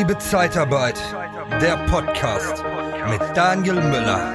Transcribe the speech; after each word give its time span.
Liebe 0.00 0.16
Zeitarbeit, 0.16 0.98
der 1.60 1.76
Podcast 1.86 2.64
mit 3.10 3.20
Daniel 3.36 3.74
Müller. 3.74 4.32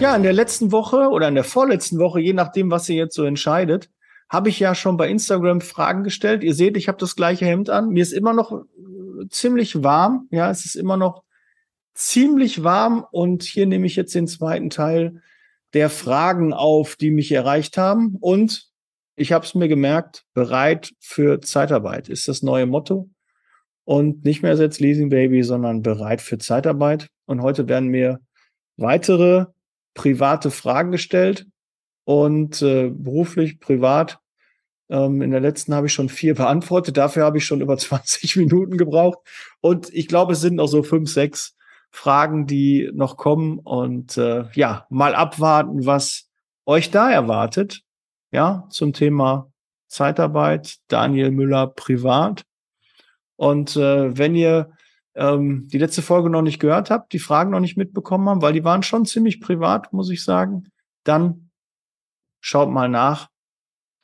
Ja, 0.00 0.16
in 0.16 0.24
der 0.24 0.32
letzten 0.32 0.72
Woche 0.72 1.08
oder 1.08 1.28
in 1.28 1.36
der 1.36 1.44
vorletzten 1.44 2.00
Woche, 2.00 2.18
je 2.18 2.32
nachdem, 2.32 2.72
was 2.72 2.88
ihr 2.88 2.96
jetzt 2.96 3.14
so 3.14 3.22
entscheidet, 3.22 3.90
habe 4.28 4.48
ich 4.48 4.58
ja 4.58 4.74
schon 4.74 4.96
bei 4.96 5.08
Instagram 5.08 5.60
Fragen 5.60 6.02
gestellt. 6.02 6.42
Ihr 6.42 6.54
seht, 6.54 6.76
ich 6.76 6.88
habe 6.88 6.98
das 6.98 7.14
gleiche 7.14 7.46
Hemd 7.46 7.70
an. 7.70 7.90
Mir 7.90 8.02
ist 8.02 8.12
immer 8.12 8.32
noch 8.32 8.50
äh, 8.50 9.28
ziemlich 9.28 9.84
warm. 9.84 10.26
Ja, 10.32 10.50
es 10.50 10.64
ist 10.64 10.74
immer 10.74 10.96
noch 10.96 11.22
ziemlich 11.94 12.64
warm. 12.64 13.06
Und 13.12 13.44
hier 13.44 13.66
nehme 13.66 13.86
ich 13.86 13.94
jetzt 13.94 14.16
den 14.16 14.26
zweiten 14.26 14.68
Teil 14.68 15.22
der 15.74 15.90
Fragen 15.90 16.52
auf, 16.52 16.96
die 16.96 17.10
mich 17.10 17.32
erreicht 17.32 17.76
haben. 17.76 18.16
Und 18.20 18.70
ich 19.16 19.32
habe 19.32 19.44
es 19.44 19.54
mir 19.54 19.68
gemerkt, 19.68 20.24
bereit 20.32 20.92
für 21.00 21.40
Zeitarbeit 21.40 22.08
ist 22.08 22.28
das 22.28 22.42
neue 22.42 22.66
Motto. 22.66 23.10
Und 23.84 24.24
nicht 24.24 24.42
mehr 24.42 24.54
jetzt 24.54 24.80
Leasing 24.80 25.10
Baby, 25.10 25.42
sondern 25.42 25.82
bereit 25.82 26.22
für 26.22 26.38
Zeitarbeit. 26.38 27.08
Und 27.26 27.42
heute 27.42 27.68
werden 27.68 27.88
mir 27.88 28.20
weitere 28.76 29.46
private 29.94 30.50
Fragen 30.50 30.90
gestellt 30.90 31.46
und 32.04 32.62
äh, 32.62 32.88
beruflich, 32.90 33.60
privat. 33.60 34.18
Ähm, 34.88 35.22
in 35.22 35.30
der 35.30 35.40
letzten 35.40 35.74
habe 35.74 35.86
ich 35.86 35.92
schon 35.92 36.08
vier 36.08 36.34
beantwortet. 36.34 36.96
Dafür 36.96 37.24
habe 37.24 37.38
ich 37.38 37.44
schon 37.44 37.60
über 37.60 37.76
20 37.78 38.36
Minuten 38.36 38.78
gebraucht. 38.78 39.18
Und 39.60 39.92
ich 39.92 40.08
glaube, 40.08 40.32
es 40.32 40.40
sind 40.40 40.56
noch 40.56 40.68
so 40.68 40.82
fünf, 40.82 41.10
sechs 41.10 41.56
Fragen, 41.94 42.46
die 42.46 42.90
noch 42.92 43.16
kommen. 43.16 43.60
Und 43.60 44.18
äh, 44.18 44.46
ja, 44.54 44.84
mal 44.90 45.14
abwarten, 45.14 45.86
was 45.86 46.28
euch 46.66 46.90
da 46.90 47.08
erwartet. 47.08 47.82
Ja, 48.32 48.66
zum 48.68 48.92
Thema 48.92 49.52
Zeitarbeit, 49.86 50.78
Daniel 50.88 51.30
Müller 51.30 51.68
privat. 51.68 52.44
Und 53.36 53.76
äh, 53.76 54.18
wenn 54.18 54.34
ihr 54.34 54.72
ähm, 55.14 55.68
die 55.68 55.78
letzte 55.78 56.02
Folge 56.02 56.30
noch 56.30 56.42
nicht 56.42 56.58
gehört 56.58 56.90
habt, 56.90 57.12
die 57.12 57.20
Fragen 57.20 57.52
noch 57.52 57.60
nicht 57.60 57.76
mitbekommen 57.76 58.28
haben, 58.28 58.42
weil 58.42 58.52
die 58.52 58.64
waren 58.64 58.82
schon 58.82 59.06
ziemlich 59.06 59.40
privat, 59.40 59.92
muss 59.92 60.10
ich 60.10 60.24
sagen, 60.24 60.72
dann 61.04 61.50
schaut 62.40 62.70
mal 62.70 62.88
nach. 62.88 63.28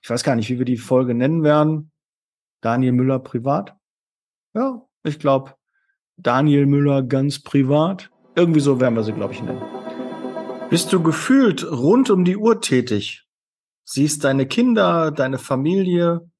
Ich 0.00 0.08
weiß 0.08 0.22
gar 0.22 0.36
nicht, 0.36 0.48
wie 0.48 0.58
wir 0.58 0.64
die 0.64 0.76
Folge 0.76 1.14
nennen 1.14 1.42
werden. 1.42 1.90
Daniel 2.60 2.92
Müller 2.92 3.18
privat. 3.18 3.76
Ja, 4.54 4.86
ich 5.02 5.18
glaube, 5.18 5.54
Daniel 6.22 6.66
Müller 6.66 7.02
ganz 7.02 7.42
privat. 7.42 8.10
Irgendwie 8.34 8.60
so 8.60 8.80
werden 8.80 8.94
wir 8.94 9.02
sie, 9.02 9.12
glaube 9.12 9.34
ich, 9.34 9.42
nennen. 9.42 9.62
Bist 10.70 10.92
du 10.92 11.02
gefühlt 11.02 11.68
rund 11.70 12.10
um 12.10 12.24
die 12.24 12.36
Uhr 12.36 12.60
tätig? 12.60 13.26
Siehst 13.84 14.24
deine 14.24 14.46
Kinder, 14.46 15.10
deine 15.10 15.38
Familie 15.38 16.30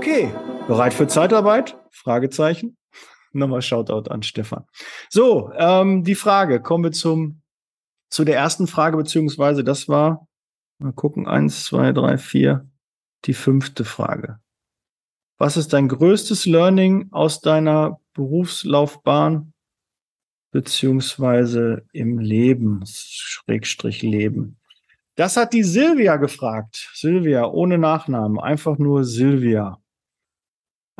Okay, 0.00 0.32
bereit 0.66 0.94
für 0.94 1.08
Zeitarbeit? 1.08 1.76
Fragezeichen. 1.90 2.78
Nochmal 3.32 3.60
Shoutout 3.60 4.10
an 4.10 4.22
Stefan. 4.22 4.64
So, 5.10 5.52
ähm, 5.58 6.04
die 6.04 6.14
Frage. 6.14 6.62
Kommen 6.62 6.84
wir 6.84 6.92
zum, 6.92 7.42
zu 8.08 8.24
der 8.24 8.36
ersten 8.36 8.66
Frage, 8.66 8.96
beziehungsweise 8.96 9.62
das 9.62 9.88
war, 9.88 10.26
mal 10.78 10.94
gucken, 10.94 11.28
eins, 11.28 11.64
zwei, 11.64 11.92
drei, 11.92 12.16
vier, 12.16 12.66
die 13.26 13.34
fünfte 13.34 13.84
Frage. 13.84 14.38
Was 15.36 15.58
ist 15.58 15.74
dein 15.74 15.88
größtes 15.88 16.46
Learning 16.46 17.08
aus 17.10 17.42
deiner 17.42 18.00
Berufslaufbahn 18.14 19.52
beziehungsweise 20.50 21.84
im 21.92 22.18
Leben, 22.18 22.84
Schrägstrich 22.86 24.00
Leben? 24.00 24.56
Das 25.16 25.36
hat 25.36 25.52
die 25.52 25.62
Silvia 25.64 26.16
gefragt. 26.16 26.88
Silvia, 26.94 27.46
ohne 27.46 27.76
Nachnamen, 27.76 28.40
einfach 28.40 28.78
nur 28.78 29.04
Silvia. 29.04 29.79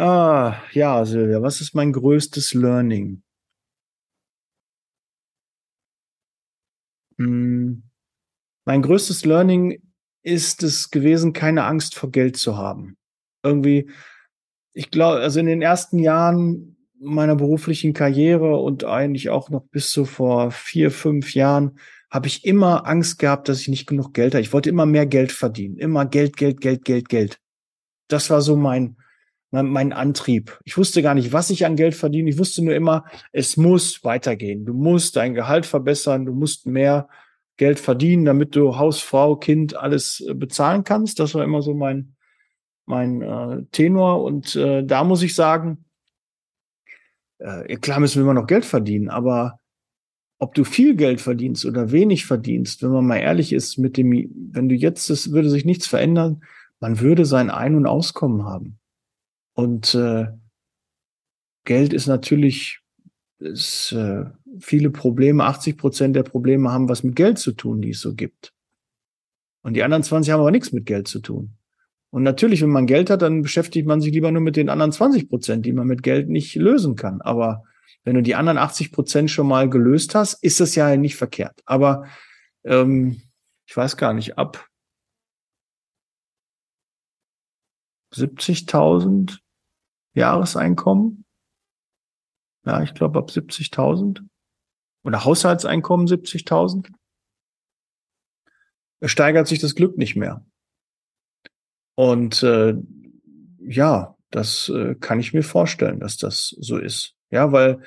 Ah, 0.00 0.62
ja, 0.72 1.04
Silvia, 1.04 1.42
was 1.42 1.60
ist 1.60 1.74
mein 1.74 1.92
größtes 1.92 2.54
Learning? 2.54 3.22
Hm, 7.18 7.82
mein 8.66 8.82
größtes 8.82 9.24
Learning 9.26 9.82
ist 10.22 10.62
es 10.62 10.90
gewesen, 10.90 11.34
keine 11.34 11.64
Angst 11.64 11.94
vor 11.96 12.10
Geld 12.10 12.36
zu 12.38 12.56
haben. 12.56 12.96
Irgendwie 13.42 13.90
ich 14.74 14.90
glaube, 14.90 15.20
also 15.20 15.40
in 15.40 15.46
den 15.46 15.62
ersten 15.62 15.98
Jahren 15.98 16.76
meiner 17.00 17.36
beruflichen 17.36 17.92
Karriere 17.94 18.56
und 18.58 18.84
eigentlich 18.84 19.30
auch 19.30 19.50
noch 19.50 19.64
bis 19.70 19.92
so 19.92 20.04
vor 20.04 20.50
vier, 20.50 20.90
fünf 20.90 21.34
Jahren 21.34 21.78
habe 22.10 22.28
ich 22.28 22.44
immer 22.44 22.86
Angst 22.86 23.18
gehabt, 23.18 23.48
dass 23.48 23.60
ich 23.60 23.68
nicht 23.68 23.86
genug 23.86 24.14
Geld 24.14 24.34
habe. 24.34 24.42
Ich 24.42 24.52
wollte 24.52 24.70
immer 24.70 24.86
mehr 24.86 25.06
Geld 25.06 25.32
verdienen. 25.32 25.76
Immer 25.78 26.06
Geld, 26.06 26.36
Geld, 26.36 26.60
Geld, 26.60 26.84
Geld, 26.84 27.08
Geld. 27.08 27.38
Das 28.08 28.30
war 28.30 28.42
so 28.42 28.56
mein, 28.56 28.96
mein, 29.50 29.66
mein 29.66 29.92
Antrieb. 29.92 30.58
Ich 30.64 30.76
wusste 30.76 31.02
gar 31.02 31.14
nicht, 31.14 31.32
was 31.32 31.50
ich 31.50 31.66
an 31.66 31.76
Geld 31.76 31.94
verdiene. 31.94 32.30
Ich 32.30 32.38
wusste 32.38 32.64
nur 32.64 32.74
immer, 32.74 33.04
es 33.32 33.56
muss 33.56 34.04
weitergehen. 34.04 34.64
Du 34.64 34.74
musst 34.74 35.16
dein 35.16 35.34
Gehalt 35.34 35.66
verbessern. 35.66 36.24
Du 36.24 36.32
musst 36.32 36.66
mehr 36.66 37.08
Geld 37.56 37.78
verdienen, 37.78 38.24
damit 38.24 38.56
du 38.56 38.78
Haus, 38.78 39.00
Frau, 39.00 39.36
Kind 39.36 39.76
alles 39.76 40.24
äh, 40.26 40.34
bezahlen 40.34 40.84
kannst. 40.84 41.20
Das 41.20 41.34
war 41.34 41.44
immer 41.44 41.62
so 41.62 41.74
mein, 41.74 42.14
mein 42.86 43.22
äh, 43.22 43.64
Tenor. 43.72 44.22
Und 44.22 44.56
äh, 44.56 44.84
da 44.84 45.04
muss 45.04 45.22
ich 45.22 45.34
sagen, 45.34 45.84
äh, 47.38 47.76
klar 47.76 48.00
müssen 48.00 48.16
wir 48.16 48.22
immer 48.22 48.40
noch 48.40 48.46
Geld 48.46 48.64
verdienen, 48.64 49.08
aber 49.08 49.60
ob 50.38 50.54
du 50.54 50.64
viel 50.64 50.96
Geld 50.96 51.20
verdienst 51.20 51.66
oder 51.66 51.92
wenig 51.92 52.24
verdienst, 52.24 52.82
wenn 52.82 52.90
man 52.90 53.06
mal 53.06 53.18
ehrlich 53.18 53.52
ist 53.52 53.76
mit 53.76 53.98
dem, 53.98 54.30
wenn 54.52 54.70
du 54.70 54.74
jetzt, 54.74 55.10
es 55.10 55.32
würde 55.32 55.50
sich 55.50 55.66
nichts 55.66 55.86
verändern, 55.86 56.42
man 56.80 57.00
würde 57.00 57.26
sein 57.26 57.50
Ein- 57.50 57.74
und 57.74 57.86
Auskommen 57.86 58.44
haben. 58.44 58.79
Und 59.60 59.94
äh, 59.94 60.28
Geld 61.66 61.92
ist 61.92 62.06
natürlich, 62.06 62.80
ist, 63.40 63.92
äh, 63.92 64.24
viele 64.58 64.88
Probleme, 64.90 65.44
80 65.44 65.76
Prozent 65.76 66.16
der 66.16 66.22
Probleme 66.22 66.72
haben 66.72 66.88
was 66.88 67.02
mit 67.02 67.14
Geld 67.14 67.38
zu 67.38 67.52
tun, 67.52 67.82
die 67.82 67.90
es 67.90 68.00
so 68.00 68.14
gibt. 68.14 68.54
Und 69.62 69.74
die 69.74 69.82
anderen 69.82 70.02
20 70.02 70.32
haben 70.32 70.40
aber 70.40 70.50
nichts 70.50 70.72
mit 70.72 70.86
Geld 70.86 71.08
zu 71.08 71.20
tun. 71.20 71.58
Und 72.08 72.22
natürlich, 72.22 72.62
wenn 72.62 72.70
man 72.70 72.86
Geld 72.86 73.10
hat, 73.10 73.20
dann 73.20 73.42
beschäftigt 73.42 73.86
man 73.86 74.00
sich 74.00 74.12
lieber 74.14 74.32
nur 74.32 74.40
mit 74.40 74.56
den 74.56 74.70
anderen 74.70 74.92
20 74.92 75.28
Prozent, 75.28 75.66
die 75.66 75.74
man 75.74 75.86
mit 75.86 76.02
Geld 76.02 76.30
nicht 76.30 76.54
lösen 76.54 76.96
kann. 76.96 77.20
Aber 77.20 77.62
wenn 78.02 78.14
du 78.14 78.22
die 78.22 78.36
anderen 78.36 78.56
80 78.56 78.92
Prozent 78.92 79.30
schon 79.30 79.46
mal 79.46 79.68
gelöst 79.68 80.14
hast, 80.14 80.42
ist 80.42 80.58
das 80.60 80.74
ja 80.74 80.96
nicht 80.96 81.16
verkehrt. 81.16 81.60
Aber 81.66 82.06
ähm, 82.64 83.20
ich 83.66 83.76
weiß 83.76 83.98
gar 83.98 84.14
nicht, 84.14 84.38
ab 84.38 84.66
70.000 88.14 89.38
Jahreseinkommen, 90.14 91.24
ja, 92.64 92.82
ich 92.82 92.94
glaube 92.94 93.18
ab 93.18 93.30
70.000 93.30 94.22
oder 95.02 95.24
Haushaltseinkommen 95.24 96.06
70.000, 96.06 96.90
steigert 99.02 99.48
sich 99.48 99.60
das 99.60 99.74
Glück 99.74 99.96
nicht 99.96 100.16
mehr. 100.16 100.44
Und 101.94 102.42
äh, 102.42 102.74
ja, 103.60 104.16
das 104.30 104.68
äh, 104.68 104.94
kann 104.94 105.20
ich 105.20 105.32
mir 105.32 105.42
vorstellen, 105.42 106.00
dass 106.00 106.16
das 106.16 106.54
so 106.60 106.78
ist. 106.78 107.14
Ja, 107.30 107.52
weil 107.52 107.82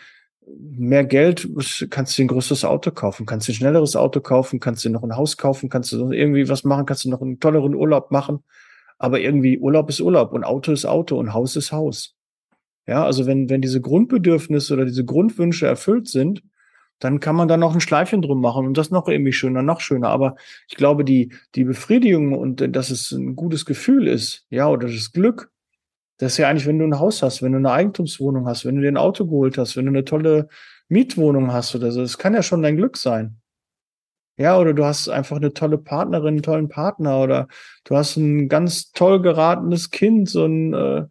mehr 0.48 1.06
Geld 1.06 1.50
kannst 1.90 2.18
du 2.18 2.24
ein 2.24 2.28
größeres 2.28 2.66
Auto 2.66 2.92
kaufen, 2.92 3.26
kannst 3.26 3.48
du 3.48 3.52
ein 3.52 3.56
schnelleres 3.56 3.96
Auto 3.96 4.20
kaufen, 4.20 4.60
kannst 4.60 4.84
du 4.84 4.90
noch 4.90 5.04
ein 5.04 5.16
Haus 5.16 5.38
kaufen, 5.38 5.70
kannst 5.70 5.92
du 5.92 6.12
irgendwie 6.12 6.50
was 6.50 6.64
machen, 6.64 6.86
kannst 6.86 7.06
du 7.06 7.10
noch 7.10 7.22
einen 7.22 7.40
tolleren 7.40 7.76
Urlaub 7.76 8.12
machen. 8.12 8.44
Aber 8.98 9.20
irgendwie 9.20 9.58
Urlaub 9.58 9.90
ist 9.90 10.00
Urlaub 10.00 10.34
und 10.34 10.44
Auto 10.44 10.72
ist 10.72 10.86
Auto 10.86 11.18
und 11.18 11.34
Haus 11.34 11.56
ist 11.56 11.72
Haus. 11.72 12.16
Ja, 12.86 13.06
also 13.06 13.26
wenn, 13.26 13.50
wenn 13.50 13.62
diese 13.62 13.82
Grundbedürfnisse 13.82 14.74
oder 14.74 14.86
diese 14.86 15.06
Grundwünsche 15.06 15.68
erfüllt 15.68 16.08
sind, 16.08 16.44
dann 17.00 17.20
kann 17.20 17.36
man 17.36 17.48
da 17.48 17.58
noch 17.58 17.74
ein 17.74 17.82
Schleifchen 17.82 18.22
drum 18.22 18.42
machen 18.42 18.66
und 18.66 18.78
das 18.78 18.92
noch 18.92 19.08
irgendwie 19.08 19.34
schöner, 19.34 19.62
noch 19.62 19.82
schöner. 19.82 20.10
Aber 20.10 20.36
ich 20.70 20.76
glaube, 20.76 21.04
die, 21.04 21.34
die 21.56 21.64
Befriedigung 21.64 22.34
und 22.34 22.76
dass 22.76 22.90
es 22.90 23.12
ein 23.12 23.36
gutes 23.36 23.66
Gefühl 23.66 24.08
ist, 24.08 24.46
ja, 24.50 24.70
oder 24.70 24.88
das 24.88 25.12
Glück, 25.12 25.52
das 26.18 26.34
ist 26.34 26.38
ja 26.38 26.48
eigentlich, 26.48 26.68
wenn 26.68 26.80
du 26.80 26.86
ein 26.86 27.00
Haus 27.00 27.24
hast, 27.24 27.42
wenn 27.42 27.52
du 27.52 27.58
eine 27.58 27.72
Eigentumswohnung 27.72 28.48
hast, 28.48 28.66
wenn 28.66 28.76
du 28.76 28.82
dir 28.82 28.88
ein 28.90 28.98
Auto 28.98 29.26
geholt 29.26 29.58
hast, 29.58 29.76
wenn 29.76 29.86
du 29.86 29.92
eine 29.92 30.06
tolle 30.06 30.48
Mietwohnung 30.88 31.52
hast 31.52 31.76
oder 31.76 31.92
so, 31.92 32.02
das 32.02 32.18
kann 32.18 32.34
ja 32.34 32.44
schon 32.44 32.62
dein 32.62 32.78
Glück 32.78 32.98
sein. 32.98 33.38
Ja, 34.38 34.58
oder 34.58 34.74
du 34.74 34.84
hast 34.84 35.10
einfach 35.10 35.38
eine 35.38 35.54
tolle 35.54 35.78
Partnerin, 35.78 36.36
einen 36.36 36.42
tollen 36.42 36.70
Partner 36.70 37.22
oder 37.22 37.48
du 37.84 37.96
hast 37.96 38.18
ein 38.18 38.50
ganz 38.50 38.92
toll 38.92 39.22
geratenes 39.22 39.92
Kind, 39.92 40.30
so 40.30 40.46
ein, 40.46 40.74
äh, 40.74 41.06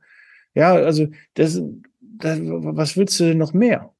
ja, 0.54 0.74
also 0.74 1.06
das, 1.34 1.60
das, 2.00 2.38
was 2.42 2.96
willst 2.96 3.18
du 3.20 3.24
denn 3.24 3.38
noch 3.38 3.52
mehr? 3.52 3.92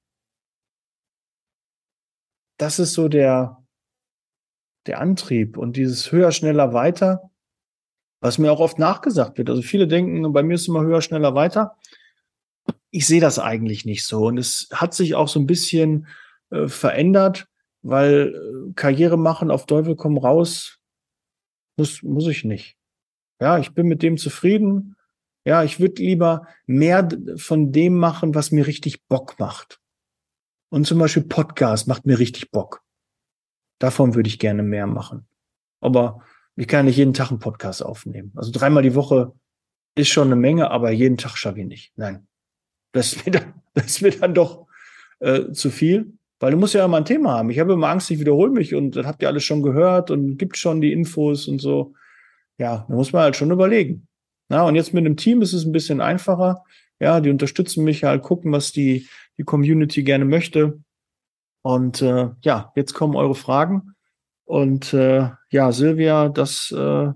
das 2.63 2.79
ist 2.79 2.93
so 2.93 3.09
der, 3.09 3.61
der 4.87 5.01
Antrieb 5.01 5.57
und 5.57 5.77
dieses 5.77 6.13
höher, 6.13 6.31
schneller, 6.31 6.73
weiter, 6.73 7.31
was 8.21 8.39
mir 8.39 8.53
auch 8.53 8.61
oft 8.61 8.79
nachgesagt 8.79 9.37
wird. 9.37 9.51
Also 9.51 9.63
viele 9.63 9.89
denken, 9.89 10.33
bei 10.33 10.45
mir 10.45 10.55
ist 10.55 10.69
immer 10.69 10.83
höher, 10.83 11.03
schneller, 11.03 11.35
weiter. 11.35 11.77
Ich 12.91 13.09
sehe 13.09 13.21
das 13.21 13.41
eigentlich 13.41 13.85
nicht 13.85 14.05
so. 14.05 14.27
Und 14.27 14.39
es 14.39 14.69
hat 14.73 14.95
sich 14.95 15.17
auch 15.17 15.27
so 15.27 15.41
ein 15.41 15.47
bisschen 15.47 16.07
äh, 16.51 16.69
verändert, 16.69 17.49
weil 17.83 18.33
äh, 18.33 18.73
Karriere 18.75 19.19
machen 19.19 19.51
auf 19.51 19.67
Teufel 19.67 19.97
komm 19.97 20.17
raus, 20.17 20.79
muss, 21.77 22.01
muss 22.03 22.29
ich 22.29 22.45
nicht. 22.45 22.77
Ja, 23.41 23.59
ich 23.59 23.75
bin 23.75 23.89
mit 23.89 24.03
dem 24.03 24.19
zufrieden. 24.19 24.95
Ja, 25.45 25.65
ich 25.65 25.81
würde 25.81 26.03
lieber 26.03 26.47
mehr 26.67 27.09
von 27.37 27.73
dem 27.73 27.97
machen, 27.97 28.35
was 28.35 28.53
mir 28.53 28.67
richtig 28.67 29.07
Bock 29.07 29.39
macht. 29.39 29.81
Und 30.71 30.87
zum 30.87 30.99
Beispiel 30.99 31.25
Podcast 31.25 31.89
macht 31.89 32.07
mir 32.07 32.19
richtig 32.19 32.51
Bock. 32.51 32.83
Davon 33.79 34.15
würde 34.15 34.29
ich 34.29 34.39
gerne 34.39 34.63
mehr 34.63 34.87
machen. 34.87 35.27
Aber 35.81 36.23
ich 36.57 36.69
kann 36.69 36.87
nicht 36.87 36.97
jeden 36.97 37.15
Tag 37.15 37.31
einen 37.31 37.41
Podcast 37.41 37.83
aufnehmen. 37.83 38.33
Also 38.37 38.53
dreimal 38.53 38.83
die 38.83 38.95
Woche 38.95 39.33
ist 39.97 40.09
schon 40.09 40.29
eine 40.29 40.37
Menge, 40.37 40.71
aber 40.71 40.91
jeden 40.91 41.17
Tag 41.17 41.37
schaffe 41.37 41.61
ich 41.61 41.67
nicht. 41.67 41.93
Nein. 41.97 42.27
Das 42.93 43.13
ist 43.13 43.27
mir 43.27 43.33
dann, 43.33 43.55
das 43.75 43.87
ist 43.87 44.03
mir 44.03 44.13
dann 44.13 44.35
doch 44.35 44.67
äh, 45.19 45.51
zu 45.53 45.71
viel. 45.71 46.13
Weil 46.39 46.53
du 46.53 46.57
musst 46.57 46.75
ja 46.75 46.85
immer 46.85 46.97
ein 46.97 47.05
Thema 47.05 47.35
haben. 47.35 47.51
Ich 47.51 47.61
habe 47.61 47.73
immer 47.73 47.89
Angst, 47.89 48.11
ich 48.11 48.19
wiederhole 48.19 48.51
mich 48.51 48.75
und 48.75 48.97
das 48.97 49.07
habt 49.07 49.23
ihr 49.23 49.29
alles 49.29 49.45
schon 49.45 49.63
gehört 49.63 50.11
und 50.11 50.39
gibt 50.39 50.57
schon 50.57 50.81
die 50.81 50.93
Infos 50.93 51.47
und 51.47 51.61
so. 51.61 51.95
Ja, 52.59 52.85
da 52.89 52.95
muss 52.95 53.13
man 53.13 53.23
halt 53.23 53.37
schon 53.37 53.53
überlegen. 53.53 54.09
Na, 54.53 54.65
und 54.65 54.75
jetzt 54.75 54.93
mit 54.93 55.07
einem 55.07 55.17
Team 55.17 55.41
ist 55.41 55.55
es 55.55 55.65
ein 55.65 55.73
bisschen 55.73 56.03
einfacher. 56.03 56.63
Ja, 57.01 57.23
die 57.23 57.31
unterstützen 57.31 57.85
mich 57.85 58.05
halt, 58.05 58.23
gucken, 58.23 58.53
was 58.53 58.71
die, 58.71 59.09
die 59.39 59.45
Community 59.45 60.03
gerne 60.03 60.27
möchte. 60.27 60.79
Und 61.63 62.03
äh, 62.03 62.29
ja, 62.43 62.71
jetzt 62.77 62.93
kommen 62.93 63.17
eure 63.17 63.35
Fragen. 63.35 63.95
Und 64.45 64.93
äh, 64.93 65.31
ja, 65.49 65.73
Silvia, 65.73 66.29
das 66.29 66.71
äh, 66.71 67.13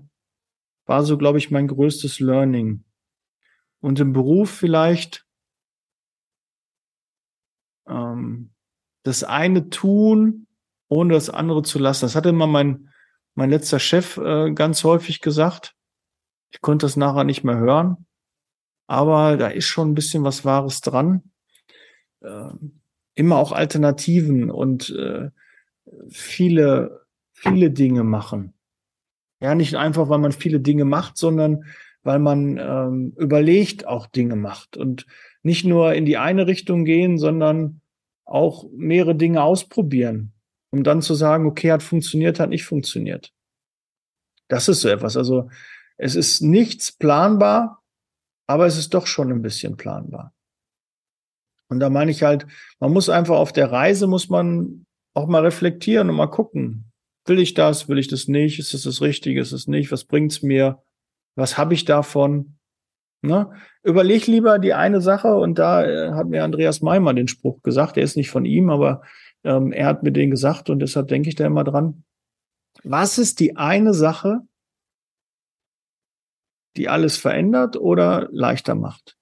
war 0.87 1.03
so, 1.03 1.15
glaube 1.19 1.37
ich, 1.37 1.51
mein 1.51 1.67
größtes 1.67 2.19
Learning. 2.19 2.83
Und 3.81 3.99
im 3.99 4.13
Beruf 4.13 4.49
vielleicht 4.49 5.23
ähm, 7.87 8.49
das 9.03 9.23
eine 9.23 9.69
tun, 9.69 10.47
ohne 10.87 11.13
das 11.13 11.29
andere 11.29 11.61
zu 11.61 11.77
lassen. 11.77 12.05
Das 12.05 12.15
hatte 12.15 12.29
immer 12.29 12.47
mein, 12.47 12.89
mein 13.35 13.51
letzter 13.51 13.77
Chef 13.77 14.17
äh, 14.17 14.51
ganz 14.53 14.83
häufig 14.83 15.21
gesagt. 15.21 15.76
Ich 16.51 16.61
konnte 16.61 16.85
das 16.85 16.95
nachher 16.95 17.23
nicht 17.23 17.43
mehr 17.43 17.57
hören. 17.57 18.05
Aber 18.87 19.37
da 19.37 19.47
ist 19.47 19.65
schon 19.65 19.91
ein 19.91 19.95
bisschen 19.95 20.23
was 20.23 20.45
Wahres 20.45 20.81
dran. 20.81 21.31
Äh, 22.21 22.49
immer 23.15 23.37
auch 23.37 23.51
Alternativen 23.51 24.49
und 24.49 24.89
äh, 24.91 25.29
viele, 26.09 27.05
viele 27.33 27.71
Dinge 27.71 28.03
machen. 28.03 28.53
Ja, 29.39 29.55
nicht 29.55 29.75
einfach, 29.75 30.09
weil 30.09 30.19
man 30.19 30.31
viele 30.31 30.59
Dinge 30.59 30.85
macht, 30.85 31.17
sondern 31.17 31.65
weil 32.03 32.19
man 32.19 32.57
ähm, 32.57 33.13
überlegt 33.17 33.85
auch 33.85 34.07
Dinge 34.07 34.35
macht 34.35 34.77
und 34.77 35.05
nicht 35.43 35.65
nur 35.65 35.93
in 35.93 36.05
die 36.05 36.17
eine 36.17 36.47
Richtung 36.47 36.85
gehen, 36.85 37.17
sondern 37.17 37.81
auch 38.25 38.65
mehrere 38.75 39.15
Dinge 39.15 39.43
ausprobieren, 39.43 40.33
um 40.71 40.83
dann 40.83 41.01
zu 41.01 41.13
sagen, 41.15 41.45
okay, 41.45 41.71
hat 41.71 41.83
funktioniert, 41.83 42.39
hat 42.39 42.49
nicht 42.49 42.65
funktioniert. 42.65 43.33
Das 44.47 44.69
ist 44.69 44.81
so 44.81 44.89
etwas. 44.89 45.17
Also 45.17 45.49
es 45.97 46.15
ist 46.15 46.41
nichts 46.41 46.91
planbar, 46.91 47.83
aber 48.47 48.65
es 48.65 48.77
ist 48.77 48.93
doch 48.93 49.07
schon 49.07 49.31
ein 49.31 49.41
bisschen 49.41 49.77
planbar. 49.77 50.33
Und 51.69 51.79
da 51.79 51.89
meine 51.89 52.11
ich 52.11 52.23
halt, 52.23 52.47
man 52.79 52.93
muss 52.93 53.09
einfach 53.09 53.35
auf 53.35 53.51
der 53.51 53.71
Reise, 53.71 54.07
muss 54.07 54.29
man 54.29 54.85
auch 55.13 55.27
mal 55.27 55.43
reflektieren 55.43 56.09
und 56.09 56.15
mal 56.15 56.27
gucken. 56.27 56.91
Will 57.25 57.39
ich 57.39 57.53
das? 57.53 57.89
Will 57.89 57.97
ich 57.97 58.07
das 58.07 58.27
nicht? 58.27 58.59
Ist 58.59 58.73
es 58.73 58.83
das 58.83 59.01
Richtige? 59.01 59.41
Ist 59.41 59.51
es 59.51 59.67
nicht? 59.67 59.91
Was 59.91 60.05
bringt's 60.05 60.41
mir? 60.41 60.81
Was 61.35 61.57
habe 61.57 61.73
ich 61.73 61.83
davon? 61.83 62.57
Ne? 63.21 63.51
Überleg 63.83 64.27
lieber 64.27 64.59
die 64.59 64.73
eine 64.73 65.01
Sache 65.01 65.35
und 65.35 65.59
da 65.59 65.83
äh, 65.83 66.11
hat 66.13 66.27
mir 66.27 66.43
Andreas 66.43 66.81
Meimer 66.81 67.13
den 67.13 67.27
Spruch 67.27 67.63
gesagt. 67.63 67.97
Der 67.97 68.03
ist 68.03 68.15
nicht 68.15 68.29
von 68.29 68.45
ihm, 68.45 68.69
aber 68.69 69.01
ähm, 69.43 69.71
er 69.73 69.87
hat 69.87 70.03
mir 70.03 70.11
den 70.11 70.31
gesagt 70.31 70.69
und 70.69 70.79
deshalb 70.79 71.07
denke 71.07 71.27
ich 71.29 71.35
da 71.35 71.45
immer 71.45 71.63
dran. 71.63 72.03
Was 72.83 73.17
ist 73.17 73.39
die 73.39 73.57
eine 73.57 73.93
Sache, 73.93 74.46
die 76.77 76.89
alles 76.89 77.17
verändert 77.17 77.75
oder 77.75 78.29
leichter 78.31 78.75
macht? 78.75 79.17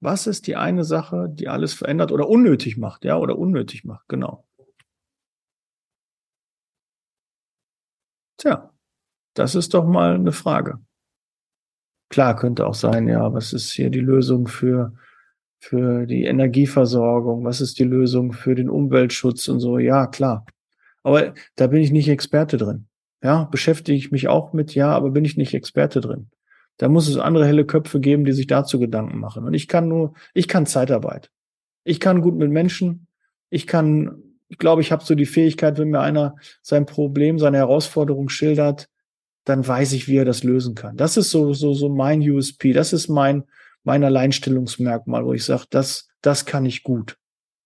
Was 0.00 0.26
ist 0.26 0.46
die 0.46 0.56
eine 0.56 0.84
Sache, 0.84 1.28
die 1.30 1.48
alles 1.48 1.74
verändert 1.74 2.10
oder 2.10 2.28
unnötig 2.28 2.78
macht, 2.78 3.04
ja, 3.04 3.18
oder 3.18 3.38
unnötig 3.38 3.84
macht, 3.84 4.08
genau. 4.08 4.46
Tja, 8.38 8.72
das 9.34 9.54
ist 9.54 9.74
doch 9.74 9.84
mal 9.84 10.14
eine 10.14 10.32
Frage. 10.32 10.80
Klar, 12.08 12.34
könnte 12.36 12.66
auch 12.66 12.74
sein, 12.74 13.06
ja, 13.06 13.32
was 13.32 13.52
ist 13.52 13.70
hier 13.70 13.90
die 13.90 14.00
Lösung 14.00 14.48
für, 14.48 14.94
für 15.60 16.06
die 16.06 16.24
Energieversorgung? 16.24 17.44
Was 17.44 17.60
ist 17.60 17.78
die 17.78 17.84
Lösung 17.84 18.32
für 18.32 18.54
den 18.54 18.70
Umweltschutz 18.70 19.46
und 19.48 19.60
so? 19.60 19.78
Ja, 19.78 20.06
klar. 20.06 20.46
Aber 21.02 21.34
da 21.56 21.66
bin 21.66 21.82
ich 21.82 21.92
nicht 21.92 22.08
Experte 22.08 22.56
drin. 22.56 22.89
Ja, 23.22 23.44
beschäftige 23.44 23.98
ich 23.98 24.10
mich 24.10 24.28
auch 24.28 24.52
mit, 24.52 24.74
ja, 24.74 24.90
aber 24.90 25.10
bin 25.10 25.24
ich 25.24 25.36
nicht 25.36 25.54
Experte 25.54 26.00
drin. 26.00 26.30
Da 26.78 26.88
muss 26.88 27.08
es 27.08 27.18
andere 27.18 27.46
helle 27.46 27.66
Köpfe 27.66 28.00
geben, 28.00 28.24
die 28.24 28.32
sich 28.32 28.46
dazu 28.46 28.78
Gedanken 28.78 29.18
machen. 29.18 29.44
Und 29.44 29.52
ich 29.52 29.68
kann 29.68 29.88
nur, 29.88 30.14
ich 30.32 30.48
kann 30.48 30.64
Zeitarbeit. 30.64 31.30
Ich 31.84 32.00
kann 32.00 32.22
gut 32.22 32.36
mit 32.36 32.50
Menschen. 32.50 33.06
Ich 33.50 33.66
kann, 33.66 34.22
ich 34.48 34.56
glaube, 34.56 34.80
ich 34.80 34.90
habe 34.90 35.04
so 35.04 35.14
die 35.14 35.26
Fähigkeit, 35.26 35.76
wenn 35.78 35.90
mir 35.90 36.00
einer 36.00 36.36
sein 36.62 36.86
Problem, 36.86 37.38
seine 37.38 37.58
Herausforderung 37.58 38.30
schildert, 38.30 38.88
dann 39.44 39.66
weiß 39.66 39.92
ich, 39.92 40.08
wie 40.08 40.16
er 40.16 40.24
das 40.24 40.42
lösen 40.42 40.74
kann. 40.74 40.96
Das 40.96 41.18
ist 41.18 41.30
so, 41.30 41.52
so, 41.52 41.74
so 41.74 41.90
mein 41.90 42.22
USP. 42.22 42.72
Das 42.72 42.94
ist 42.94 43.08
mein, 43.08 43.44
mein 43.84 44.02
Alleinstellungsmerkmal, 44.02 45.26
wo 45.26 45.34
ich 45.34 45.44
sage, 45.44 45.64
das, 45.68 46.08
das 46.22 46.46
kann 46.46 46.64
ich 46.64 46.82
gut. 46.82 47.18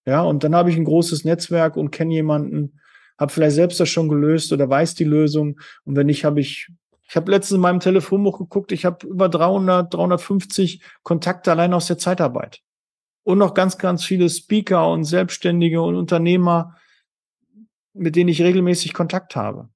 Ja, 0.07 0.23
und 0.23 0.43
dann 0.43 0.55
habe 0.55 0.71
ich 0.71 0.77
ein 0.77 0.85
großes 0.85 1.25
Netzwerk 1.25 1.77
und 1.77 1.91
kenne 1.91 2.15
jemanden, 2.15 2.81
habe 3.19 3.33
vielleicht 3.33 3.57
selbst 3.57 3.81
das 3.81 3.89
schon 3.89 4.09
gelöst 4.09 4.53
oder 4.53 4.69
weiß 4.69 4.95
die 4.95 5.05
Lösung. 5.05 5.61
Und 5.85 5.97
wenn 5.97 6.07
nicht, 6.07 6.25
habe 6.25 6.41
ich 6.41 6.69
ich 7.09 7.17
habe 7.17 7.31
letztens 7.31 7.57
in 7.57 7.61
meinem 7.61 7.81
Telefonbuch 7.81 8.39
geguckt, 8.39 8.73
ich 8.73 8.85
habe 8.85 9.07
über 9.07 9.29
300, 9.29 9.93
350 9.93 10.83
Kontakte 11.03 11.53
allein 11.53 11.75
aus 11.75 11.87
der 11.87 11.99
Zeitarbeit. 11.99 12.61
Und 13.23 13.39
noch 13.39 13.55
ganz, 13.55 13.79
ganz 13.79 14.05
viele 14.05 14.29
Speaker 14.29 14.91
und 14.91 15.05
Selbstständige 15.05 15.81
und 15.81 15.97
Unternehmer, 15.97 16.77
mit 17.93 18.17
denen 18.17 18.29
ich 18.29 18.43
regelmäßig 18.43 18.95
Kontakt 18.95 19.37
habe. 19.37 19.69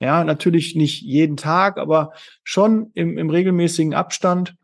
Ja, 0.00 0.24
natürlich 0.24 0.74
nicht 0.74 1.00
jeden 1.00 1.36
Tag, 1.36 1.78
aber 1.78 2.12
schon 2.42 2.90
im, 2.94 3.16
im 3.16 3.30
regelmäßigen 3.30 3.94
Abstand, 3.94 4.56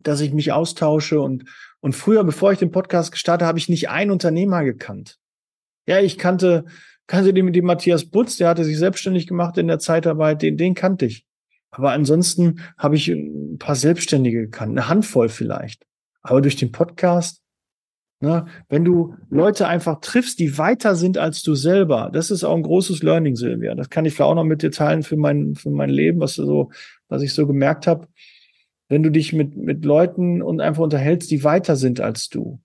dass 0.00 0.20
ich 0.20 0.32
mich 0.32 0.52
austausche. 0.52 1.20
Und, 1.20 1.44
und 1.80 1.94
früher, 1.94 2.24
bevor 2.24 2.52
ich 2.52 2.58
den 2.58 2.72
Podcast 2.72 3.12
gestartet 3.12 3.46
habe, 3.46 3.58
ich 3.58 3.68
nicht 3.68 3.88
einen 3.90 4.10
Unternehmer 4.10 4.64
gekannt. 4.64 5.18
Ja, 5.86 6.00
ich 6.00 6.18
kannte, 6.18 6.64
kannte 7.06 7.34
den, 7.34 7.52
den 7.52 7.64
Matthias 7.64 8.04
Butz, 8.04 8.36
der 8.36 8.48
hatte 8.48 8.64
sich 8.64 8.78
selbstständig 8.78 9.26
gemacht 9.26 9.58
in 9.58 9.68
der 9.68 9.78
Zeitarbeit, 9.78 10.42
den, 10.42 10.56
den 10.56 10.74
kannte 10.74 11.06
ich. 11.06 11.26
Aber 11.70 11.92
ansonsten 11.92 12.60
habe 12.76 12.96
ich 12.96 13.08
ein 13.08 13.58
paar 13.58 13.76
Selbstständige 13.76 14.42
gekannt, 14.42 14.72
eine 14.72 14.88
Handvoll 14.88 15.28
vielleicht. 15.28 15.86
Aber 16.20 16.42
durch 16.42 16.56
den 16.56 16.70
Podcast, 16.70 17.42
ne, 18.20 18.46
wenn 18.68 18.84
du 18.84 19.16
Leute 19.30 19.66
einfach 19.66 20.00
triffst, 20.00 20.38
die 20.38 20.58
weiter 20.58 20.94
sind 20.94 21.16
als 21.16 21.42
du 21.42 21.54
selber, 21.54 22.10
das 22.12 22.30
ist 22.30 22.44
auch 22.44 22.54
ein 22.54 22.62
großes 22.62 23.02
Learning, 23.02 23.36
Silvia. 23.36 23.74
Das 23.74 23.88
kann 23.88 24.04
ich 24.04 24.14
vielleicht 24.14 24.30
auch 24.30 24.34
noch 24.34 24.44
mit 24.44 24.62
dir 24.62 24.70
teilen 24.70 25.02
für 25.02 25.16
mein, 25.16 25.54
für 25.54 25.70
mein 25.70 25.90
Leben, 25.90 26.20
was 26.20 26.34
so, 26.34 26.70
was 27.08 27.22
ich 27.22 27.32
so 27.32 27.46
gemerkt 27.46 27.86
habe. 27.86 28.06
Wenn 28.88 29.02
du 29.02 29.10
dich 29.10 29.32
mit, 29.32 29.56
mit 29.56 29.84
Leuten 29.86 30.42
und 30.42 30.60
einfach 30.60 30.82
unterhältst, 30.82 31.30
die 31.30 31.42
weiter 31.42 31.76
sind 31.76 32.00
als 32.00 32.28
du, 32.28 32.60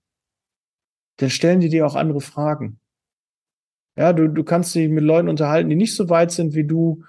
dann 1.16 1.30
stellen 1.30 1.60
die 1.60 1.70
dir 1.70 1.86
auch 1.86 1.94
andere 1.94 2.20
Fragen. 2.20 2.78
Ja, 3.98 4.12
du, 4.12 4.28
du 4.28 4.44
kannst 4.44 4.76
dich 4.76 4.88
mit 4.88 5.02
Leuten 5.02 5.28
unterhalten, 5.28 5.68
die 5.68 5.74
nicht 5.74 5.96
so 5.96 6.08
weit 6.08 6.30
sind 6.30 6.54
wie 6.54 6.64
du, 6.64 7.02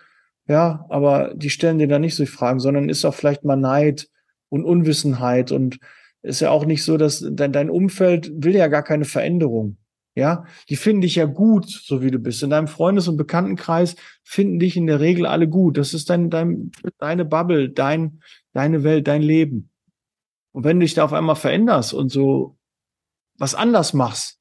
ja, 0.48 0.88
aber 0.90 1.36
die 1.36 1.52
stellen 1.52 1.78
dir 1.78 1.88
da 1.88 2.00
nicht 2.00 2.16
so 2.16 2.26
Fragen, 2.26 2.60
sondern 2.60 2.90
ist 2.90 3.06
auch 3.06 3.14
vielleicht 3.14 3.44
mal 3.46 3.56
Neid 3.56 4.10
und 4.50 4.66
Unwissenheit 4.66 5.52
und 5.52 5.80
ist 6.24 6.40
ja 6.40 6.50
auch 6.50 6.66
nicht 6.66 6.84
so, 6.84 6.98
dass 6.98 7.24
dein, 7.32 7.54
dein 7.54 7.70
Umfeld 7.70 8.32
will 8.34 8.56
ja 8.56 8.68
gar 8.68 8.82
keine 8.82 9.06
Veränderung. 9.06 9.78
Ja, 10.16 10.46
die 10.68 10.76
finden 10.76 11.02
dich 11.02 11.16
ja 11.16 11.26
gut, 11.26 11.70
so 11.70 12.02
wie 12.02 12.10
du 12.10 12.18
bist. 12.18 12.42
In 12.42 12.50
deinem 12.50 12.68
Freundes- 12.68 13.08
und 13.08 13.18
Bekanntenkreis 13.18 13.96
finden 14.24 14.58
dich 14.58 14.76
in 14.76 14.88
der 14.88 15.00
Regel 15.00 15.28
alle 15.28 15.48
gut. 15.48 15.78
Das 15.78 15.94
ist 15.94 16.10
dein, 16.10 16.32
dein, 16.32 16.72
deine 16.98 17.24
Bubble, 17.24 17.70
dein, 17.70 18.22
deine 18.52 18.84
Welt, 18.84 19.08
dein 19.08 19.22
Leben. 19.22 19.70
Und 20.52 20.64
wenn 20.64 20.80
du 20.80 20.86
dich 20.86 20.96
da 20.96 21.06
auf 21.06 21.14
einmal 21.14 21.36
veränderst 21.36 21.94
und 21.94 22.10
so 22.10 22.58
was 23.38 23.54
anders 23.54 23.94
machst, 23.94 24.39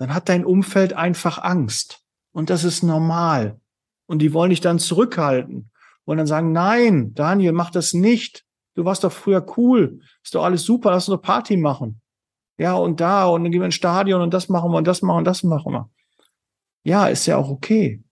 dann 0.00 0.14
hat 0.14 0.30
dein 0.30 0.46
Umfeld 0.46 0.94
einfach 0.94 1.36
Angst. 1.36 2.02
Und 2.32 2.48
das 2.48 2.64
ist 2.64 2.82
normal 2.82 3.60
und 4.06 4.20
die 4.20 4.32
wollen 4.32 4.48
dich 4.48 4.62
dann 4.62 4.78
zurückhalten 4.78 5.70
und 6.04 6.16
dann 6.16 6.26
sagen, 6.26 6.52
nein, 6.52 7.12
Daniel, 7.12 7.52
mach 7.52 7.70
das 7.70 7.92
nicht. 7.92 8.46
Du 8.74 8.86
warst 8.86 9.04
doch 9.04 9.12
früher 9.12 9.44
cool. 9.58 10.00
Ist 10.24 10.34
doch 10.34 10.44
alles 10.44 10.64
super, 10.64 10.90
lass 10.90 11.06
uns 11.06 11.16
eine 11.16 11.22
Party 11.22 11.58
machen. 11.58 12.00
Ja, 12.56 12.74
und 12.74 13.00
da, 13.00 13.26
und 13.26 13.42
dann 13.44 13.52
gehen 13.52 13.60
wir 13.60 13.66
ins 13.66 13.74
Stadion 13.74 14.22
und 14.22 14.32
das 14.32 14.48
machen 14.48 14.70
wir 14.70 14.78
und 14.78 14.86
das 14.86 15.02
machen 15.02 15.18
und 15.18 15.24
das 15.26 15.42
machen 15.42 15.72
wir. 15.72 15.90
Ja, 16.82 17.08
ist 17.08 17.26
ja 17.26 17.36
auch 17.36 17.50
okay. 17.50 18.02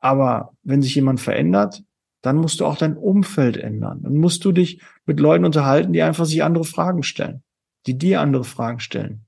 Aber 0.00 0.52
wenn 0.62 0.82
sich 0.82 0.94
jemand 0.94 1.20
verändert, 1.20 1.84
dann 2.20 2.36
musst 2.36 2.60
du 2.60 2.66
auch 2.66 2.76
dein 2.76 2.98
Umfeld 2.98 3.56
ändern. 3.56 4.02
Dann 4.02 4.16
musst 4.16 4.44
du 4.44 4.52
dich 4.52 4.82
mit 5.06 5.20
Leuten 5.20 5.46
unterhalten, 5.46 5.94
die 5.94 6.02
einfach 6.02 6.26
sich 6.26 6.44
andere 6.44 6.64
Fragen 6.64 7.02
stellen, 7.02 7.42
die 7.86 7.96
dir 7.96 8.20
andere 8.20 8.44
Fragen 8.44 8.80
stellen. 8.80 9.25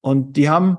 Und 0.00 0.36
die 0.36 0.48
haben, 0.48 0.78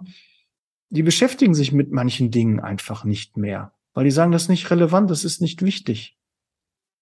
die 0.89 1.03
beschäftigen 1.03 1.53
sich 1.53 1.71
mit 1.71 1.91
manchen 1.91 2.31
Dingen 2.31 2.59
einfach 2.59 3.03
nicht 3.03 3.37
mehr, 3.37 3.73
weil 3.93 4.05
die 4.05 4.11
sagen, 4.11 4.31
das 4.31 4.43
ist 4.43 4.49
nicht 4.49 4.69
relevant, 4.71 5.09
das 5.09 5.23
ist 5.23 5.41
nicht 5.41 5.61
wichtig. 5.61 6.17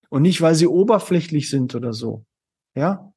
Und 0.10 0.24
nicht, 0.24 0.42
weil 0.42 0.56
sie 0.56 0.68
oberflächlich 0.68 1.50
sind 1.50 1.76
oder 1.76 1.94
so. 1.94 2.26
Ja? 2.76 3.14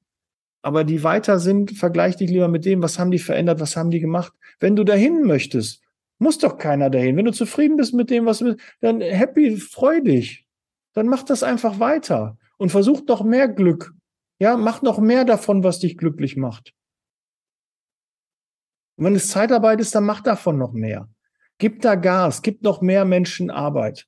Aber 0.62 0.84
die 0.84 1.02
weiter 1.02 1.40
sind, 1.40 1.72
vergleich 1.72 2.16
dich 2.16 2.30
lieber 2.30 2.48
mit 2.48 2.64
dem, 2.64 2.82
was 2.82 2.98
haben 2.98 3.10
die 3.10 3.18
verändert, 3.18 3.60
was 3.60 3.76
haben 3.76 3.90
die 3.90 4.00
gemacht. 4.00 4.32
Wenn 4.60 4.76
du 4.76 4.84
dahin 4.84 5.22
möchtest, 5.22 5.82
muss 6.18 6.38
doch 6.38 6.58
keiner 6.58 6.90
dahin. 6.90 7.16
Wenn 7.16 7.24
du 7.24 7.32
zufrieden 7.32 7.76
bist 7.76 7.94
mit 7.94 8.10
dem, 8.10 8.26
was 8.26 8.38
du, 8.38 8.56
dann 8.80 9.00
happy, 9.00 9.56
freu 9.56 10.00
dich 10.00 10.46
dann 10.92 11.06
mach 11.06 11.22
das 11.22 11.42
einfach 11.42 11.80
weiter 11.80 12.36
und 12.58 12.70
versuch 12.70 13.02
noch 13.06 13.24
mehr 13.24 13.48
Glück. 13.48 13.94
Ja, 14.38 14.56
mach 14.56 14.82
noch 14.82 14.98
mehr 14.98 15.24
davon, 15.24 15.64
was 15.64 15.78
dich 15.78 15.96
glücklich 15.96 16.36
macht. 16.36 16.74
Und 19.02 19.06
wenn 19.06 19.16
es 19.16 19.30
Zeitarbeit 19.30 19.80
ist, 19.80 19.96
dann 19.96 20.04
mach 20.04 20.20
davon 20.20 20.58
noch 20.58 20.72
mehr. 20.72 21.08
Gib 21.58 21.82
da 21.82 21.96
Gas, 21.96 22.40
gib 22.42 22.62
noch 22.62 22.82
mehr 22.82 23.04
Menschen 23.04 23.50
Arbeit. 23.50 24.06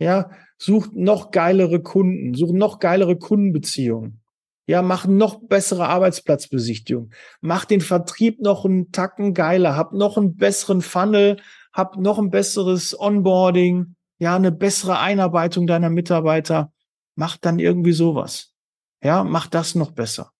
Ja, 0.00 0.32
such 0.58 0.88
noch 0.92 1.30
geilere 1.30 1.80
Kunden, 1.80 2.34
such 2.34 2.50
noch 2.50 2.80
geilere 2.80 3.16
Kundenbeziehungen. 3.16 4.20
Ja, 4.66 4.82
mach 4.82 5.06
noch 5.06 5.46
bessere 5.46 5.86
Arbeitsplatzbesichtigung. 5.86 7.12
Mach 7.40 7.64
den 7.64 7.80
Vertrieb 7.80 8.40
noch 8.40 8.64
einen 8.64 8.90
Tacken 8.90 9.32
geiler, 9.32 9.76
hab 9.76 9.92
noch 9.92 10.16
einen 10.16 10.34
besseren 10.34 10.82
Funnel, 10.82 11.36
hab 11.72 11.96
noch 11.96 12.18
ein 12.18 12.30
besseres 12.30 12.98
Onboarding 12.98 13.94
ja, 14.18 14.36
eine 14.36 14.52
bessere 14.52 14.98
Einarbeitung 14.98 15.66
deiner 15.66 15.88
Mitarbeiter, 15.88 16.72
mach 17.14 17.36
dann 17.38 17.58
irgendwie 17.58 17.92
sowas. 17.92 18.54
Ja, 19.02 19.24
mach 19.24 19.46
das 19.46 19.74
noch 19.74 19.92
besser. 19.92 20.32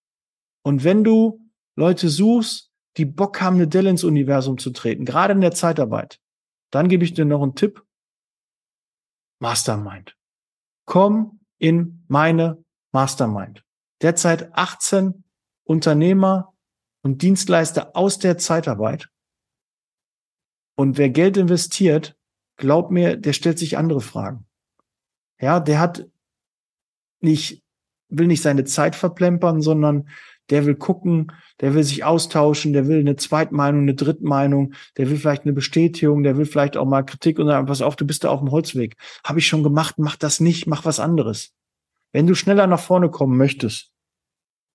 Und 0.61 0.83
wenn 0.83 1.03
du 1.03 1.39
Leute 1.75 2.09
suchst, 2.09 2.70
die 2.97 3.05
Bock 3.05 3.41
haben, 3.41 3.55
eine 3.55 3.67
Dell 3.67 3.87
ins 3.87 4.03
Universum 4.03 4.57
zu 4.57 4.71
treten, 4.71 5.05
gerade 5.05 5.33
in 5.33 5.41
der 5.41 5.53
Zeitarbeit, 5.53 6.19
dann 6.71 6.89
gebe 6.89 7.03
ich 7.03 7.13
dir 7.13 7.25
noch 7.25 7.41
einen 7.41 7.55
Tipp. 7.55 7.83
Mastermind. 9.39 10.17
Komm 10.85 11.39
in 11.57 12.03
meine 12.07 12.63
Mastermind. 12.91 13.63
Derzeit 14.01 14.53
18 14.53 15.23
Unternehmer 15.63 16.53
und 17.01 17.21
Dienstleister 17.21 17.95
aus 17.95 18.19
der 18.19 18.37
Zeitarbeit. 18.37 19.09
Und 20.75 20.97
wer 20.97 21.09
Geld 21.09 21.37
investiert, 21.37 22.17
glaub 22.57 22.91
mir, 22.91 23.17
der 23.17 23.33
stellt 23.33 23.59
sich 23.59 23.77
andere 23.77 24.01
Fragen. 24.01 24.47
Ja, 25.39 25.59
der 25.59 25.79
hat 25.79 26.07
nicht, 27.19 27.63
will 28.09 28.27
nicht 28.27 28.41
seine 28.41 28.63
Zeit 28.65 28.95
verplempern, 28.95 29.61
sondern 29.61 30.09
der 30.49 30.65
will 30.65 30.75
gucken, 30.75 31.31
der 31.61 31.73
will 31.73 31.83
sich 31.83 32.03
austauschen, 32.03 32.73
der 32.73 32.87
will 32.87 32.99
eine 32.99 33.15
Zweitmeinung, 33.15 33.83
eine 33.83 33.95
Drittmeinung, 33.95 34.73
der 34.97 35.09
will 35.09 35.17
vielleicht 35.17 35.43
eine 35.43 35.53
Bestätigung, 35.53 36.23
der 36.23 36.37
will 36.37 36.45
vielleicht 36.45 36.75
auch 36.77 36.85
mal 36.85 37.03
Kritik 37.03 37.39
und 37.39 37.47
sagen, 37.47 37.67
pass 37.67 37.81
auf, 37.81 37.95
du 37.95 38.05
bist 38.05 38.23
da 38.23 38.29
auf 38.29 38.39
dem 38.39 38.51
Holzweg. 38.51 38.95
Habe 39.23 39.39
ich 39.39 39.47
schon 39.47 39.63
gemacht, 39.63 39.95
mach 39.97 40.15
das 40.15 40.39
nicht, 40.39 40.67
mach 40.67 40.85
was 40.85 40.99
anderes. 40.99 41.53
Wenn 42.11 42.27
du 42.27 42.35
schneller 42.35 42.67
nach 42.67 42.79
vorne 42.79 43.09
kommen 43.09 43.37
möchtest, 43.37 43.91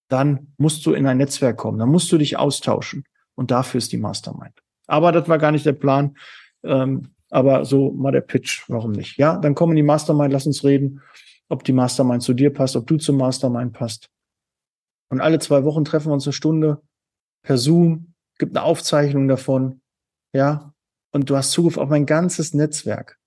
dann 0.08 0.52
musst 0.56 0.86
du 0.86 0.94
in 0.94 1.06
ein 1.06 1.18
Netzwerk 1.18 1.56
kommen, 1.56 1.78
dann 1.78 1.90
musst 1.90 2.10
du 2.12 2.18
dich 2.18 2.38
austauschen. 2.38 3.04
Und 3.34 3.50
dafür 3.50 3.78
ist 3.78 3.92
die 3.92 3.98
Mastermind. 3.98 4.54
Aber 4.86 5.12
das 5.12 5.28
war 5.28 5.38
gar 5.38 5.52
nicht 5.52 5.66
der 5.66 5.72
Plan. 5.72 6.16
Ähm, 6.64 7.10
aber 7.30 7.64
so 7.64 7.90
mal 7.90 8.12
der 8.12 8.20
Pitch, 8.20 8.64
warum 8.68 8.92
nicht? 8.92 9.18
Ja, 9.18 9.36
dann 9.36 9.54
kommen 9.54 9.76
die 9.76 9.82
Mastermind, 9.82 10.32
lass 10.32 10.46
uns 10.46 10.64
reden, 10.64 11.02
ob 11.48 11.64
die 11.64 11.72
Mastermind 11.72 12.22
zu 12.22 12.34
dir 12.34 12.52
passt, 12.52 12.76
ob 12.76 12.86
du 12.86 12.96
zum 12.96 13.16
Mastermind 13.16 13.72
passt. 13.72 14.08
Und 15.08 15.20
alle 15.20 15.38
zwei 15.38 15.64
Wochen 15.64 15.84
treffen 15.84 16.08
wir 16.08 16.14
uns 16.14 16.26
eine 16.26 16.32
Stunde 16.32 16.82
per 17.42 17.58
Zoom, 17.58 18.14
gibt 18.38 18.56
eine 18.56 18.64
Aufzeichnung 18.64 19.28
davon, 19.28 19.80
ja, 20.32 20.74
und 21.12 21.30
du 21.30 21.36
hast 21.36 21.52
Zugriff 21.52 21.78
auf 21.78 21.88
mein 21.88 22.06
ganzes 22.06 22.52
Netzwerk. 22.52 23.18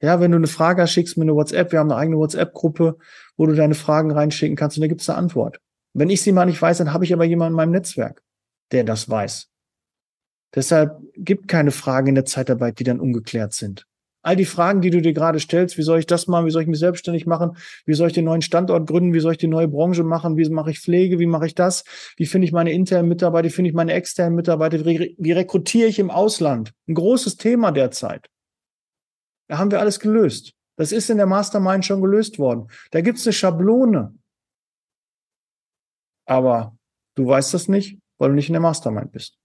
Ja, 0.00 0.20
wenn 0.20 0.30
du 0.30 0.36
eine 0.36 0.46
Frage 0.46 0.86
schickst 0.86 1.16
mir 1.16 1.24
eine 1.24 1.34
WhatsApp. 1.34 1.72
Wir 1.72 1.80
haben 1.80 1.90
eine 1.90 2.00
eigene 2.00 2.18
WhatsApp-Gruppe, 2.18 2.98
wo 3.36 3.46
du 3.46 3.54
deine 3.54 3.74
Fragen 3.74 4.12
reinschicken 4.12 4.56
kannst 4.56 4.76
und 4.76 4.82
da 4.82 4.86
gibt's 4.86 5.10
eine 5.10 5.18
Antwort. 5.18 5.60
Wenn 5.92 6.08
ich 6.08 6.22
sie 6.22 6.30
mal 6.30 6.46
nicht 6.46 6.62
weiß, 6.62 6.78
dann 6.78 6.92
habe 6.92 7.04
ich 7.04 7.12
aber 7.12 7.24
jemanden 7.24 7.54
in 7.54 7.56
meinem 7.56 7.72
Netzwerk, 7.72 8.22
der 8.70 8.84
das 8.84 9.10
weiß. 9.10 9.48
Deshalb 10.54 11.00
gibt 11.14 11.48
keine 11.48 11.72
Fragen 11.72 12.08
in 12.08 12.14
der 12.14 12.24
Zeitarbeit, 12.24 12.78
die 12.78 12.84
dann 12.84 13.00
ungeklärt 13.00 13.52
sind. 13.52 13.87
All 14.28 14.36
die 14.36 14.44
Fragen, 14.44 14.82
die 14.82 14.90
du 14.90 15.00
dir 15.00 15.14
gerade 15.14 15.40
stellst, 15.40 15.78
wie 15.78 15.82
soll 15.82 16.00
ich 16.00 16.06
das 16.06 16.26
machen, 16.26 16.44
wie 16.44 16.50
soll 16.50 16.60
ich 16.60 16.68
mich 16.68 16.78
selbstständig 16.78 17.24
machen, 17.24 17.56
wie 17.86 17.94
soll 17.94 18.08
ich 18.08 18.12
den 18.12 18.26
neuen 18.26 18.42
Standort 18.42 18.86
gründen, 18.86 19.14
wie 19.14 19.20
soll 19.20 19.32
ich 19.32 19.38
die 19.38 19.46
neue 19.46 19.68
Branche 19.68 20.04
machen, 20.04 20.36
wie 20.36 20.46
mache 20.50 20.70
ich 20.70 20.80
Pflege, 20.80 21.18
wie 21.18 21.24
mache 21.24 21.46
ich 21.46 21.54
das, 21.54 21.82
wie 22.18 22.26
finde 22.26 22.44
ich 22.44 22.52
meine 22.52 22.70
internen 22.70 23.08
Mitarbeiter, 23.08 23.46
wie 23.46 23.50
finde 23.50 23.70
ich 23.70 23.74
meine 23.74 23.94
externen 23.94 24.34
Mitarbeiter, 24.34 24.84
wie 24.84 25.32
rekrutiere 25.32 25.88
ich 25.88 25.98
im 25.98 26.10
Ausland. 26.10 26.74
Ein 26.86 26.92
großes 26.92 27.38
Thema 27.38 27.72
derzeit. 27.72 28.28
Da 29.48 29.56
haben 29.56 29.70
wir 29.70 29.80
alles 29.80 29.98
gelöst. 29.98 30.52
Das 30.76 30.92
ist 30.92 31.08
in 31.08 31.16
der 31.16 31.24
Mastermind 31.24 31.86
schon 31.86 32.02
gelöst 32.02 32.38
worden. 32.38 32.68
Da 32.90 33.00
gibt 33.00 33.16
es 33.16 33.26
eine 33.26 33.32
Schablone. 33.32 34.14
Aber 36.26 36.76
du 37.14 37.26
weißt 37.26 37.54
das 37.54 37.68
nicht, 37.68 37.98
weil 38.18 38.28
du 38.28 38.34
nicht 38.34 38.50
in 38.50 38.52
der 38.52 38.60
Mastermind 38.60 39.10
bist. 39.10 39.38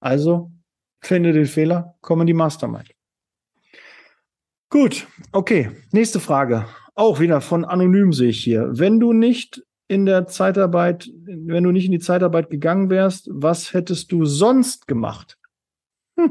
Also 0.00 0.52
finde 1.00 1.32
den 1.32 1.46
Fehler, 1.46 1.96
komm 2.00 2.20
in 2.20 2.26
die 2.26 2.34
Mastermind. 2.34 2.90
Gut, 4.68 5.06
okay. 5.32 5.70
Nächste 5.92 6.20
Frage. 6.20 6.66
Auch 6.94 7.20
wieder 7.20 7.40
von 7.40 7.64
anonym 7.64 8.12
sehe 8.12 8.30
ich 8.30 8.42
hier. 8.42 8.68
Wenn 8.72 8.98
du 9.00 9.12
nicht 9.12 9.62
in 9.88 10.06
der 10.06 10.26
Zeitarbeit, 10.26 11.08
wenn 11.24 11.62
du 11.62 11.70
nicht 11.70 11.86
in 11.86 11.92
die 11.92 12.00
Zeitarbeit 12.00 12.50
gegangen 12.50 12.90
wärst, 12.90 13.28
was 13.30 13.72
hättest 13.72 14.10
du 14.10 14.24
sonst 14.24 14.88
gemacht? 14.88 15.38
das 16.16 16.26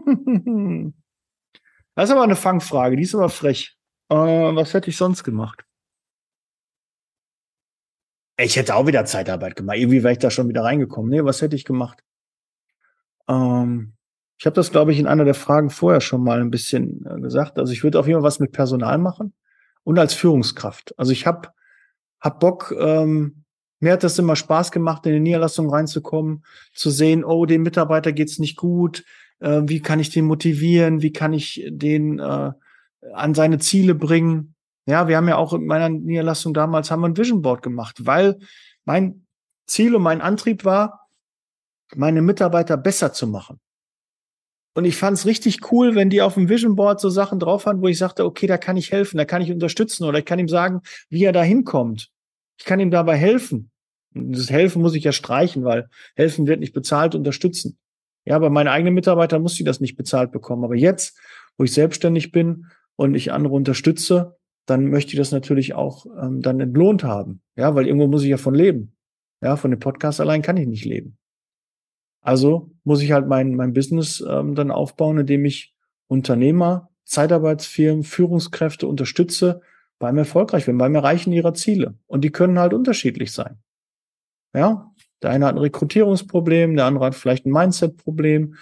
ist 2.09 2.11
aber 2.11 2.23
eine 2.23 2.35
Fangfrage, 2.35 2.97
die 2.97 3.03
ist 3.03 3.15
aber 3.15 3.29
frech. 3.29 3.77
Äh, 4.09 4.15
was 4.15 4.73
hätte 4.73 4.89
ich 4.89 4.97
sonst 4.97 5.23
gemacht? 5.23 5.63
Ich 8.37 8.57
hätte 8.57 8.75
auch 8.75 8.85
wieder 8.85 9.05
Zeitarbeit 9.05 9.55
gemacht. 9.55 9.77
Irgendwie 9.77 10.03
wäre 10.03 10.11
ich 10.11 10.19
da 10.19 10.29
schon 10.29 10.49
wieder 10.49 10.63
reingekommen. 10.63 11.09
Nee, 11.09 11.23
was 11.23 11.41
hätte 11.41 11.55
ich 11.55 11.63
gemacht? 11.63 12.03
Ähm, 13.29 13.94
ich 14.37 14.45
habe 14.45 14.55
das, 14.55 14.71
glaube 14.71 14.91
ich, 14.91 14.99
in 14.99 15.07
einer 15.07 15.25
der 15.25 15.33
Fragen 15.33 15.69
vorher 15.69 16.01
schon 16.01 16.23
mal 16.23 16.41
ein 16.41 16.51
bisschen 16.51 17.05
äh, 17.05 17.19
gesagt. 17.21 17.57
Also 17.57 17.71
ich 17.71 17.83
würde 17.83 17.99
auf 17.99 18.07
jeden 18.07 18.19
Fall 18.19 18.27
was 18.27 18.39
mit 18.39 18.51
Personal 18.51 18.97
machen 18.97 19.33
und 19.83 19.97
als 19.97 20.13
Führungskraft. 20.13 20.93
Also 20.97 21.11
ich 21.11 21.25
habe 21.25 21.49
hab 22.19 22.39
Bock, 22.39 22.75
ähm, 22.77 23.43
mir 23.79 23.93
hat 23.93 24.03
das 24.03 24.19
immer 24.19 24.35
Spaß 24.35 24.71
gemacht, 24.71 25.05
in 25.05 25.13
die 25.13 25.19
Niederlassung 25.19 25.69
reinzukommen, 25.69 26.43
zu 26.73 26.89
sehen, 26.89 27.23
oh, 27.23 27.45
dem 27.45 27.63
Mitarbeiter 27.63 28.11
geht's 28.11 28.39
nicht 28.39 28.57
gut, 28.57 29.05
äh, 29.39 29.61
wie 29.65 29.81
kann 29.81 29.99
ich 29.99 30.09
den 30.09 30.25
motivieren, 30.25 31.01
wie 31.01 31.13
kann 31.13 31.33
ich 31.33 31.65
den 31.69 32.19
äh, 32.19 32.51
an 33.13 33.33
seine 33.35 33.59
Ziele 33.59 33.95
bringen. 33.95 34.55
Ja, 34.85 35.07
wir 35.07 35.17
haben 35.17 35.27
ja 35.27 35.37
auch 35.37 35.53
in 35.53 35.65
meiner 35.65 35.89
Niederlassung 35.89 36.53
damals 36.53 36.91
haben 36.91 37.01
wir 37.01 37.07
ein 37.07 37.17
Vision 37.17 37.41
Board 37.41 37.61
gemacht, 37.61 38.05
weil 38.05 38.39
mein 38.83 39.25
Ziel 39.65 39.95
und 39.95 40.03
mein 40.03 40.21
Antrieb 40.21 40.65
war, 40.65 41.07
meine 41.95 42.21
Mitarbeiter 42.21 42.77
besser 42.77 43.13
zu 43.13 43.27
machen. 43.27 43.59
Und 44.75 44.83
ich 44.83 44.97
fand 44.97 45.17
es 45.17 45.25
richtig 45.25 45.71
cool, 45.71 45.95
wenn 45.95 46.09
die 46.09 46.21
auf 46.21 46.33
dem 46.33 46.49
Vision 46.49 46.75
Board 46.75 46.99
so 46.99 47.09
Sachen 47.09 47.39
drauf 47.39 47.65
haben, 47.65 47.81
wo 47.81 47.87
ich 47.87 47.97
sagte, 47.97 48.25
okay, 48.25 48.45
da 48.45 48.57
kann 48.57 48.75
ich 48.75 48.91
helfen, 48.91 49.17
da 49.17 49.23
kann 49.23 49.41
ich 49.41 49.51
unterstützen 49.51 50.03
oder 50.03 50.19
ich 50.19 50.25
kann 50.25 50.37
ihm 50.37 50.49
sagen, 50.49 50.81
wie 51.09 51.23
er 51.23 51.31
da 51.31 51.41
hinkommt. 51.41 52.09
Ich 52.59 52.65
kann 52.65 52.81
ihm 52.81 52.91
dabei 52.91 53.15
helfen. 53.15 53.71
Und 54.13 54.35
das 54.35 54.49
Helfen 54.49 54.81
muss 54.81 54.95
ich 54.95 55.03
ja 55.03 55.11
streichen, 55.11 55.63
weil 55.63 55.89
helfen 56.15 56.47
wird 56.47 56.59
nicht 56.59 56.73
bezahlt, 56.73 57.15
unterstützen. 57.15 57.77
Ja, 58.25 58.35
aber 58.35 58.49
meine 58.49 58.71
eigenen 58.71 58.93
Mitarbeiter 58.93 59.39
muss 59.39 59.55
sie 59.55 59.63
das 59.63 59.79
nicht 59.79 59.95
bezahlt 59.95 60.31
bekommen. 60.31 60.63
Aber 60.63 60.75
jetzt, 60.75 61.17
wo 61.57 61.63
ich 61.63 61.73
selbstständig 61.73 62.31
bin 62.31 62.67
und 62.95 63.15
ich 63.15 63.31
andere 63.31 63.53
unterstütze, 63.53 64.37
dann 64.65 64.89
möchte 64.89 65.13
ich 65.13 65.17
das 65.17 65.31
natürlich 65.31 65.73
auch 65.73 66.05
ähm, 66.21 66.41
dann 66.41 66.59
entlohnt 66.59 67.03
haben. 67.03 67.41
Ja, 67.55 67.75
weil 67.75 67.87
irgendwo 67.87 68.07
muss 68.07 68.23
ich 68.23 68.29
ja 68.29 68.37
von 68.37 68.55
leben. 68.55 68.95
Ja, 69.41 69.57
von 69.57 69.71
dem 69.71 69.79
Podcast 69.79 70.19
allein 70.19 70.41
kann 70.41 70.57
ich 70.57 70.67
nicht 70.67 70.85
leben. 70.85 71.17
Also 72.25 72.71
muss 72.83 73.03
ich 73.03 73.11
halt 73.11 73.27
mein, 73.27 73.53
mein 73.53 73.73
Business 73.73 74.19
ähm, 74.27 74.55
dann 74.55 74.71
aufbauen, 74.71 75.19
indem 75.19 75.45
ich 75.45 75.75
Unternehmer, 76.07 76.89
Zeitarbeitsfirmen, 77.03 78.03
Führungskräfte 78.03 78.87
unterstütze, 78.87 79.61
beim 79.99 80.17
erfolgreich 80.17 80.65
werden, 80.65 80.79
beim 80.79 80.95
Erreichen 80.95 81.31
ihrer 81.31 81.53
Ziele. 81.53 81.99
Und 82.07 82.23
die 82.23 82.31
können 82.31 82.57
halt 82.57 82.73
unterschiedlich 82.73 83.31
sein. 83.31 83.59
Ja, 84.55 84.91
der 85.21 85.29
eine 85.29 85.45
hat 85.45 85.53
ein 85.53 85.59
Rekrutierungsproblem, 85.59 86.75
der 86.75 86.85
andere 86.85 87.05
hat 87.05 87.15
vielleicht 87.15 87.45
ein 87.45 87.51
Mindset-Problem, 87.51 88.55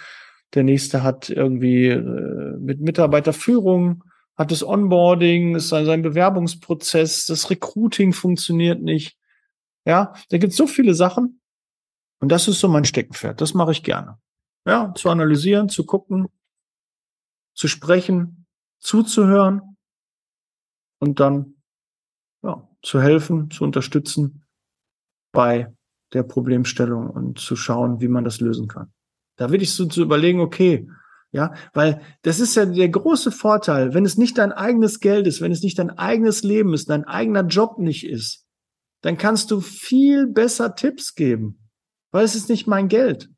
der 0.52 0.62
nächste 0.62 1.02
hat 1.02 1.30
irgendwie 1.30 1.86
äh, 1.86 2.56
mit 2.58 2.82
Mitarbeiterführung, 2.82 4.04
hat 4.36 4.50
das 4.50 4.62
Onboarding, 4.62 5.54
ist 5.54 5.68
sein, 5.68 5.86
sein 5.86 6.02
Bewerbungsprozess, 6.02 7.24
das 7.24 7.48
Recruiting 7.48 8.12
funktioniert 8.12 8.82
nicht. 8.82 9.16
Ja, 9.86 10.12
da 10.28 10.36
gibt 10.36 10.52
es 10.52 10.58
so 10.58 10.66
viele 10.66 10.92
Sachen. 10.92 11.40
Und 12.24 12.32
das 12.32 12.48
ist 12.48 12.58
so 12.58 12.68
mein 12.68 12.86
Steckenpferd. 12.86 13.42
Das 13.42 13.52
mache 13.52 13.72
ich 13.72 13.82
gerne. 13.82 14.16
Ja, 14.66 14.94
zu 14.94 15.10
analysieren, 15.10 15.68
zu 15.68 15.84
gucken, 15.84 16.28
zu 17.54 17.68
sprechen, 17.68 18.46
zuzuhören 18.78 19.76
und 21.00 21.20
dann 21.20 21.56
ja, 22.42 22.66
zu 22.80 23.02
helfen, 23.02 23.50
zu 23.50 23.62
unterstützen 23.62 24.46
bei 25.32 25.70
der 26.14 26.22
Problemstellung 26.22 27.10
und 27.10 27.38
zu 27.38 27.56
schauen, 27.56 28.00
wie 28.00 28.08
man 28.08 28.24
das 28.24 28.40
lösen 28.40 28.68
kann. 28.68 28.90
Da 29.36 29.50
will 29.50 29.60
ich 29.60 29.74
so 29.74 29.84
zu 29.84 30.00
überlegen, 30.00 30.40
okay, 30.40 30.88
ja, 31.30 31.52
weil 31.74 32.00
das 32.22 32.40
ist 32.40 32.54
ja 32.54 32.64
der 32.64 32.88
große 32.88 33.32
Vorteil, 33.32 33.92
wenn 33.92 34.06
es 34.06 34.16
nicht 34.16 34.38
dein 34.38 34.52
eigenes 34.52 35.00
Geld 35.00 35.26
ist, 35.26 35.42
wenn 35.42 35.52
es 35.52 35.62
nicht 35.62 35.78
dein 35.78 35.90
eigenes 35.90 36.42
Leben 36.42 36.72
ist, 36.72 36.88
dein 36.88 37.04
eigener 37.04 37.42
Job 37.42 37.76
nicht 37.78 38.06
ist, 38.06 38.46
dann 39.02 39.18
kannst 39.18 39.50
du 39.50 39.60
viel 39.60 40.26
besser 40.26 40.74
Tipps 40.74 41.14
geben, 41.14 41.60
weil 42.14 42.24
es 42.24 42.36
ist 42.36 42.48
nicht 42.48 42.68
mein 42.68 42.86
Geld. 42.86 43.28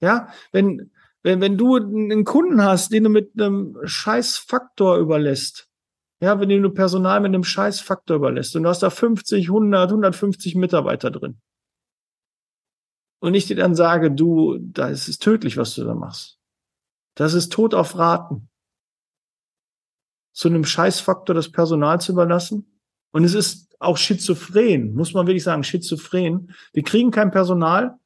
Ja, 0.00 0.32
wenn, 0.52 0.90
wenn, 1.22 1.42
wenn 1.42 1.58
du 1.58 1.76
einen 1.76 2.24
Kunden 2.24 2.62
hast, 2.62 2.92
den 2.92 3.04
du 3.04 3.10
mit 3.10 3.38
einem 3.38 3.76
Scheißfaktor 3.84 4.96
überlässt, 4.96 5.68
ja, 6.22 6.40
wenn 6.40 6.48
du 6.48 6.70
Personal 6.70 7.20
mit 7.20 7.28
einem 7.28 7.44
Scheißfaktor 7.44 8.16
überlässt 8.16 8.56
und 8.56 8.62
du 8.62 8.70
hast 8.70 8.82
da 8.82 8.88
50, 8.88 9.48
100, 9.48 9.90
150 9.90 10.54
Mitarbeiter 10.54 11.10
drin. 11.10 11.42
Und 13.20 13.34
ich 13.34 13.46
dir 13.46 13.56
dann 13.56 13.74
sage, 13.74 14.12
du, 14.12 14.58
da 14.60 14.88
ist 14.88 15.18
tödlich, 15.18 15.58
was 15.58 15.74
du 15.74 15.84
da 15.84 15.94
machst. 15.94 16.40
Das 17.16 17.34
ist 17.34 17.52
Tod 17.52 17.74
auf 17.74 17.98
Raten. 17.98 18.48
Zu 20.32 20.48
einem 20.48 20.64
Scheißfaktor 20.64 21.34
das 21.34 21.52
Personal 21.52 22.00
zu 22.00 22.12
überlassen. 22.12 22.77
Und 23.12 23.24
es 23.24 23.34
ist 23.34 23.76
auch 23.80 23.96
schizophren, 23.96 24.94
muss 24.94 25.14
man 25.14 25.26
wirklich 25.26 25.44
sagen, 25.44 25.64
schizophren. 25.64 26.54
Wir 26.72 26.82
kriegen 26.82 27.10
kein 27.10 27.30
Personal. 27.30 27.98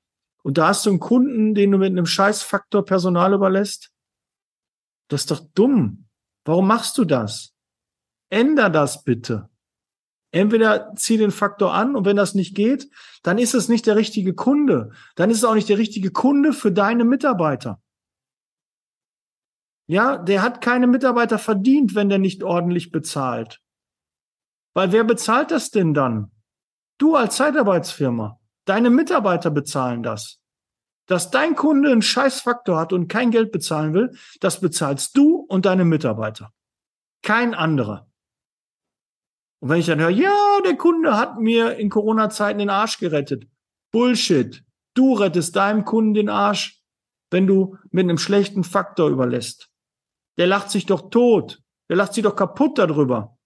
Und 0.42 0.58
da 0.58 0.68
hast 0.68 0.84
du 0.86 0.90
einen 0.90 1.00
Kunden, 1.00 1.54
den 1.54 1.70
du 1.70 1.78
mit 1.78 1.90
einem 1.90 2.06
Scheißfaktor 2.06 2.84
Personal 2.84 3.32
überlässt. 3.32 3.90
Das 5.08 5.22
ist 5.22 5.30
doch 5.30 5.40
dumm. 5.54 6.08
Warum 6.44 6.66
machst 6.66 6.98
du 6.98 7.04
das? 7.04 7.54
Änder 8.28 8.70
das 8.70 9.04
bitte. 9.04 9.48
Entweder 10.32 10.94
zieh 10.96 11.18
den 11.18 11.30
Faktor 11.30 11.74
an 11.74 11.94
und 11.94 12.06
wenn 12.06 12.16
das 12.16 12.34
nicht 12.34 12.54
geht, 12.54 12.88
dann 13.22 13.36
ist 13.38 13.54
es 13.54 13.68
nicht 13.68 13.86
der 13.86 13.96
richtige 13.96 14.34
Kunde. 14.34 14.90
Dann 15.14 15.30
ist 15.30 15.38
es 15.38 15.44
auch 15.44 15.54
nicht 15.54 15.68
der 15.68 15.78
richtige 15.78 16.10
Kunde 16.10 16.54
für 16.54 16.72
deine 16.72 17.04
Mitarbeiter. 17.04 17.80
Ja, 19.86 20.16
der 20.16 20.42
hat 20.42 20.62
keine 20.62 20.86
Mitarbeiter 20.86 21.38
verdient, 21.38 21.94
wenn 21.94 22.08
der 22.08 22.18
nicht 22.18 22.42
ordentlich 22.42 22.90
bezahlt. 22.90 23.61
Weil 24.74 24.92
wer 24.92 25.04
bezahlt 25.04 25.50
das 25.50 25.70
denn 25.70 25.94
dann? 25.94 26.30
Du 26.98 27.16
als 27.16 27.36
Zeitarbeitsfirma. 27.36 28.38
Deine 28.64 28.90
Mitarbeiter 28.90 29.50
bezahlen 29.50 30.02
das. 30.02 30.40
Dass 31.06 31.30
dein 31.30 31.56
Kunde 31.56 31.90
einen 31.90 32.02
Scheißfaktor 32.02 32.78
hat 32.78 32.92
und 32.92 33.08
kein 33.08 33.30
Geld 33.30 33.50
bezahlen 33.50 33.92
will, 33.92 34.16
das 34.40 34.60
bezahlst 34.60 35.16
du 35.16 35.44
und 35.48 35.66
deine 35.66 35.84
Mitarbeiter. 35.84 36.52
Kein 37.22 37.54
anderer. 37.54 38.08
Und 39.60 39.68
wenn 39.68 39.80
ich 39.80 39.86
dann 39.86 40.00
höre, 40.00 40.10
ja, 40.10 40.60
der 40.64 40.76
Kunde 40.76 41.16
hat 41.16 41.38
mir 41.38 41.76
in 41.76 41.90
Corona-Zeiten 41.90 42.58
den 42.58 42.70
Arsch 42.70 42.98
gerettet. 42.98 43.48
Bullshit. 43.92 44.64
Du 44.94 45.14
rettest 45.14 45.56
deinem 45.56 45.84
Kunden 45.84 46.14
den 46.14 46.28
Arsch, 46.28 46.82
wenn 47.30 47.46
du 47.46 47.76
mit 47.90 48.04
einem 48.04 48.18
schlechten 48.18 48.64
Faktor 48.64 49.08
überlässt. 49.08 49.70
Der 50.36 50.46
lacht 50.46 50.70
sich 50.70 50.86
doch 50.86 51.10
tot. 51.10 51.62
Der 51.88 51.96
lacht 51.96 52.14
sich 52.14 52.22
doch 52.22 52.36
kaputt 52.36 52.78
darüber. 52.78 53.38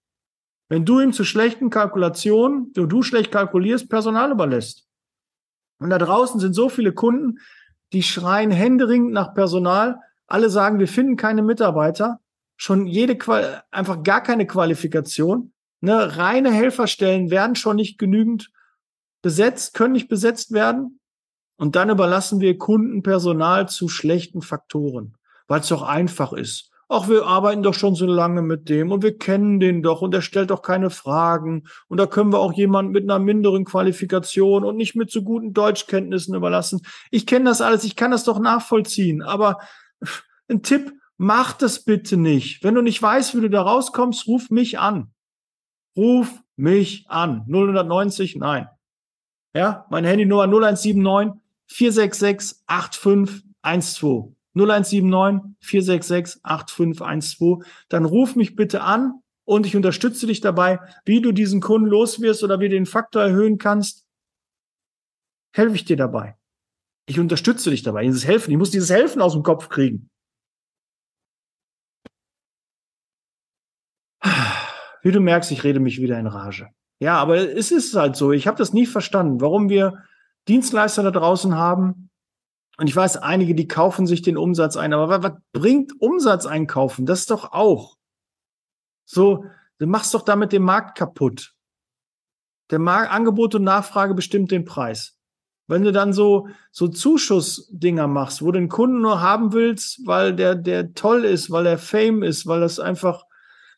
Wenn 0.69 0.85
du 0.85 0.99
ihm 0.99 1.13
zu 1.13 1.23
schlechten 1.23 1.69
Kalkulationen, 1.69 2.73
du, 2.73 2.85
du 2.85 3.01
schlecht 3.01 3.31
kalkulierst, 3.31 3.89
Personal 3.89 4.31
überlässt. 4.31 4.87
Und 5.79 5.89
da 5.89 5.97
draußen 5.97 6.39
sind 6.39 6.53
so 6.53 6.69
viele 6.69 6.91
Kunden, 6.91 7.39
die 7.93 8.03
schreien 8.03 8.51
händeringend 8.51 9.13
nach 9.13 9.33
Personal. 9.33 9.99
Alle 10.25 10.49
sagen, 10.49 10.79
wir 10.79 10.87
finden 10.87 11.15
keine 11.15 11.41
Mitarbeiter. 11.41 12.19
Schon 12.57 12.87
jede, 12.87 13.17
Qual 13.17 13.63
einfach 13.71 14.03
gar 14.03 14.21
keine 14.21 14.45
Qualifikation. 14.45 15.53
Ne, 15.79 16.17
reine 16.17 16.51
Helferstellen 16.51 17.29
werden 17.29 17.55
schon 17.55 17.75
nicht 17.75 17.99
genügend 17.99 18.51
besetzt, 19.21 19.73
können 19.73 19.93
nicht 19.93 20.09
besetzt 20.09 20.51
werden. 20.51 20.99
Und 21.55 21.75
dann 21.75 21.89
überlassen 21.89 22.41
wir 22.41 22.57
Kunden 22.57 23.03
Personal 23.03 23.69
zu 23.69 23.87
schlechten 23.87 24.41
Faktoren, 24.41 25.15
weil 25.47 25.61
es 25.61 25.67
doch 25.67 25.83
einfach 25.83 26.33
ist 26.33 26.71
ach, 26.89 27.09
wir 27.09 27.25
arbeiten 27.25 27.63
doch 27.63 27.73
schon 27.73 27.95
so 27.95 28.05
lange 28.05 28.41
mit 28.41 28.69
dem 28.69 28.91
und 28.91 29.03
wir 29.03 29.17
kennen 29.17 29.59
den 29.59 29.83
doch 29.83 30.01
und 30.01 30.13
er 30.13 30.21
stellt 30.21 30.51
doch 30.51 30.61
keine 30.61 30.89
Fragen 30.89 31.67
und 31.87 31.97
da 31.97 32.05
können 32.05 32.31
wir 32.31 32.39
auch 32.39 32.53
jemanden 32.53 32.91
mit 32.91 33.03
einer 33.03 33.19
minderen 33.19 33.65
Qualifikation 33.65 34.63
und 34.63 34.77
nicht 34.77 34.95
mit 34.95 35.11
so 35.11 35.21
guten 35.21 35.53
Deutschkenntnissen 35.53 36.35
überlassen. 36.35 36.81
Ich 37.11 37.25
kenne 37.25 37.45
das 37.45 37.61
alles, 37.61 37.83
ich 37.83 37.95
kann 37.95 38.11
das 38.11 38.23
doch 38.23 38.39
nachvollziehen, 38.39 39.21
aber 39.21 39.59
ein 40.47 40.63
Tipp, 40.63 40.93
mach 41.17 41.53
das 41.53 41.83
bitte 41.83 42.15
nicht. 42.15 42.63
Wenn 42.63 42.75
du 42.75 42.81
nicht 42.81 43.01
weißt, 43.01 43.35
wie 43.35 43.41
du 43.41 43.49
da 43.49 43.63
rauskommst, 43.63 44.27
ruf 44.27 44.49
mich 44.49 44.79
an. 44.79 45.11
Ruf 45.95 46.41
mich 46.55 47.05
an. 47.09 47.43
090, 47.47 48.35
nein. 48.37 48.67
Ja, 49.53 49.85
meine 49.89 50.07
Handynummer 50.07 50.43
0179 50.43 51.41
466 51.67 52.63
8512. 52.67 54.36
0179 54.57 55.55
466 55.61 56.41
8512. 56.43 57.65
Dann 57.89 58.05
ruf 58.05 58.35
mich 58.35 58.55
bitte 58.55 58.81
an 58.81 59.21
und 59.45 59.65
ich 59.65 59.75
unterstütze 59.75 60.27
dich 60.27 60.41
dabei, 60.41 60.79
wie 61.05 61.21
du 61.21 61.31
diesen 61.31 61.61
Kunden 61.61 61.87
los 61.87 62.19
wirst 62.21 62.43
oder 62.43 62.59
wie 62.59 62.69
du 62.69 62.75
den 62.75 62.85
Faktor 62.85 63.21
erhöhen 63.21 63.57
kannst. 63.57 64.05
Helfe 65.53 65.75
ich 65.75 65.85
dir 65.85 65.97
dabei. 65.97 66.35
Ich 67.07 67.19
unterstütze 67.19 67.69
dich 67.69 67.83
dabei. 67.83 68.03
Dieses 68.03 68.27
Helfen. 68.27 68.51
Ich 68.51 68.57
muss 68.57 68.71
dieses 68.71 68.89
Helfen 68.89 69.21
aus 69.21 69.33
dem 69.33 69.43
Kopf 69.43 69.69
kriegen. 69.69 70.09
Wie 75.01 75.11
du 75.11 75.21
merkst, 75.21 75.51
ich 75.51 75.63
rede 75.63 75.79
mich 75.79 76.01
wieder 76.01 76.19
in 76.19 76.27
Rage. 76.27 76.67
Ja, 76.99 77.17
aber 77.17 77.37
es 77.37 77.71
ist 77.71 77.95
halt 77.95 78.15
so. 78.15 78.31
Ich 78.33 78.47
habe 78.47 78.57
das 78.57 78.73
nie 78.73 78.85
verstanden, 78.85 79.39
warum 79.39 79.69
wir 79.69 80.03
Dienstleister 80.47 81.03
da 81.03 81.11
draußen 81.11 81.55
haben, 81.55 82.06
und 82.79 82.87
ich 82.87 82.95
weiß, 82.95 83.17
einige, 83.17 83.55
die 83.55 83.67
kaufen 83.67 84.05
sich 84.05 84.21
den 84.21 84.37
Umsatz 84.37 84.77
ein, 84.77 84.93
aber 84.93 85.23
was 85.23 85.33
bringt 85.51 85.99
Umsatz 85.99 86.45
einkaufen? 86.45 87.07
Das 87.07 87.21
ist 87.21 87.31
doch 87.31 87.51
auch. 87.51 87.97
So, 89.05 89.45
du 89.79 89.87
machst 89.87 90.13
doch 90.13 90.21
damit 90.21 90.51
den 90.51 90.61
Markt 90.61 90.97
kaputt. 90.97 91.53
Der 92.69 92.79
Markt, 92.79 93.11
Angebot 93.11 93.55
und 93.55 93.63
Nachfrage 93.63 94.13
bestimmt 94.13 94.51
den 94.51 94.65
Preis. 94.65 95.17
Wenn 95.67 95.83
du 95.83 95.91
dann 95.91 96.13
so, 96.13 96.49
so 96.71 96.87
Zuschussdinger 96.87 98.07
machst, 98.07 98.41
wo 98.41 98.51
du 98.51 98.59
den 98.59 98.69
Kunden 98.69 99.01
nur 99.01 99.21
haben 99.21 99.53
willst, 99.53 100.05
weil 100.05 100.35
der, 100.35 100.55
der 100.55 100.93
toll 100.93 101.25
ist, 101.25 101.49
weil 101.49 101.65
er 101.65 101.77
Fame 101.77 102.21
ist, 102.23 102.45
weil 102.45 102.59
das 102.59 102.79
einfach, 102.79 103.23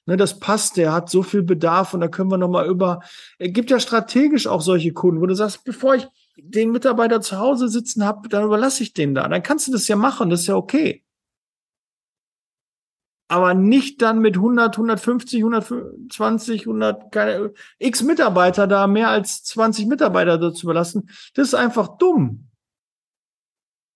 ne, 0.05 0.17
das 0.17 0.39
passt, 0.39 0.77
der 0.77 0.91
hat 0.91 1.09
so 1.09 1.23
viel 1.23 1.41
Bedarf 1.41 1.93
und 1.93 2.01
da 2.01 2.07
können 2.09 2.31
wir 2.31 2.37
nochmal 2.37 2.67
über, 2.67 2.99
es 3.37 3.53
gibt 3.53 3.71
ja 3.71 3.79
strategisch 3.79 4.45
auch 4.45 4.61
solche 4.61 4.91
Kunden, 4.91 5.21
wo 5.21 5.25
du 5.25 5.35
sagst, 5.35 5.63
bevor 5.63 5.95
ich 5.95 6.07
den 6.43 6.71
Mitarbeiter 6.71 7.21
zu 7.21 7.37
Hause 7.39 7.69
sitzen 7.69 8.03
habe, 8.03 8.29
dann 8.29 8.45
überlasse 8.45 8.83
ich 8.83 8.93
den 8.93 9.15
da. 9.15 9.27
Dann 9.27 9.43
kannst 9.43 9.67
du 9.67 9.71
das 9.71 9.87
ja 9.87 9.95
machen, 9.95 10.29
das 10.29 10.41
ist 10.41 10.47
ja 10.47 10.55
okay. 10.55 11.03
Aber 13.31 13.53
nicht 13.53 14.01
dann 14.01 14.19
mit 14.19 14.37
100, 14.37 14.75
150, 14.75 15.39
120, 15.43 16.61
100, 16.61 17.11
keine, 17.11 17.53
x 17.77 18.01
Mitarbeiter 18.01 18.65
da, 18.65 18.87
mehr 18.87 19.09
als 19.09 19.43
20 19.43 19.85
Mitarbeiter 19.85 20.39
dazu 20.39 20.65
überlassen. 20.65 21.09
Das 21.35 21.49
ist 21.49 21.53
einfach 21.53 21.97
dumm. 21.97 22.48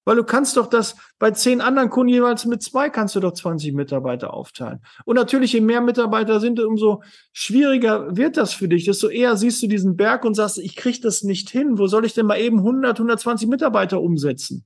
Weil 0.05 0.17
du 0.17 0.23
kannst 0.23 0.57
doch 0.57 0.67
das 0.67 0.97
bei 1.17 1.31
zehn 1.31 1.61
anderen 1.61 1.89
Kunden 1.89 2.13
jeweils 2.13 2.45
mit 2.45 2.61
zwei 2.61 2.89
kannst 2.89 3.15
du 3.15 3.21
doch 3.21 3.33
20 3.33 3.73
Mitarbeiter 3.73 4.33
aufteilen. 4.33 4.81
Und 5.05 5.15
natürlich, 5.15 5.53
je 5.53 5.61
mehr 5.61 5.79
Mitarbeiter 5.79 6.39
sind, 6.39 6.59
umso 6.59 7.03
schwieriger 7.31 8.15
wird 8.15 8.35
das 8.35 8.53
für 8.53 8.67
dich. 8.67 8.85
Desto 8.85 9.07
eher 9.07 9.37
siehst 9.37 9.63
du 9.63 9.67
diesen 9.67 9.95
Berg 9.95 10.25
und 10.25 10.33
sagst, 10.33 10.57
ich 10.57 10.75
krieg 10.75 11.01
das 11.01 11.23
nicht 11.23 11.49
hin. 11.49 11.77
Wo 11.77 11.87
soll 11.87 12.05
ich 12.05 12.13
denn 12.13 12.25
mal 12.25 12.39
eben 12.39 12.59
100, 12.59 12.97
120 12.97 13.47
Mitarbeiter 13.47 14.01
umsetzen? 14.01 14.65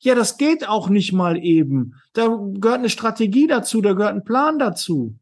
Ja, 0.00 0.14
das 0.14 0.38
geht 0.38 0.68
auch 0.68 0.88
nicht 0.88 1.12
mal 1.12 1.36
eben. 1.36 1.94
Da 2.12 2.28
gehört 2.28 2.78
eine 2.78 2.90
Strategie 2.90 3.48
dazu, 3.48 3.80
da 3.80 3.94
gehört 3.94 4.14
ein 4.14 4.24
Plan 4.24 4.60
dazu. 4.60 5.18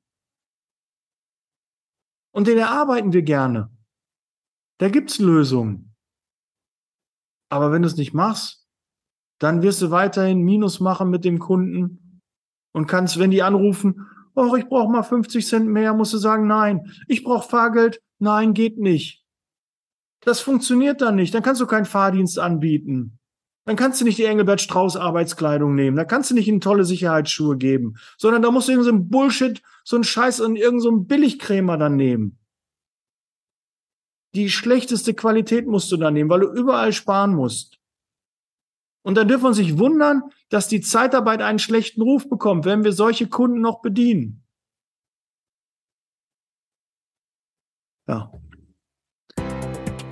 Und 2.31 2.47
den 2.47 2.59
erarbeiten 2.59 3.14
wir 3.14 3.23
gerne. 3.23 3.71
Da 4.77 4.90
gibt's 4.90 5.19
Lösungen. 5.19 5.95
Aber 7.49 7.73
wenn 7.73 7.81
du 7.81 7.88
es 7.88 7.97
nicht 7.97 8.12
machst, 8.12 8.65
dann 9.38 9.62
wirst 9.62 9.83
du 9.83 9.90
weiterhin 9.90 10.42
Minus 10.42 10.81
machen 10.81 11.11
mit 11.11 11.25
dem 11.25 11.38
Kunden 11.38 12.20
und 12.72 12.87
kannst, 12.87 13.18
wenn 13.18 13.31
die 13.31 13.42
anrufen, 13.42 14.07
oh, 14.35 14.55
ich 14.57 14.68
brauche 14.68 14.90
mal 14.90 15.03
50 15.03 15.46
Cent 15.46 15.68
mehr, 15.68 15.94
musst 15.94 16.12
du 16.12 16.18
sagen, 16.18 16.46
nein, 16.46 16.92
ich 17.09 17.25
brauche 17.25 17.49
Fahrgeld, 17.49 18.03
nein, 18.18 18.55
geht 18.55 18.79
nicht. 18.79 19.25
Das 20.20 20.40
funktioniert 20.40 21.01
dann 21.01 21.16
nicht. 21.16 21.35
Dann 21.35 21.42
kannst 21.42 21.61
du 21.61 21.66
keinen 21.66 21.85
Fahrdienst 21.85 22.38
anbieten. 22.38 23.18
Dann 23.64 23.77
kannst 23.77 24.01
du 24.01 24.05
nicht 24.05 24.18
die 24.18 24.25
Engelbert 24.25 24.61
Strauß 24.61 24.96
Arbeitskleidung 24.96 25.75
nehmen. 25.75 25.96
Dann 25.96 26.07
kannst 26.07 26.31
du 26.31 26.35
nicht 26.35 26.49
in 26.49 26.61
tolle 26.61 26.85
Sicherheitsschuhe 26.85 27.57
geben, 27.57 27.96
sondern 28.16 28.42
da 28.42 28.51
musst 28.51 28.68
du 28.68 28.72
irgendeinen 28.72 29.03
so 29.03 29.09
Bullshit, 29.09 29.62
so 29.85 29.96
einen 29.96 30.05
Scheiß 30.05 30.40
und 30.40 30.57
irgendeinen 30.57 30.81
so 30.81 31.01
Billigkrämer 31.01 31.77
dann 31.77 31.96
nehmen. 31.96 32.38
Die 34.35 34.51
schlechteste 34.51 35.14
Qualität 35.14 35.66
musst 35.66 35.90
du 35.90 35.96
dann 35.96 36.14
nehmen, 36.14 36.31
weil 36.31 36.40
du 36.40 36.53
überall 36.53 36.92
sparen 36.92 37.35
musst. 37.35 37.75
Und 39.07 39.14
dann 39.14 39.29
dürfen 39.29 39.45
wir 39.45 39.49
uns 39.51 39.59
nicht 39.59 39.79
wundern, 39.79 40.25
dass 40.49 40.66
die 40.66 40.81
Zeitarbeit 40.81 41.40
einen 41.40 41.61
schlechten 41.61 42.03
Ruf 42.03 42.29
bekommt, 42.29 42.64
wenn 42.64 42.83
wir 42.83 42.90
solche 42.90 43.29
Kunden 43.29 43.61
noch 43.61 43.81
bedienen. 43.81 44.42
Ja. 48.09 48.33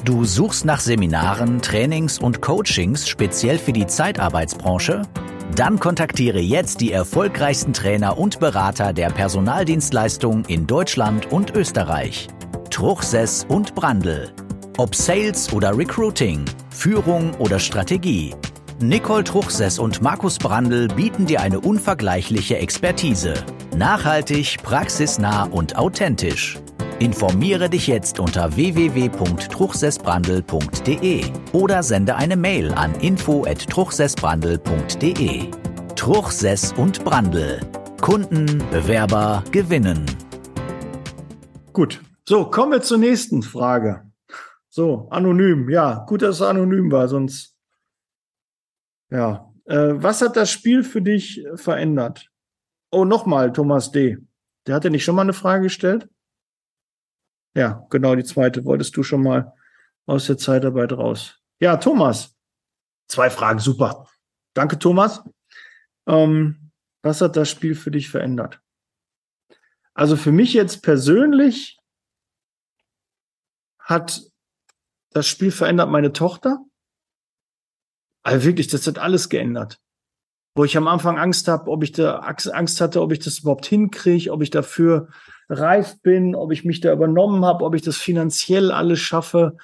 Du 0.04 0.24
suchst 0.24 0.64
nach 0.64 0.78
Seminaren, 0.78 1.60
Trainings 1.60 2.20
und 2.20 2.40
Coachings 2.40 3.08
speziell 3.08 3.58
für 3.58 3.72
die 3.72 3.88
Zeitarbeitsbranche? 3.88 5.02
Dann 5.56 5.80
kontaktiere 5.80 6.38
jetzt 6.38 6.80
die 6.80 6.92
erfolgreichsten 6.92 7.72
Trainer 7.72 8.16
und 8.16 8.38
Berater 8.38 8.92
der 8.92 9.08
Personaldienstleistung 9.08 10.44
in 10.44 10.68
Deutschland 10.68 11.32
und 11.32 11.56
Österreich. 11.56 12.28
Truchsess 12.70 13.44
und 13.48 13.74
Brandl. 13.74 14.32
Ob 14.76 14.94
Sales 14.94 15.52
oder 15.52 15.76
Recruiting, 15.76 16.44
Führung 16.70 17.34
oder 17.40 17.58
Strategie. 17.58 18.32
Nicole 18.80 19.22
Truchsess 19.22 19.78
und 19.78 20.02
Markus 20.02 20.36
Brandl 20.36 20.88
bieten 20.88 21.26
dir 21.26 21.40
eine 21.40 21.60
unvergleichliche 21.60 22.58
Expertise. 22.58 23.34
Nachhaltig, 23.76 24.56
praxisnah 24.64 25.44
und 25.44 25.78
authentisch. 25.78 26.58
Informiere 26.98 27.70
dich 27.70 27.86
jetzt 27.86 28.18
unter 28.18 28.56
www.truchsessbrandel.de 28.56 31.24
oder 31.52 31.84
sende 31.84 32.16
eine 32.16 32.36
Mail 32.36 32.74
an 32.74 32.96
info@truchsessbrandel.de. 32.96 35.50
Truchsess 35.94 36.74
und 36.76 37.04
Brandel. 37.04 37.60
Kunden, 38.00 38.58
Bewerber 38.72 39.44
gewinnen. 39.52 40.04
Gut. 41.72 42.02
So, 42.28 42.46
kommen 42.46 42.72
wir 42.72 42.82
zur 42.82 42.98
nächsten 42.98 43.42
Frage. 43.42 44.10
So, 44.68 45.06
anonym. 45.10 45.70
Ja, 45.70 46.04
gut, 46.08 46.22
dass 46.22 46.34
es 46.36 46.42
anonym 46.42 46.90
war, 46.90 47.06
sonst. 47.06 47.53
Ja. 49.10 49.52
Äh, 49.66 49.92
was 49.94 50.20
hat 50.22 50.36
das 50.36 50.50
Spiel 50.50 50.84
für 50.84 51.02
dich 51.02 51.44
verändert? 51.54 52.30
Oh, 52.90 53.04
nochmal, 53.04 53.52
Thomas 53.52 53.90
D. 53.90 54.18
Der 54.66 54.74
hat 54.74 54.84
ja 54.84 54.90
nicht 54.90 55.04
schon 55.04 55.16
mal 55.16 55.22
eine 55.22 55.32
Frage 55.32 55.64
gestellt? 55.64 56.08
Ja, 57.56 57.86
genau, 57.90 58.14
die 58.14 58.24
zweite 58.24 58.64
wolltest 58.64 58.96
du 58.96 59.02
schon 59.02 59.22
mal 59.22 59.52
aus 60.06 60.26
der 60.26 60.38
Zeitarbeit 60.38 60.92
raus. 60.92 61.40
Ja, 61.60 61.76
Thomas. 61.76 62.36
Zwei 63.08 63.30
Fragen, 63.30 63.58
super. 63.58 64.08
Danke, 64.54 64.78
Thomas. 64.78 65.22
Ähm, 66.06 66.72
was 67.02 67.20
hat 67.20 67.36
das 67.36 67.50
Spiel 67.50 67.74
für 67.74 67.90
dich 67.90 68.08
verändert? 68.08 68.60
Also 69.94 70.16
für 70.16 70.32
mich 70.32 70.54
jetzt 70.54 70.82
persönlich 70.82 71.78
hat 73.78 74.22
das 75.10 75.28
Spiel 75.28 75.52
verändert 75.52 75.90
meine 75.90 76.12
Tochter. 76.12 76.64
Also 78.24 78.46
wirklich, 78.46 78.68
das 78.68 78.86
hat 78.86 78.98
alles 78.98 79.28
geändert. 79.28 79.78
Wo 80.56 80.64
ich 80.64 80.76
am 80.76 80.88
Anfang 80.88 81.18
Angst 81.18 81.46
habe, 81.46 81.70
ob 81.70 81.82
ich 81.84 81.92
da 81.92 82.18
Angst 82.18 82.80
hatte, 82.80 83.02
ob 83.02 83.12
ich 83.12 83.18
das 83.18 83.40
überhaupt 83.40 83.66
hinkriege, 83.66 84.32
ob 84.32 84.42
ich 84.42 84.50
dafür 84.50 85.08
reif 85.48 86.00
bin, 86.00 86.34
ob 86.34 86.52
ich 86.52 86.64
mich 86.64 86.80
da 86.80 86.92
übernommen 86.92 87.44
habe, 87.44 87.64
ob 87.64 87.74
ich 87.74 87.82
das 87.82 87.96
finanziell 87.96 88.70
alles 88.72 89.00
schaffe, 89.00 89.56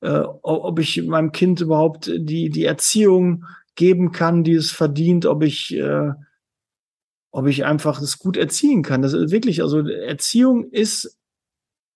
äh, 0.00 0.20
ob 0.42 0.78
ich 0.78 1.02
meinem 1.02 1.32
Kind 1.32 1.60
überhaupt 1.60 2.10
die, 2.14 2.50
die 2.50 2.64
Erziehung 2.64 3.44
geben 3.74 4.12
kann, 4.12 4.44
die 4.44 4.54
es 4.54 4.70
verdient, 4.70 5.26
ob 5.26 5.42
ich, 5.42 5.74
äh, 5.74 6.12
ob 7.32 7.46
ich 7.46 7.64
einfach 7.64 8.00
es 8.00 8.18
gut 8.18 8.36
erziehen 8.36 8.82
kann. 8.82 9.02
Das 9.02 9.14
ist 9.14 9.32
wirklich, 9.32 9.62
also 9.62 9.86
Erziehung 9.86 10.70
ist 10.70 11.18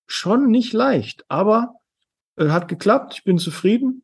schon 0.06 0.50
nicht 0.50 0.72
leicht, 0.72 1.24
aber 1.28 1.74
äh, 2.36 2.48
hat 2.48 2.68
geklappt. 2.68 3.14
Ich 3.14 3.24
bin 3.24 3.38
zufrieden. 3.38 4.02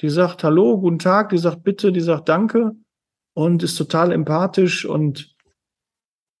Die 0.00 0.10
sagt 0.10 0.44
Hallo, 0.44 0.80
guten 0.80 0.98
Tag, 0.98 1.30
die 1.30 1.38
sagt 1.38 1.62
Bitte, 1.62 1.92
die 1.92 2.00
sagt 2.00 2.28
Danke 2.28 2.76
und 3.34 3.62
ist 3.62 3.76
total 3.76 4.12
empathisch 4.12 4.84
und 4.84 5.36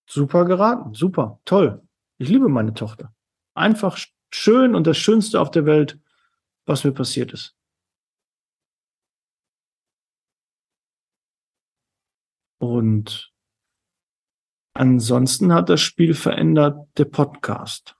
Super 0.08 0.46
geraten, 0.46 0.94
super, 0.94 1.38
toll. 1.44 1.86
Ich 2.16 2.30
liebe 2.30 2.48
meine 2.48 2.72
Tochter. 2.72 3.14
Einfach 3.54 3.98
schön 4.32 4.74
und 4.74 4.86
das 4.86 4.96
Schönste 4.96 5.38
auf 5.38 5.50
der 5.50 5.66
Welt, 5.66 6.00
was 6.64 6.84
mir 6.84 6.92
passiert 6.92 7.34
ist. 7.34 7.54
Und 12.58 13.30
ansonsten 14.72 15.52
hat 15.52 15.68
das 15.68 15.82
Spiel 15.82 16.14
verändert 16.14 16.88
der 16.96 17.04
Podcast. 17.04 17.96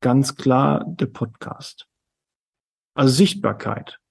Ganz 0.00 0.34
klar 0.34 0.84
der 0.84 1.06
Podcast. 1.06 1.88
Also 2.94 3.14
Sichtbarkeit. 3.14 4.01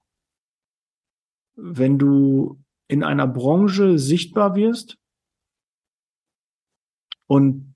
Wenn 1.54 1.98
du 1.98 2.60
in 2.88 3.02
einer 3.04 3.26
Branche 3.26 3.98
sichtbar 3.98 4.54
wirst, 4.54 4.98
und 7.26 7.74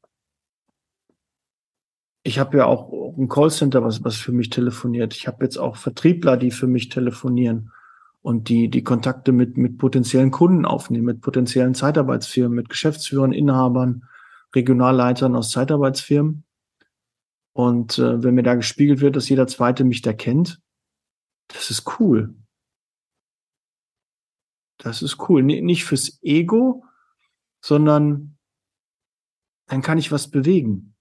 ich 2.23 2.39
habe 2.39 2.59
ja 2.59 2.67
auch 2.67 3.17
ein 3.17 3.29
Callcenter, 3.29 3.83
was, 3.85 4.05
was 4.05 4.17
für 4.17 4.33
mich 4.33 4.51
telefoniert. 4.51 5.15
Ich 5.15 5.27
habe 5.27 5.45
jetzt 5.45 5.57
auch 5.57 5.77
Vertriebler, 5.77 6.37
die 6.37 6.51
für 6.51 6.67
mich 6.67 6.89
telefonieren 6.89 7.73
und 8.21 8.49
die 8.49 8.69
die 8.69 8.83
Kontakte 8.83 9.31
mit, 9.31 9.57
mit 9.57 9.79
potenziellen 9.79 10.33
Kunden 10.33 10.67
aufnehmen, 10.67 11.07
mit 11.07 11.21
potenziellen 11.21 11.75
Zeitarbeitsfirmen, 11.75 12.57
mit 12.57 12.69
Geschäftsführern, 12.69 13.33
Inhabern, 13.33 14.05
Regionalleitern 14.55 15.37
aus 15.37 15.53
Zeitarbeitsfirmen. 15.53 16.45
Und 17.53 17.99
äh, 17.99 18.23
wenn 18.23 18.35
mir 18.35 18.43
da 18.43 18.57
gespiegelt 18.57 19.01
wird, 19.01 19.17
dass 19.17 19.29
jeder 19.29 19.47
Zweite 19.47 19.85
mich 19.85 20.03
da 20.03 20.12
kennt, 20.12 20.61
das 21.49 21.71
ist 21.71 22.01
cool. 22.01 22.35
Das 24.79 25.03
ist 25.03 25.29
cool. 25.29 25.41
N 25.41 25.65
nicht 25.65 25.85
fürs 25.85 26.19
Ego, 26.23 26.85
sondern 27.61 28.37
dann 29.67 29.83
kann 29.83 29.99
ich 29.99 30.12
was 30.12 30.31
bewegen. 30.31 30.95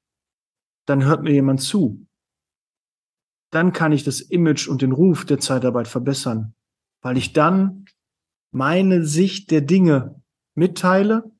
Dann 0.85 1.05
hört 1.05 1.23
mir 1.23 1.31
jemand 1.31 1.61
zu. 1.61 2.05
Dann 3.51 3.73
kann 3.73 3.91
ich 3.91 4.03
das 4.03 4.21
Image 4.21 4.67
und 4.67 4.81
den 4.81 4.91
Ruf 4.91 5.25
der 5.25 5.39
Zeitarbeit 5.39 5.87
verbessern, 5.87 6.55
weil 7.01 7.17
ich 7.17 7.33
dann 7.33 7.85
meine 8.51 9.05
Sicht 9.05 9.51
der 9.51 9.61
Dinge 9.61 10.21
mitteile 10.55 11.31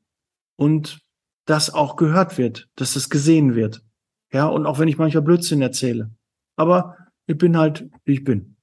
und 0.58 1.02
das 1.46 1.74
auch 1.74 1.96
gehört 1.96 2.38
wird, 2.38 2.70
dass 2.76 2.96
es 2.96 3.10
gesehen 3.10 3.56
wird. 3.56 3.84
Ja, 4.32 4.48
und 4.48 4.66
auch 4.66 4.80
wenn 4.80 4.88
ich 4.88 4.98
manchmal 4.98 5.24
Blödsinn 5.24 5.62
erzähle. 5.62 6.12
Aber 6.56 6.98
ich 7.26 7.38
bin 7.38 7.58
halt, 7.58 7.90
wie 8.04 8.14
ich 8.14 8.24
bin. 8.24 8.58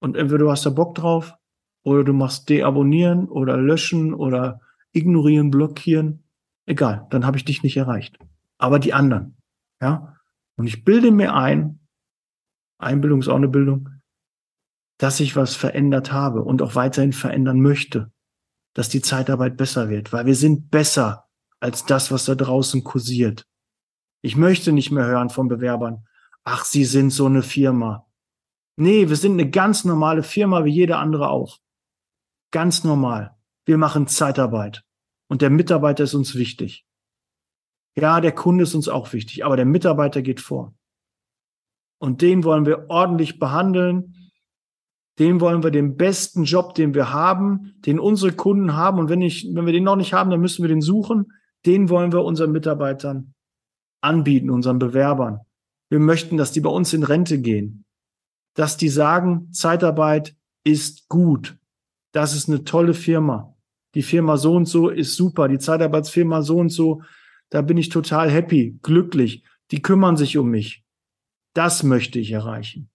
Und 0.00 0.16
entweder 0.16 0.38
du 0.38 0.50
hast 0.50 0.66
da 0.66 0.70
Bock 0.70 0.94
drauf 0.94 1.34
oder 1.82 2.04
du 2.04 2.12
machst 2.12 2.48
deabonnieren 2.48 3.28
oder 3.28 3.56
löschen 3.56 4.14
oder 4.14 4.60
ignorieren, 4.92 5.50
blockieren. 5.50 6.24
Egal, 6.66 7.06
dann 7.10 7.26
habe 7.26 7.36
ich 7.36 7.44
dich 7.44 7.62
nicht 7.62 7.76
erreicht. 7.76 8.18
Aber 8.58 8.78
die 8.78 8.94
anderen, 8.94 9.36
ja. 9.80 10.16
Und 10.56 10.66
ich 10.66 10.84
bilde 10.84 11.10
mir 11.10 11.34
ein, 11.34 11.80
Einbildung 12.78 13.20
ist 13.20 13.28
auch 13.28 13.36
eine 13.36 13.48
Bildung, 13.48 13.88
dass 14.98 15.20
ich 15.20 15.34
was 15.34 15.56
verändert 15.56 16.12
habe 16.12 16.42
und 16.42 16.62
auch 16.62 16.74
weiterhin 16.74 17.12
verändern 17.12 17.60
möchte, 17.60 18.12
dass 18.74 18.88
die 18.88 19.02
Zeitarbeit 19.02 19.56
besser 19.56 19.88
wird, 19.88 20.12
weil 20.12 20.26
wir 20.26 20.34
sind 20.34 20.70
besser 20.70 21.28
als 21.60 21.84
das, 21.84 22.12
was 22.12 22.24
da 22.24 22.34
draußen 22.34 22.84
kursiert. 22.84 23.46
Ich 24.20 24.36
möchte 24.36 24.72
nicht 24.72 24.90
mehr 24.90 25.06
hören 25.06 25.30
von 25.30 25.48
Bewerbern, 25.48 26.06
ach, 26.44 26.64
sie 26.64 26.84
sind 26.84 27.10
so 27.10 27.26
eine 27.26 27.42
Firma. 27.42 28.06
Nee, 28.76 29.08
wir 29.08 29.16
sind 29.16 29.32
eine 29.32 29.50
ganz 29.50 29.84
normale 29.84 30.22
Firma 30.22 30.64
wie 30.64 30.72
jede 30.72 30.96
andere 30.96 31.30
auch. 31.30 31.58
Ganz 32.52 32.84
normal. 32.84 33.36
Wir 33.64 33.78
machen 33.78 34.06
Zeitarbeit. 34.06 34.84
Und 35.28 35.42
der 35.42 35.50
Mitarbeiter 35.50 36.04
ist 36.04 36.14
uns 36.14 36.34
wichtig. 36.36 36.86
Ja, 37.96 38.20
der 38.20 38.32
Kunde 38.32 38.64
ist 38.64 38.74
uns 38.74 38.88
auch 38.88 39.12
wichtig, 39.12 39.44
aber 39.44 39.56
der 39.56 39.64
Mitarbeiter 39.66 40.22
geht 40.22 40.40
vor. 40.40 40.74
Und 41.98 42.22
den 42.22 42.44
wollen 42.44 42.66
wir 42.66 42.90
ordentlich 42.90 43.38
behandeln. 43.38 44.30
Den 45.18 45.40
wollen 45.40 45.62
wir 45.62 45.70
den 45.70 45.96
besten 45.96 46.44
Job, 46.44 46.74
den 46.74 46.94
wir 46.94 47.12
haben, 47.12 47.74
den 47.86 47.98
unsere 47.98 48.32
Kunden 48.32 48.74
haben. 48.74 48.98
Und 48.98 49.08
wenn, 49.08 49.22
ich, 49.22 49.46
wenn 49.54 49.66
wir 49.66 49.72
den 49.72 49.84
noch 49.84 49.96
nicht 49.96 50.12
haben, 50.12 50.30
dann 50.30 50.40
müssen 50.40 50.62
wir 50.62 50.68
den 50.68 50.80
suchen. 50.80 51.32
Den 51.64 51.90
wollen 51.90 52.12
wir 52.12 52.24
unseren 52.24 52.52
Mitarbeitern 52.52 53.34
anbieten, 54.02 54.50
unseren 54.50 54.78
Bewerbern. 54.78 55.40
Wir 55.90 56.00
möchten, 56.00 56.36
dass 56.36 56.52
die 56.52 56.60
bei 56.60 56.70
uns 56.70 56.92
in 56.92 57.04
Rente 57.04 57.40
gehen. 57.40 57.84
Dass 58.54 58.76
die 58.76 58.88
sagen, 58.88 59.52
Zeitarbeit 59.52 60.34
ist 60.64 61.08
gut. 61.08 61.56
Das 62.12 62.34
ist 62.34 62.48
eine 62.48 62.64
tolle 62.64 62.94
Firma 62.94 63.52
die 63.94 64.02
Firma 64.02 64.36
so 64.36 64.54
und 64.54 64.66
so 64.66 64.88
ist 64.88 65.16
super, 65.16 65.48
die 65.48 65.58
Zeitarbeitsfirma 65.58 66.42
so 66.42 66.58
und 66.58 66.70
so, 66.70 67.02
da 67.50 67.62
bin 67.62 67.76
ich 67.76 67.90
total 67.90 68.30
happy, 68.30 68.78
glücklich, 68.82 69.44
die 69.70 69.82
kümmern 69.82 70.16
sich 70.16 70.38
um 70.38 70.48
mich. 70.48 70.84
Das 71.54 71.82
möchte 71.82 72.18
ich 72.18 72.32
erreichen. 72.32 72.88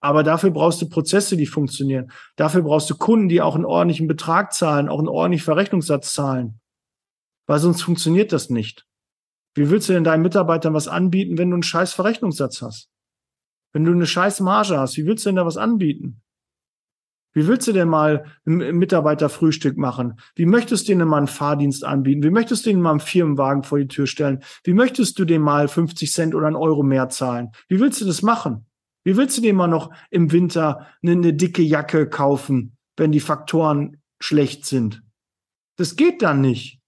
Aber 0.00 0.22
dafür 0.22 0.50
brauchst 0.50 0.82
du 0.82 0.88
Prozesse, 0.88 1.36
die 1.36 1.46
funktionieren. 1.46 2.10
Dafür 2.36 2.62
brauchst 2.62 2.90
du 2.90 2.96
Kunden, 2.96 3.28
die 3.28 3.40
auch 3.40 3.54
einen 3.54 3.64
ordentlichen 3.64 4.08
Betrag 4.08 4.52
zahlen, 4.52 4.88
auch 4.88 4.98
einen 4.98 5.08
ordentlichen 5.08 5.44
Verrechnungssatz 5.44 6.12
zahlen. 6.12 6.60
Weil 7.46 7.60
sonst 7.60 7.82
funktioniert 7.82 8.32
das 8.32 8.50
nicht. 8.50 8.86
Wie 9.54 9.70
willst 9.70 9.88
du 9.88 9.92
denn 9.92 10.04
deinen 10.04 10.22
Mitarbeitern 10.22 10.74
was 10.74 10.88
anbieten, 10.88 11.38
wenn 11.38 11.50
du 11.50 11.54
einen 11.54 11.62
scheiß 11.62 11.94
Verrechnungssatz 11.94 12.60
hast? 12.60 12.90
Wenn 13.72 13.84
du 13.84 13.92
eine 13.92 14.06
scheiß 14.06 14.40
Marge 14.40 14.78
hast, 14.78 14.96
wie 14.96 15.06
willst 15.06 15.24
du 15.24 15.30
denn 15.30 15.36
da 15.36 15.46
was 15.46 15.56
anbieten? 15.56 16.22
Wie 17.36 17.46
willst 17.46 17.68
du 17.68 17.72
denn 17.72 17.88
mal 17.88 18.24
ein 18.46 18.78
Mitarbeiterfrühstück 18.78 19.76
machen? 19.76 20.18
Wie 20.36 20.46
möchtest 20.46 20.88
du 20.88 20.92
denen 20.92 21.06
mal 21.06 21.18
einen 21.18 21.26
Fahrdienst 21.26 21.84
anbieten? 21.84 22.22
Wie 22.22 22.30
möchtest 22.30 22.64
du 22.64 22.70
denen 22.70 22.80
mal 22.80 22.92
einen 22.92 23.00
Firmenwagen 23.00 23.62
vor 23.62 23.78
die 23.78 23.88
Tür 23.88 24.06
stellen? 24.06 24.42
Wie 24.64 24.72
möchtest 24.72 25.18
du 25.18 25.26
denen 25.26 25.44
mal 25.44 25.68
50 25.68 26.10
Cent 26.10 26.34
oder 26.34 26.46
einen 26.46 26.56
Euro 26.56 26.82
mehr 26.82 27.10
zahlen? 27.10 27.50
Wie 27.68 27.78
willst 27.78 28.00
du 28.00 28.06
das 28.06 28.22
machen? 28.22 28.64
Wie 29.04 29.18
willst 29.18 29.36
du 29.36 29.42
denen 29.42 29.58
mal 29.58 29.66
noch 29.66 29.92
im 30.10 30.32
Winter 30.32 30.86
eine, 31.02 31.12
eine 31.12 31.34
dicke 31.34 31.60
Jacke 31.60 32.08
kaufen, 32.08 32.78
wenn 32.96 33.12
die 33.12 33.20
Faktoren 33.20 34.00
schlecht 34.18 34.64
sind? 34.64 35.02
Das 35.76 35.96
geht 35.96 36.22
dann 36.22 36.40
nicht. 36.40 36.80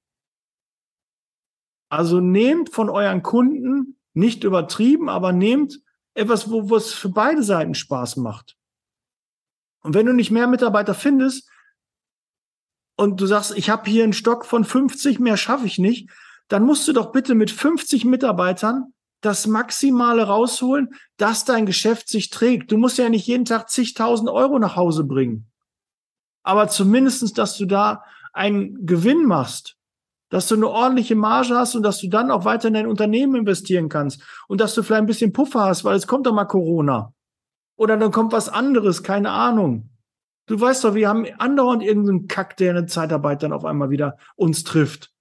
Also 1.90 2.20
nehmt 2.20 2.70
von 2.70 2.88
euren 2.88 3.22
Kunden, 3.22 3.98
nicht 4.14 4.44
übertrieben, 4.44 5.10
aber 5.10 5.32
nehmt 5.32 5.82
etwas, 6.14 6.50
wo, 6.50 6.70
wo 6.70 6.76
es 6.76 6.94
für 6.94 7.10
beide 7.10 7.42
Seiten 7.42 7.74
Spaß 7.74 8.16
macht. 8.16 8.57
Und 9.82 9.94
wenn 9.94 10.06
du 10.06 10.12
nicht 10.12 10.30
mehr 10.30 10.46
Mitarbeiter 10.46 10.94
findest 10.94 11.48
und 12.96 13.20
du 13.20 13.26
sagst, 13.26 13.56
ich 13.56 13.70
habe 13.70 13.88
hier 13.88 14.04
einen 14.04 14.12
Stock 14.12 14.44
von 14.44 14.64
50, 14.64 15.18
mehr 15.20 15.36
schaffe 15.36 15.66
ich 15.66 15.78
nicht, 15.78 16.10
dann 16.48 16.64
musst 16.64 16.88
du 16.88 16.92
doch 16.92 17.12
bitte 17.12 17.34
mit 17.34 17.50
50 17.50 18.04
Mitarbeitern 18.04 18.92
das 19.20 19.46
Maximale 19.46 20.24
rausholen, 20.24 20.94
dass 21.16 21.44
dein 21.44 21.66
Geschäft 21.66 22.08
sich 22.08 22.30
trägt. 22.30 22.70
Du 22.70 22.78
musst 22.78 22.98
ja 22.98 23.08
nicht 23.08 23.26
jeden 23.26 23.44
Tag 23.44 23.68
zigtausend 23.68 24.28
Euro 24.30 24.58
nach 24.58 24.76
Hause 24.76 25.04
bringen. 25.04 25.50
Aber 26.42 26.68
zumindestens, 26.68 27.32
dass 27.32 27.56
du 27.56 27.66
da 27.66 28.04
einen 28.32 28.86
Gewinn 28.86 29.24
machst, 29.24 29.76
dass 30.30 30.48
du 30.48 30.54
eine 30.54 30.68
ordentliche 30.68 31.16
Marge 31.16 31.56
hast 31.56 31.74
und 31.74 31.82
dass 31.82 31.98
du 31.98 32.08
dann 32.08 32.30
auch 32.30 32.44
weiter 32.44 32.68
in 32.68 32.74
dein 32.74 32.86
Unternehmen 32.86 33.34
investieren 33.34 33.88
kannst 33.88 34.22
und 34.46 34.60
dass 34.60 34.74
du 34.74 34.82
vielleicht 34.82 35.02
ein 35.02 35.06
bisschen 35.06 35.32
Puffer 35.32 35.64
hast, 35.64 35.84
weil 35.84 35.96
es 35.96 36.06
kommt 36.06 36.26
doch 36.26 36.34
mal 36.34 36.44
Corona. 36.44 37.12
Oder 37.78 37.96
dann 37.96 38.10
kommt 38.10 38.32
was 38.32 38.48
anderes, 38.48 39.02
keine 39.02 39.30
Ahnung. 39.30 39.88
Du 40.46 40.60
weißt 40.60 40.82
doch, 40.82 40.94
wir 40.94 41.08
haben 41.08 41.26
andauernd 41.38 41.82
irgendeinen 41.82 42.26
Kack, 42.26 42.56
der 42.56 42.70
eine 42.70 42.86
Zeitarbeit 42.86 43.42
dann 43.42 43.52
auf 43.52 43.64
einmal 43.64 43.90
wieder 43.90 44.18
uns 44.34 44.64
trifft. 44.64 45.12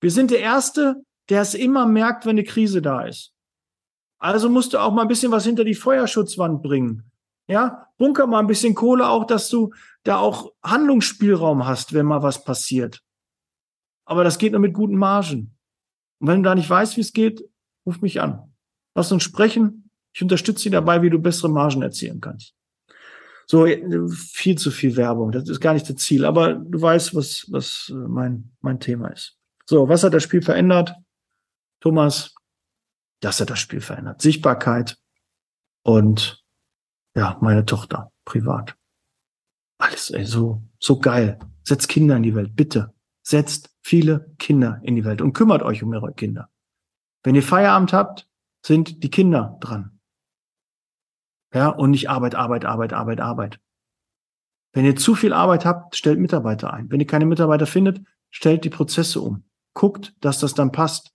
Wir 0.00 0.10
sind 0.10 0.30
der 0.30 0.38
Erste, 0.40 1.02
der 1.28 1.42
es 1.42 1.54
immer 1.54 1.84
merkt, 1.86 2.24
wenn 2.24 2.36
eine 2.36 2.44
Krise 2.44 2.80
da 2.80 3.02
ist. 3.02 3.32
Also 4.18 4.48
musst 4.48 4.72
du 4.72 4.78
auch 4.78 4.92
mal 4.92 5.02
ein 5.02 5.08
bisschen 5.08 5.32
was 5.32 5.44
hinter 5.44 5.64
die 5.64 5.74
Feuerschutzwand 5.74 6.62
bringen. 6.62 7.10
Ja, 7.48 7.88
bunker 7.98 8.26
mal 8.26 8.38
ein 8.38 8.46
bisschen 8.46 8.74
Kohle 8.74 9.08
auch, 9.08 9.24
dass 9.24 9.48
du 9.48 9.72
da 10.04 10.18
auch 10.18 10.52
Handlungsspielraum 10.62 11.66
hast, 11.66 11.92
wenn 11.92 12.06
mal 12.06 12.22
was 12.22 12.44
passiert. 12.44 13.02
Aber 14.04 14.22
das 14.22 14.38
geht 14.38 14.52
nur 14.52 14.60
mit 14.60 14.74
guten 14.74 14.96
Margen. 14.96 15.56
Und 16.20 16.28
wenn 16.28 16.42
du 16.42 16.48
da 16.48 16.54
nicht 16.54 16.70
weißt, 16.70 16.96
wie 16.96 17.00
es 17.00 17.12
geht, 17.12 17.42
ruf 17.84 18.00
mich 18.00 18.20
an. 18.20 18.54
Lass 18.94 19.10
uns 19.10 19.24
sprechen. 19.24 19.85
Ich 20.16 20.22
unterstütze 20.22 20.62
Sie 20.62 20.70
dabei, 20.70 21.02
wie 21.02 21.10
du 21.10 21.18
bessere 21.18 21.50
Margen 21.50 21.82
erzielen 21.82 22.22
kannst. 22.22 22.54
So, 23.46 23.66
viel 24.08 24.56
zu 24.56 24.70
viel 24.70 24.96
Werbung. 24.96 25.30
Das 25.30 25.46
ist 25.46 25.60
gar 25.60 25.74
nicht 25.74 25.90
das 25.90 25.96
Ziel. 25.96 26.24
Aber 26.24 26.54
du 26.54 26.80
weißt, 26.80 27.14
was, 27.14 27.44
was 27.52 27.92
äh, 27.94 28.08
mein, 28.08 28.50
mein 28.62 28.80
Thema 28.80 29.08
ist. 29.08 29.36
So, 29.66 29.90
was 29.90 30.04
hat 30.04 30.14
das 30.14 30.22
Spiel 30.22 30.40
verändert? 30.40 30.94
Thomas, 31.80 32.34
das 33.20 33.42
hat 33.42 33.50
das 33.50 33.58
Spiel 33.58 33.82
verändert. 33.82 34.22
Sichtbarkeit 34.22 34.96
und 35.82 36.42
ja, 37.14 37.36
meine 37.42 37.66
Tochter, 37.66 38.10
privat. 38.24 38.74
Alles, 39.76 40.10
ey, 40.10 40.24
so, 40.24 40.62
so 40.80 40.98
geil. 40.98 41.38
Setzt 41.62 41.90
Kinder 41.90 42.16
in 42.16 42.22
die 42.22 42.34
Welt, 42.34 42.56
bitte. 42.56 42.94
Setzt 43.22 43.68
viele 43.82 44.34
Kinder 44.38 44.80
in 44.82 44.96
die 44.96 45.04
Welt 45.04 45.20
und 45.20 45.34
kümmert 45.34 45.62
euch 45.62 45.82
um 45.82 45.92
eure 45.92 46.14
Kinder. 46.14 46.48
Wenn 47.22 47.34
ihr 47.34 47.42
Feierabend 47.42 47.92
habt, 47.92 48.26
sind 48.64 49.02
die 49.02 49.10
Kinder 49.10 49.58
dran. 49.60 49.95
Ja, 51.54 51.68
und 51.68 51.90
nicht 51.90 52.10
Arbeit, 52.10 52.34
Arbeit, 52.34 52.64
Arbeit, 52.64 52.92
Arbeit, 52.92 53.20
Arbeit. 53.20 53.60
Wenn 54.72 54.84
ihr 54.84 54.96
zu 54.96 55.14
viel 55.14 55.32
Arbeit 55.32 55.64
habt, 55.64 55.96
stellt 55.96 56.18
Mitarbeiter 56.18 56.72
ein. 56.72 56.90
Wenn 56.90 57.00
ihr 57.00 57.06
keine 57.06 57.24
Mitarbeiter 57.24 57.66
findet, 57.66 58.00
stellt 58.30 58.64
die 58.64 58.70
Prozesse 58.70 59.20
um. 59.20 59.44
Guckt, 59.72 60.14
dass 60.20 60.38
das 60.38 60.54
dann 60.54 60.72
passt. 60.72 61.12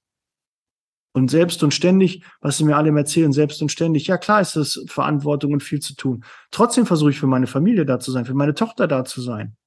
Und 1.13 1.29
selbst 1.29 1.61
und 1.61 1.73
ständig, 1.73 2.23
was 2.39 2.57
sie 2.57 2.63
mir 2.63 2.77
alle 2.77 2.95
erzählen, 2.97 3.33
selbst 3.33 3.61
und 3.61 3.69
ständig, 3.69 4.07
ja 4.07 4.17
klar 4.17 4.39
ist 4.39 4.55
das 4.55 4.83
Verantwortung 4.87 5.51
und 5.51 5.61
viel 5.61 5.79
zu 5.79 5.95
tun. 5.95 6.23
Trotzdem 6.51 6.85
versuche 6.85 7.09
ich 7.09 7.19
für 7.19 7.27
meine 7.27 7.47
Familie 7.47 7.85
da 7.85 7.99
zu 7.99 8.11
sein, 8.11 8.25
für 8.25 8.33
meine 8.33 8.55
Tochter 8.55 8.87
da 8.87 9.03
zu 9.03 9.21
sein. 9.21 9.57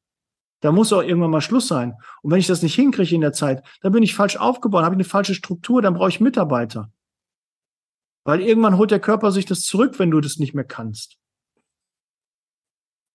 Da 0.61 0.73
muss 0.73 0.93
auch 0.95 1.03
irgendwann 1.03 1.31
mal 1.31 1.43
Schluss 1.43 1.69
sein. 1.69 1.93
Und 2.23 2.31
wenn 2.31 2.39
ich 2.39 2.47
das 2.47 2.63
nicht 2.63 2.75
hinkriege 2.75 3.15
in 3.15 3.21
der 3.21 3.35
Zeit, 3.35 3.63
dann 3.83 3.93
bin 3.93 4.03
ich 4.03 4.15
falsch 4.15 4.39
aufgebaut, 4.39 4.85
habe 4.85 4.95
ich 4.95 4.97
eine 4.97 5.05
falsche 5.05 5.35
Struktur, 5.35 5.83
dann 5.83 5.93
brauche 5.93 6.09
ich 6.09 6.21
Mitarbeiter. 6.21 6.91
Weil 8.25 8.41
irgendwann 8.41 8.79
holt 8.79 8.91
der 8.91 9.01
Körper 9.01 9.31
sich 9.31 9.45
das 9.45 9.61
zurück, 9.61 9.99
wenn 9.99 10.11
du 10.11 10.21
das 10.21 10.39
nicht 10.39 10.55
mehr 10.55 10.65
kannst. 10.65 11.19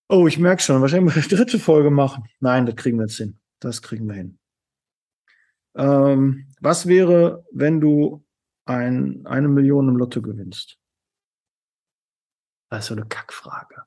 Oh, 0.08 0.26
ich 0.26 0.38
merke 0.38 0.62
schon, 0.62 0.80
wahrscheinlich 0.80 1.14
eine 1.14 1.24
dritte 1.24 1.58
Folge 1.58 1.90
machen. 1.90 2.24
Nein, 2.40 2.66
das 2.66 2.76
kriegen 2.76 2.98
wir 2.98 3.06
jetzt 3.06 3.16
hin. 3.16 3.38
Das 3.60 3.82
kriegen 3.82 4.06
wir 4.06 4.14
hin. 4.14 4.38
Ähm, 5.76 6.48
was 6.60 6.86
wäre, 6.86 7.44
wenn 7.52 7.80
du 7.80 8.24
ein, 8.64 9.26
eine 9.26 9.48
Million 9.48 9.88
im 9.88 9.96
Lotto 9.96 10.20
gewinnst? 10.20 10.78
Das 12.70 12.80
ist 12.80 12.86
so 12.86 12.94
eine 12.94 13.06
Kackfrage. 13.06 13.84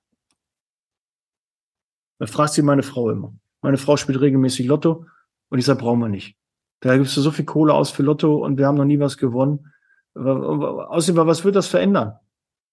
Da 2.19 2.27
fragt 2.27 2.53
sie 2.53 2.61
meine 2.61 2.83
Frau 2.83 3.09
immer. 3.09 3.33
Meine 3.61 3.77
Frau 3.77 3.97
spielt 3.97 4.19
regelmäßig 4.19 4.65
Lotto 4.65 5.05
und 5.49 5.59
ich 5.59 5.65
sage, 5.65 5.79
brauchen 5.79 5.99
wir 5.99 6.09
nicht. 6.09 6.37
Da 6.79 6.97
gibst 6.97 7.15
du 7.15 7.21
so 7.21 7.31
viel 7.31 7.45
Kohle 7.45 7.73
aus 7.73 7.91
für 7.91 8.03
Lotto 8.03 8.43
und 8.43 8.57
wir 8.57 8.67
haben 8.67 8.75
noch 8.75 8.85
nie 8.85 8.99
was 8.99 9.17
gewonnen. 9.17 9.72
Außerdem, 10.15 11.25
was 11.25 11.43
wird 11.43 11.55
das 11.55 11.67
verändern? 11.67 12.19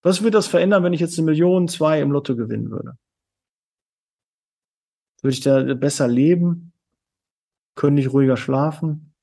Was 0.03 0.23
wird 0.23 0.35
das 0.35 0.47
verändern, 0.47 0.83
wenn 0.83 0.93
ich 0.93 1.01
jetzt 1.01 1.19
eine 1.19 1.27
Million, 1.27 1.69
zwei 1.69 2.01
im 2.01 2.13
Lotto 2.13 2.37
gewinnen 2.37 2.71
würde? 2.71 2.97
Würde 5.23 5.35
ich 5.35 5.41
da 5.41 5.75
besser 5.75 6.09
leben? 6.09 6.73
Könnte 7.75 8.01
ich 8.01 8.13
ruhiger 8.13 8.37
schlafen? 8.37 9.15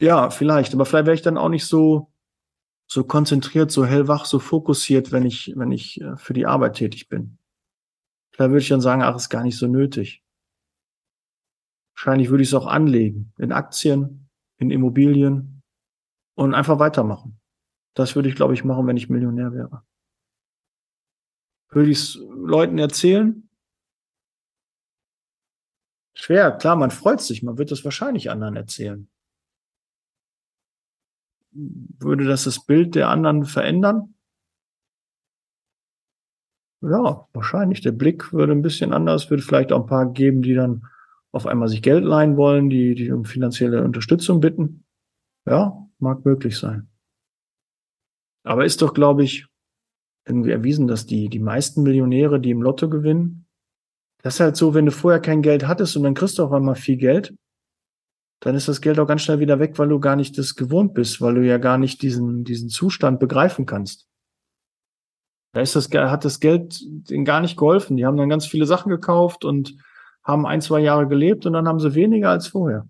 Ja, 0.00 0.30
vielleicht, 0.30 0.72
aber 0.74 0.86
vielleicht 0.86 1.06
wäre 1.06 1.14
ich 1.14 1.22
dann 1.22 1.36
auch 1.36 1.48
nicht 1.48 1.66
so, 1.66 2.12
so 2.86 3.04
konzentriert, 3.04 3.70
so 3.70 3.84
hellwach, 3.84 4.24
so 4.24 4.38
fokussiert, 4.38 5.12
wenn 5.12 5.26
ich, 5.26 5.52
wenn 5.56 5.72
ich 5.72 6.00
äh, 6.00 6.16
für 6.16 6.32
die 6.32 6.46
Arbeit 6.46 6.76
tätig 6.76 7.08
bin. 7.08 7.38
Vielleicht 8.32 8.50
würde 8.50 8.62
ich 8.62 8.68
dann 8.68 8.80
sagen, 8.80 9.02
ach, 9.02 9.16
ist 9.16 9.28
gar 9.28 9.42
nicht 9.42 9.58
so 9.58 9.66
nötig. 9.66 10.24
Wahrscheinlich 11.94 12.30
würde 12.30 12.42
ich 12.42 12.48
es 12.48 12.54
auch 12.54 12.66
anlegen. 12.66 13.32
In 13.36 13.52
Aktien, 13.52 14.30
in 14.56 14.70
Immobilien, 14.70 15.59
und 16.40 16.54
einfach 16.54 16.78
weitermachen. 16.78 17.38
Das 17.92 18.16
würde 18.16 18.30
ich, 18.30 18.34
glaube 18.34 18.54
ich, 18.54 18.64
machen, 18.64 18.86
wenn 18.86 18.96
ich 18.96 19.10
Millionär 19.10 19.52
wäre. 19.52 19.84
Würde 21.68 21.90
ich 21.90 21.98
es 21.98 22.14
Leuten 22.14 22.78
erzählen? 22.78 23.46
Schwer, 26.14 26.52
klar, 26.52 26.76
man 26.76 26.90
freut 26.90 27.20
sich, 27.20 27.42
man 27.42 27.58
wird 27.58 27.70
es 27.72 27.84
wahrscheinlich 27.84 28.30
anderen 28.30 28.56
erzählen. 28.56 29.10
Würde 31.52 32.24
das 32.24 32.44
das 32.44 32.64
Bild 32.64 32.94
der 32.94 33.10
anderen 33.10 33.44
verändern? 33.44 34.14
Ja, 36.80 37.28
wahrscheinlich. 37.34 37.82
Der 37.82 37.92
Blick 37.92 38.32
würde 38.32 38.52
ein 38.52 38.62
bisschen 38.62 38.94
anders, 38.94 39.28
würde 39.28 39.42
vielleicht 39.42 39.72
auch 39.72 39.82
ein 39.82 39.86
paar 39.86 40.10
geben, 40.10 40.40
die 40.40 40.54
dann 40.54 40.86
auf 41.32 41.46
einmal 41.46 41.68
sich 41.68 41.82
Geld 41.82 42.02
leihen 42.02 42.38
wollen, 42.38 42.70
die, 42.70 42.94
die 42.94 43.12
um 43.12 43.26
finanzielle 43.26 43.84
Unterstützung 43.84 44.40
bitten. 44.40 44.86
Ja, 45.44 45.89
Mag 46.00 46.24
möglich 46.24 46.58
sein. 46.58 46.88
Aber 48.42 48.64
ist 48.64 48.82
doch, 48.82 48.94
glaube 48.94 49.22
ich, 49.22 49.46
irgendwie 50.26 50.50
erwiesen, 50.50 50.86
dass 50.86 51.06
die, 51.06 51.28
die 51.28 51.38
meisten 51.38 51.82
Millionäre, 51.82 52.40
die 52.40 52.50
im 52.50 52.62
Lotto 52.62 52.88
gewinnen, 52.88 53.46
das 54.22 54.34
ist 54.34 54.40
halt 54.40 54.56
so, 54.56 54.74
wenn 54.74 54.86
du 54.86 54.92
vorher 54.92 55.20
kein 55.20 55.42
Geld 55.42 55.66
hattest 55.66 55.96
und 55.96 56.02
dann 56.02 56.14
kriegst 56.14 56.38
du 56.38 56.44
auf 56.44 56.52
einmal 56.52 56.74
viel 56.74 56.96
Geld, 56.96 57.34
dann 58.40 58.54
ist 58.54 58.68
das 58.68 58.80
Geld 58.80 58.98
auch 58.98 59.06
ganz 59.06 59.22
schnell 59.22 59.40
wieder 59.40 59.58
weg, 59.58 59.78
weil 59.78 59.88
du 59.88 60.00
gar 60.00 60.16
nicht 60.16 60.36
das 60.38 60.54
gewohnt 60.54 60.94
bist, 60.94 61.20
weil 61.20 61.34
du 61.34 61.46
ja 61.46 61.58
gar 61.58 61.78
nicht 61.78 62.02
diesen, 62.02 62.44
diesen 62.44 62.70
Zustand 62.70 63.20
begreifen 63.20 63.66
kannst. 63.66 64.06
Da 65.52 65.60
ist 65.60 65.74
das, 65.76 65.90
hat 65.90 66.24
das 66.24 66.40
Geld 66.40 66.80
denen 67.10 67.24
gar 67.24 67.40
nicht 67.40 67.56
geholfen. 67.56 67.96
Die 67.96 68.06
haben 68.06 68.16
dann 68.16 68.28
ganz 68.28 68.46
viele 68.46 68.66
Sachen 68.66 68.88
gekauft 68.88 69.44
und 69.44 69.76
haben 70.22 70.46
ein, 70.46 70.60
zwei 70.60 70.80
Jahre 70.80 71.08
gelebt 71.08 71.44
und 71.44 71.54
dann 71.54 71.66
haben 71.66 71.80
sie 71.80 71.94
weniger 71.94 72.30
als 72.30 72.46
vorher. 72.46 72.88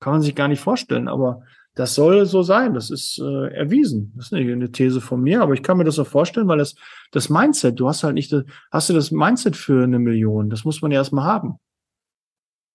Kann 0.00 0.14
man 0.14 0.22
sich 0.22 0.34
gar 0.34 0.48
nicht 0.48 0.60
vorstellen, 0.60 1.08
aber 1.08 1.42
das 1.78 1.94
soll 1.94 2.26
so 2.26 2.42
sein. 2.42 2.74
Das 2.74 2.90
ist 2.90 3.20
äh, 3.20 3.54
erwiesen. 3.54 4.12
Das 4.16 4.26
ist 4.26 4.32
nicht 4.32 4.50
eine 4.50 4.72
These 4.72 5.00
von 5.00 5.22
mir, 5.22 5.42
aber 5.42 5.54
ich 5.54 5.62
kann 5.62 5.78
mir 5.78 5.84
das 5.84 6.00
auch 6.00 6.08
vorstellen, 6.08 6.48
weil 6.48 6.58
das, 6.58 6.74
das 7.12 7.30
Mindset, 7.30 7.78
du 7.78 7.86
hast 7.86 8.02
halt 8.02 8.14
nicht, 8.14 8.34
hast 8.72 8.88
du 8.88 8.94
das 8.94 9.12
Mindset 9.12 9.54
für 9.54 9.84
eine 9.84 10.00
Million. 10.00 10.50
Das 10.50 10.64
muss 10.64 10.82
man 10.82 10.90
ja 10.90 10.98
erstmal 10.98 11.24
haben. 11.24 11.60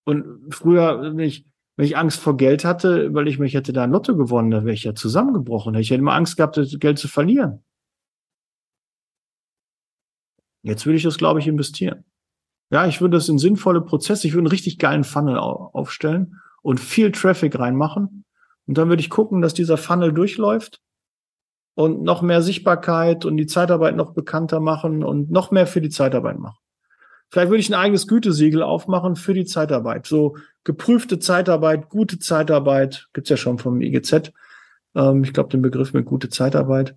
Und 0.05 0.53
früher, 0.53 1.01
wenn 1.01 1.19
ich, 1.19 1.45
wenn 1.75 1.85
ich 1.85 1.97
Angst 1.97 2.21
vor 2.21 2.37
Geld 2.37 2.63
hatte, 2.63 3.13
weil 3.13 3.27
ich 3.27 3.39
mich 3.39 3.55
hätte 3.55 3.73
da 3.73 3.83
ein 3.83 3.91
Lotto 3.91 4.15
gewonnen, 4.15 4.51
da 4.51 4.63
wäre 4.63 4.73
ich 4.73 4.85
ja 4.85 4.95
zusammengebrochen. 4.95 5.75
Ich 5.75 5.89
hätte 5.89 5.99
immer 5.99 6.13
Angst 6.13 6.37
gehabt, 6.37 6.55
das 6.55 6.79
Geld 6.79 6.97
zu 6.97 7.09
verlieren. 7.09 7.61
Jetzt 10.61 10.85
würde 10.85 10.95
ich 10.95 11.03
das, 11.03 11.17
glaube 11.17 11.41
ich, 11.41 11.47
investieren. 11.47 12.05
Ja, 12.71 12.87
ich 12.87 13.01
würde 13.01 13.17
das 13.17 13.27
in 13.27 13.37
sinnvolle 13.37 13.81
Prozesse, 13.81 14.27
ich 14.27 14.33
würde 14.33 14.43
einen 14.43 14.51
richtig 14.51 14.79
geilen 14.79 15.03
Funnel 15.03 15.37
aufstellen 15.37 16.39
und 16.61 16.79
viel 16.79 17.11
Traffic 17.11 17.59
reinmachen 17.59 18.23
und 18.67 18.77
dann 18.77 18.89
würde 18.89 19.01
ich 19.01 19.09
gucken, 19.09 19.41
dass 19.41 19.53
dieser 19.53 19.77
Funnel 19.77 20.13
durchläuft 20.13 20.81
und 21.75 22.03
noch 22.03 22.21
mehr 22.21 22.41
Sichtbarkeit 22.41 23.25
und 23.25 23.37
die 23.37 23.47
Zeitarbeit 23.47 23.95
noch 23.95 24.13
bekannter 24.13 24.59
machen 24.59 25.03
und 25.03 25.31
noch 25.31 25.51
mehr 25.51 25.67
für 25.67 25.81
die 25.81 25.89
Zeitarbeit 25.89 26.39
machen. 26.39 26.57
Vielleicht 27.29 27.49
würde 27.49 27.61
ich 27.61 27.69
ein 27.69 27.73
eigenes 27.73 28.07
Gütesiegel 28.07 28.61
aufmachen 28.61 29.15
für 29.15 29.33
die 29.33 29.45
Zeitarbeit. 29.45 30.05
So 30.05 30.37
geprüfte 30.63 31.17
Zeitarbeit, 31.17 31.89
gute 31.89 32.19
Zeitarbeit, 32.19 33.09
gibt's 33.13 33.31
ja 33.31 33.37
schon 33.37 33.57
vom 33.57 33.81
IGZ. 33.81 34.31
Ähm, 34.93 35.23
ich 35.23 35.33
glaube, 35.33 35.49
den 35.49 35.63
Begriff 35.63 35.93
mit 35.93 36.05
gute 36.05 36.29
Zeitarbeit. 36.29 36.95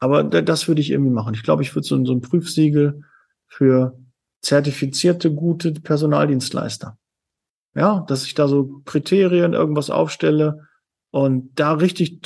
Aber 0.00 0.24
das 0.24 0.66
würde 0.66 0.80
ich 0.80 0.90
irgendwie 0.90 1.12
machen. 1.12 1.34
Ich 1.34 1.44
glaube, 1.44 1.62
ich 1.62 1.74
würde 1.74 1.86
so, 1.86 2.04
so 2.04 2.12
ein 2.12 2.22
Prüfsiegel 2.22 3.04
für 3.46 3.96
zertifizierte 4.40 5.32
gute 5.32 5.72
Personaldienstleister. 5.74 6.98
Ja, 7.74 8.04
dass 8.08 8.24
ich 8.24 8.34
da 8.34 8.48
so 8.48 8.82
Kriterien 8.84 9.52
irgendwas 9.52 9.90
aufstelle 9.90 10.66
und 11.10 11.50
da 11.54 11.72
richtig 11.72 12.20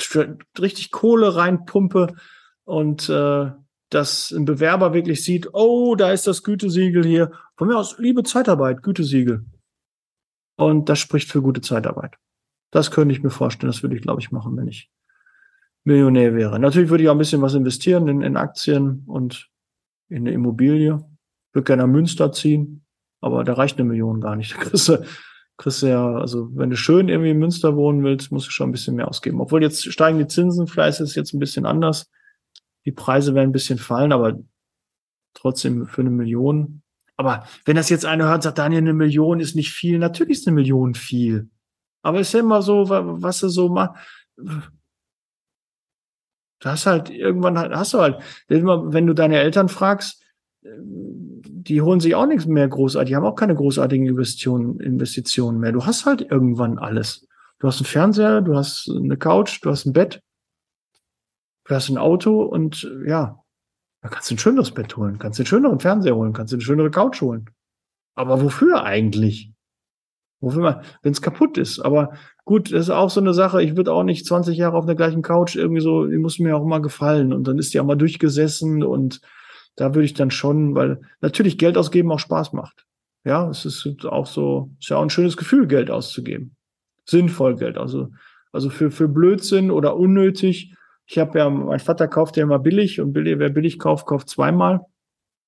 richtig 0.59 0.91
Kohle 0.91 1.35
reinpumpe 1.35 2.15
und 2.63 3.09
äh, 3.09 3.51
dass 3.89 4.31
ein 4.31 4.45
Bewerber 4.45 4.93
wirklich 4.93 5.23
sieht, 5.23 5.53
oh, 5.53 5.95
da 5.95 6.11
ist 6.11 6.27
das 6.27 6.43
Gütesiegel 6.43 7.05
hier. 7.05 7.31
Von 7.55 7.67
mir 7.67 7.77
aus, 7.77 7.97
liebe 7.99 8.23
Zeitarbeit, 8.23 8.81
Gütesiegel. 8.81 9.45
Und 10.57 10.89
das 10.89 10.99
spricht 10.99 11.31
für 11.31 11.41
gute 11.41 11.61
Zeitarbeit. 11.61 12.15
Das 12.71 12.91
könnte 12.91 13.13
ich 13.13 13.23
mir 13.23 13.29
vorstellen, 13.29 13.71
das 13.71 13.83
würde 13.83 13.95
ich, 13.95 14.01
glaube 14.01 14.21
ich, 14.21 14.31
machen, 14.31 14.57
wenn 14.57 14.67
ich 14.67 14.89
Millionär 15.83 16.33
wäre. 16.33 16.59
Natürlich 16.59 16.89
würde 16.89 17.03
ich 17.03 17.09
auch 17.09 17.13
ein 17.13 17.19
bisschen 17.19 17.41
was 17.41 17.53
investieren 17.53 18.07
in, 18.07 18.21
in 18.21 18.37
Aktien 18.37 19.03
und 19.05 19.49
in 20.09 20.23
eine 20.23 20.31
Immobilie. 20.31 21.05
Würde 21.53 21.65
gerne 21.65 21.83
nach 21.83 21.91
Münster 21.91 22.31
ziehen, 22.31 22.85
aber 23.21 23.43
da 23.43 23.53
reicht 23.53 23.77
eine 23.79 23.87
Million 23.87 24.19
gar 24.19 24.35
nicht. 24.35 24.55
Da 24.57 24.63
kriegst 24.63 24.89
du, 24.89 25.05
kriegst 25.57 25.81
du 25.81 25.87
ja, 25.87 26.15
also 26.15 26.49
wenn 26.55 26.69
du 26.69 26.77
schön 26.77 27.09
irgendwie 27.09 27.31
in 27.31 27.39
Münster 27.39 27.75
wohnen 27.75 28.03
willst, 28.03 28.31
musst 28.31 28.47
du 28.47 28.51
schon 28.51 28.69
ein 28.69 28.71
bisschen 28.71 28.95
mehr 28.95 29.07
ausgeben. 29.07 29.39
Obwohl 29.39 29.61
jetzt 29.63 29.91
steigen 29.91 30.19
die 30.19 30.27
Zinsen, 30.27 30.67
vielleicht 30.67 30.99
ist 30.99 31.09
es 31.09 31.15
jetzt 31.15 31.33
ein 31.33 31.39
bisschen 31.39 31.65
anders. 31.65 32.09
Die 32.85 32.91
Preise 32.91 33.33
werden 33.33 33.49
ein 33.49 33.53
bisschen 33.53 33.79
fallen, 33.79 34.11
aber 34.11 34.37
trotzdem 35.33 35.87
für 35.87 36.01
eine 36.01 36.09
Million. 36.09 36.81
Aber 37.17 37.47
wenn 37.63 37.77
das 37.77 37.89
jetzt 37.89 38.05
einer 38.05 38.27
hört, 38.27 38.43
sagt 38.43 38.57
Daniel, 38.57 38.81
eine 38.81 38.93
Million 38.93 39.39
ist 39.39 39.55
nicht 39.55 39.71
viel. 39.71 39.97
Natürlich 39.97 40.39
ist 40.39 40.47
eine 40.47 40.55
Million 40.55 40.93
viel. 40.93 41.49
Aber 42.01 42.19
ist 42.19 42.33
ja 42.33 42.41
immer 42.41 42.61
so, 42.61 42.89
was 42.89 43.39
du 43.39 43.47
so 43.47 43.69
machst. 43.69 43.95
Du 46.59 46.69
hast 46.69 46.85
halt 46.85 47.09
irgendwann 47.09 47.57
hast 47.57 47.93
du 47.93 47.99
halt, 47.99 48.21
wenn 48.47 49.07
du 49.07 49.13
deine 49.13 49.39
Eltern 49.39 49.69
fragst, 49.69 50.24
die 50.65 51.81
holen 51.81 51.99
sich 51.99 52.15
auch 52.15 52.25
nichts 52.25 52.45
mehr 52.45 52.67
großartig, 52.67 53.09
die 53.09 53.15
haben 53.15 53.25
auch 53.25 53.35
keine 53.35 53.55
großartigen 53.55 54.07
Investitionen, 54.07 54.79
Investitionen 54.79 55.59
mehr. 55.59 55.71
Du 55.71 55.85
hast 55.85 56.05
halt 56.05 56.21
irgendwann 56.21 56.77
alles. 56.77 57.27
Du 57.59 57.67
hast 57.67 57.77
einen 57.77 57.85
Fernseher, 57.85 58.41
du 58.41 58.55
hast 58.55 58.89
eine 58.89 59.17
Couch, 59.17 59.63
du 59.63 59.69
hast 59.69 59.85
ein 59.85 59.93
Bett, 59.93 60.21
du 61.65 61.75
hast 61.75 61.89
ein 61.89 61.97
Auto 61.97 62.43
und 62.43 62.89
ja, 63.05 63.39
da 64.01 64.09
kannst 64.09 64.29
du 64.29 64.35
ein 64.35 64.39
schöneres 64.39 64.71
Bett 64.71 64.97
holen, 64.97 65.17
kannst 65.19 65.39
du 65.39 65.43
einen 65.43 65.47
schöneren 65.47 65.79
Fernseher 65.79 66.15
holen, 66.15 66.33
kannst 66.33 66.51
du 66.51 66.57
eine 66.57 66.63
schönere 66.63 66.91
Couch 66.91 67.21
holen. 67.21 67.49
Aber 68.15 68.41
wofür 68.41 68.83
eigentlich? 68.83 69.51
Wofür 70.41 70.61
man, 70.61 70.81
wenn 71.01 71.11
es 71.11 71.21
kaputt 71.21 71.57
ist. 71.57 71.79
Aber 71.79 72.13
gut, 72.43 72.71
das 72.71 72.81
ist 72.81 72.89
auch 72.89 73.09
so 73.09 73.19
eine 73.19 73.33
Sache. 73.33 73.63
Ich 73.63 73.75
würde 73.75 73.93
auch 73.93 74.03
nicht 74.03 74.25
20 74.25 74.57
Jahre 74.57 74.77
auf 74.77 74.85
der 74.85 74.95
gleichen 74.95 75.21
Couch 75.21 75.55
irgendwie 75.55 75.81
so, 75.81 76.05
die 76.05 76.17
muss 76.17 76.39
mir 76.39 76.55
auch 76.55 76.65
mal 76.65 76.81
gefallen. 76.81 77.33
Und 77.33 77.47
dann 77.47 77.57
ist 77.57 77.73
die 77.73 77.79
auch 77.79 77.85
mal 77.85 77.95
durchgesessen 77.95 78.83
und 78.83 79.21
da 79.75 79.93
würde 79.93 80.05
ich 80.05 80.13
dann 80.13 80.31
schon, 80.31 80.75
weil 80.75 81.01
natürlich 81.21 81.57
Geld 81.57 81.77
ausgeben 81.77 82.11
auch 82.11 82.19
Spaß 82.19 82.53
macht. 82.53 82.85
Ja, 83.23 83.49
es 83.49 83.65
ist 83.65 84.05
auch 84.05 84.27
so, 84.27 84.71
ist 84.79 84.89
ja 84.89 84.97
auch 84.97 85.01
ein 85.01 85.09
schönes 85.09 85.35
Gefühl, 85.35 85.67
Geld 85.67 85.89
auszugeben. 85.89 86.55
Sinnvoll 87.05 87.55
Geld. 87.55 87.77
Also, 87.77 88.11
also 88.51 88.69
für, 88.69 88.91
für 88.91 89.07
Blödsinn 89.07 89.71
oder 89.71 89.97
unnötig. 89.97 90.73
Ich 91.07 91.17
habe 91.17 91.37
ja, 91.39 91.49
mein 91.49 91.79
Vater 91.79 92.07
kauft 92.07 92.37
ja 92.37 92.43
immer 92.43 92.59
billig 92.59 93.01
und 93.01 93.13
billig, 93.13 93.39
wer 93.39 93.49
billig 93.49 93.79
kauft, 93.79 94.05
kauft 94.05 94.29
zweimal. 94.29 94.81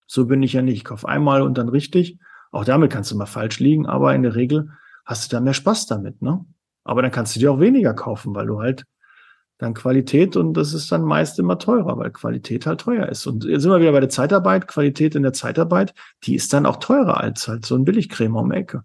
So 0.08 0.26
bin 0.26 0.44
ich 0.44 0.54
ja 0.54 0.62
nicht. 0.62 0.78
Ich 0.78 0.86
kaufe 0.86 1.08
einmal 1.08 1.42
und 1.42 1.58
dann 1.58 1.70
richtig. 1.70 2.20
Auch 2.52 2.66
damit 2.66 2.92
kannst 2.92 3.12
du 3.12 3.18
mal 3.18 3.26
falsch 3.26 3.60
liegen, 3.60 3.86
aber 3.86 4.16
in 4.16 4.24
der 4.24 4.36
Regel 4.36 4.70
hast 5.06 5.32
du 5.32 5.36
da 5.36 5.42
mehr 5.42 5.54
Spaß 5.54 5.86
damit, 5.86 6.22
ne? 6.22 6.46
Aber 6.84 7.02
dann 7.02 7.12
kannst 7.12 7.36
du 7.36 7.40
dir 7.40 7.52
auch 7.52 7.60
weniger 7.60 7.94
kaufen, 7.94 8.34
weil 8.34 8.48
du 8.48 8.60
halt 8.60 8.86
dann 9.58 9.74
Qualität 9.74 10.36
und 10.36 10.54
das 10.54 10.74
ist 10.74 10.92
dann 10.92 11.02
meist 11.02 11.40
immer 11.40 11.58
teurer, 11.58 11.98
weil 11.98 12.12
Qualität 12.12 12.66
halt 12.66 12.82
teuer 12.82 13.08
ist. 13.10 13.26
Und 13.26 13.44
jetzt 13.44 13.64
sind 13.64 13.72
wir 13.72 13.80
wieder 13.80 13.92
bei 13.92 14.00
der 14.00 14.10
Zeitarbeit. 14.10 14.68
Qualität 14.68 15.16
in 15.16 15.24
der 15.24 15.34
Zeitarbeit, 15.34 15.94
die 16.24 16.36
ist 16.36 16.54
dann 16.54 16.66
auch 16.66 16.78
teurer 16.78 17.20
als 17.20 17.48
halt 17.48 17.66
so 17.66 17.76
ein 17.76 17.84
Billigcreme 17.84 18.36
um 18.36 18.52
die 18.52 18.58
Ecke. 18.58 18.84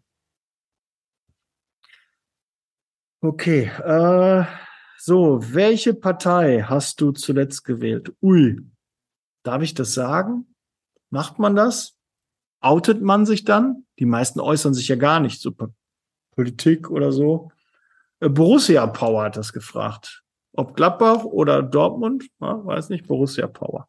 Okay, 3.20 3.70
äh, 3.84 4.44
so, 4.98 5.40
welche 5.54 5.94
Partei 5.94 6.62
hast 6.62 7.00
du 7.00 7.12
zuletzt 7.12 7.64
gewählt? 7.64 8.12
Ui, 8.22 8.58
darf 9.42 9.62
ich 9.62 9.74
das 9.74 9.94
sagen? 9.94 10.54
Macht 11.10 11.38
man 11.38 11.54
das? 11.54 11.96
Outet 12.60 13.02
man 13.02 13.26
sich 13.26 13.44
dann? 13.44 13.84
Die 13.98 14.06
meisten 14.06 14.40
äußern 14.40 14.74
sich 14.74 14.88
ja 14.88 14.96
gar 14.96 15.20
nicht 15.20 15.40
zur 15.40 15.54
Politik 16.34 16.90
oder 16.90 17.12
so. 17.12 17.52
Äh, 18.20 18.28
Borussia 18.28 18.86
Power 18.86 19.24
hat 19.24 19.36
das 19.36 19.52
gefragt. 19.52 20.21
Ob 20.54 20.76
Gladbach 20.76 21.24
oder 21.24 21.62
Dortmund, 21.62 22.28
ja, 22.40 22.64
weiß 22.64 22.90
nicht, 22.90 23.06
Borussia 23.06 23.46
Power. 23.46 23.88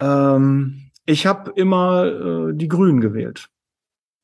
Ähm, 0.00 0.90
ich 1.06 1.26
habe 1.26 1.52
immer 1.56 2.04
äh, 2.04 2.54
die 2.54 2.68
Grünen 2.68 3.00
gewählt. 3.00 3.48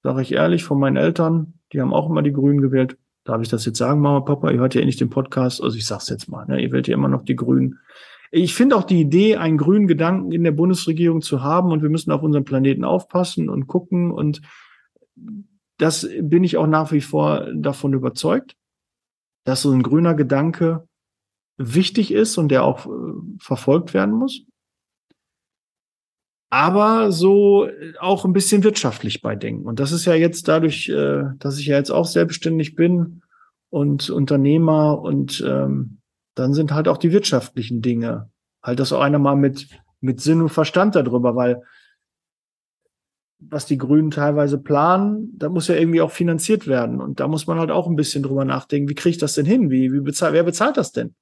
Sage 0.03 0.23
ich 0.23 0.33
ehrlich, 0.33 0.65
von 0.65 0.79
meinen 0.79 0.97
Eltern, 0.97 1.55
die 1.73 1.81
haben 1.81 1.95
auch 1.95 2.09
immer 2.09 2.23
die 2.23 2.33
Grünen 2.33 2.61
gewählt. 2.61 2.97
Darf 3.25 3.43
ich 3.43 3.49
das 3.49 3.65
jetzt 3.65 3.79
sagen, 3.79 4.01
Mama, 4.01 4.21
Papa? 4.21 4.51
Ihr 4.51 4.61
hört 4.61 4.75
ja 4.75 4.81
eh 4.81 4.85
nicht 4.85 5.01
den 5.01 5.11
Podcast, 5.11 5.63
also 5.63 5.77
ich 5.77 5.87
sag's 5.87 6.09
jetzt 6.09 6.29
mal, 6.29 6.47
ne? 6.47 6.61
ihr 6.61 6.71
wählt 6.71 6.87
ja 6.87 6.95
immer 6.95 7.09
noch 7.09 7.25
die 7.25 7.35
Grünen. 7.35 7.81
Ich 8.31 8.55
finde 8.55 8.77
auch 8.77 8.85
die 8.85 9.01
Idee, 9.01 9.37
einen 9.37 9.57
grünen 9.57 9.87
Gedanken 9.87 10.31
in 10.31 10.45
der 10.45 10.53
Bundesregierung 10.53 11.23
zu 11.23 11.43
haben 11.43 11.73
und 11.73 11.83
wir 11.83 11.89
müssen 11.89 12.13
auf 12.13 12.23
unseren 12.23 12.45
Planeten 12.45 12.85
aufpassen 12.85 13.49
und 13.49 13.67
gucken 13.67 14.11
und 14.11 14.43
das 15.79 16.09
bin 16.21 16.45
ich 16.45 16.57
auch 16.57 16.67
nach 16.67 16.93
wie 16.93 17.01
vor 17.01 17.49
davon 17.55 17.93
überzeugt 17.93 18.57
dass 19.47 19.63
so 19.63 19.73
ein 19.73 19.83
grüner 19.83 20.15
Gedanke 20.15 20.87
wichtig 21.57 22.13
ist 22.13 22.37
und 22.37 22.49
der 22.49 22.65
auch 22.65 22.87
äh, 22.87 22.91
verfolgt 23.39 23.95
werden 23.95 24.15
muss. 24.15 24.43
Aber 26.51 27.13
so 27.13 27.67
äh, 27.67 27.95
auch 27.99 28.25
ein 28.25 28.33
bisschen 28.33 28.65
wirtschaftlich 28.65 29.23
bei 29.23 29.37
Denken. 29.37 29.67
Und 29.67 29.81
das 29.81 29.93
ist 29.93 30.05
ja 30.05 30.15
jetzt 30.15 30.49
dadurch, 30.49 30.89
äh, 30.89 31.23
dass 31.39 31.59
ich 31.59 31.67
ja 31.67 31.77
jetzt 31.77 31.91
auch 31.91 32.05
selbstständig 32.05 32.75
bin 32.75 33.23
und 33.71 34.11
Unternehmer 34.11 35.01
und 35.01 35.43
ähm, 35.47 35.99
dann 36.35 36.53
sind 36.53 36.73
halt 36.73 36.89
auch 36.89 36.99
die 36.99 37.13
wirtschaftlichen 37.13 37.81
Dinge. 37.81 38.31
Halt 38.63 38.81
das 38.81 38.93
auch 38.93 39.01
einer 39.01 39.19
mal 39.19 39.37
mit, 39.37 39.69
mit 40.01 40.21
Sinn 40.21 40.43
und 40.43 40.51
Verstand 40.51 40.97
darüber, 40.97 41.37
weil 41.37 41.63
was 43.39 43.67
die 43.67 43.79
Grünen 43.79 44.11
teilweise 44.11 44.59
planen, 44.59 45.33
da 45.37 45.49
muss 45.49 45.69
ja 45.69 45.75
irgendwie 45.75 46.01
auch 46.01 46.11
finanziert 46.11 46.67
werden. 46.67 47.01
Und 47.01 47.21
da 47.21 47.29
muss 47.29 47.47
man 47.47 47.59
halt 47.59 47.71
auch 47.71 47.87
ein 47.87 47.97
bisschen 47.97 48.23
drüber 48.23 48.45
nachdenken, 48.45 48.89
wie 48.89 48.95
kriege 48.95 49.11
ich 49.11 49.19
das 49.19 49.35
denn 49.35 49.47
hin? 49.47 49.71
Wie, 49.71 49.93
wie 49.93 50.01
bezahlt, 50.01 50.33
wer 50.33 50.43
bezahlt 50.43 50.77
das 50.77 50.93
denn? 50.93 51.15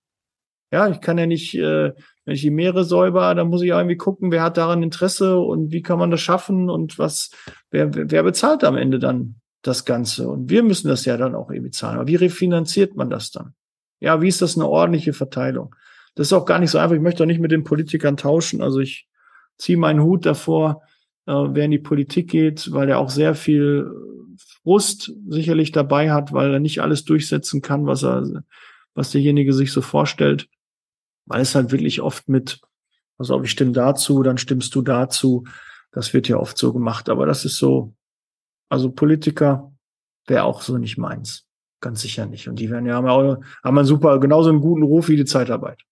Ja, 0.70 0.88
ich 0.88 1.00
kann 1.00 1.18
ja 1.18 1.26
nicht, 1.26 1.54
äh, 1.54 1.92
wenn 2.24 2.34
ich 2.34 2.40
die 2.40 2.50
Meere 2.50 2.84
säuber, 2.84 3.34
dann 3.34 3.48
muss 3.48 3.62
ich 3.62 3.72
auch 3.72 3.78
irgendwie 3.78 3.96
gucken, 3.96 4.32
wer 4.32 4.42
hat 4.42 4.56
daran 4.56 4.82
Interesse 4.82 5.38
und 5.38 5.72
wie 5.72 5.82
kann 5.82 5.98
man 5.98 6.10
das 6.10 6.20
schaffen 6.20 6.70
und 6.70 6.98
was, 6.98 7.30
wer, 7.70 7.90
wer 7.94 8.22
bezahlt 8.22 8.64
am 8.64 8.76
Ende 8.76 8.98
dann 8.98 9.36
das 9.62 9.84
Ganze? 9.84 10.28
Und 10.28 10.50
wir 10.50 10.62
müssen 10.62 10.88
das 10.88 11.04
ja 11.04 11.16
dann 11.16 11.34
auch 11.34 11.50
irgendwie 11.50 11.70
zahlen. 11.70 11.98
Aber 11.98 12.08
wie 12.08 12.16
refinanziert 12.16 12.96
man 12.96 13.10
das 13.10 13.30
dann? 13.30 13.54
Ja, 14.00 14.20
wie 14.20 14.28
ist 14.28 14.42
das 14.42 14.56
eine 14.56 14.68
ordentliche 14.68 15.12
Verteilung? 15.12 15.74
Das 16.14 16.28
ist 16.28 16.32
auch 16.32 16.44
gar 16.44 16.58
nicht 16.58 16.70
so 16.70 16.78
einfach. 16.78 16.96
Ich 16.96 17.02
möchte 17.02 17.22
auch 17.22 17.28
nicht 17.28 17.40
mit 17.40 17.52
den 17.52 17.64
Politikern 17.64 18.16
tauschen. 18.16 18.62
Also 18.62 18.80
ich 18.80 19.08
ziehe 19.58 19.78
meinen 19.78 20.02
Hut 20.02 20.26
davor, 20.26 20.82
äh, 21.26 21.32
wer 21.32 21.64
in 21.64 21.70
die 21.70 21.78
Politik 21.78 22.30
geht, 22.30 22.72
weil 22.72 22.88
er 22.88 22.98
auch 22.98 23.10
sehr 23.10 23.34
viel 23.34 23.90
Frust 24.62 25.12
sicherlich 25.28 25.72
dabei 25.72 26.10
hat, 26.12 26.32
weil 26.32 26.52
er 26.52 26.60
nicht 26.60 26.80
alles 26.80 27.04
durchsetzen 27.04 27.62
kann, 27.62 27.86
was 27.86 28.02
er, 28.02 28.44
was 28.94 29.10
derjenige 29.10 29.52
sich 29.52 29.72
so 29.72 29.82
vorstellt. 29.82 30.48
Weil 31.26 31.40
es 31.40 31.54
halt 31.54 31.72
wirklich 31.72 32.00
oft 32.00 32.28
mit, 32.28 32.60
also 33.18 33.42
ich 33.42 33.50
stimme 33.50 33.72
dazu, 33.72 34.22
dann 34.22 34.38
stimmst 34.38 34.74
du 34.74 34.82
dazu. 34.82 35.44
Das 35.92 36.12
wird 36.12 36.28
ja 36.28 36.36
oft 36.36 36.58
so 36.58 36.72
gemacht. 36.72 37.08
Aber 37.08 37.26
das 37.26 37.44
ist 37.44 37.56
so, 37.56 37.94
also 38.68 38.90
Politiker 38.90 39.72
wäre 40.26 40.44
auch 40.44 40.62
so 40.62 40.78
nicht 40.78 40.98
meins. 40.98 41.46
Ganz 41.80 42.00
sicher 42.00 42.26
nicht. 42.26 42.48
Und 42.48 42.58
die 42.58 42.70
werden 42.70 42.86
ja 42.86 42.94
haben, 42.94 43.08
auch, 43.08 43.38
haben 43.62 43.78
einen 43.78 43.86
super, 43.86 44.18
genauso 44.18 44.50
einen 44.50 44.60
guten 44.60 44.82
Ruf 44.82 45.08
wie 45.08 45.16
die 45.16 45.24
Zeitarbeit. 45.24 45.82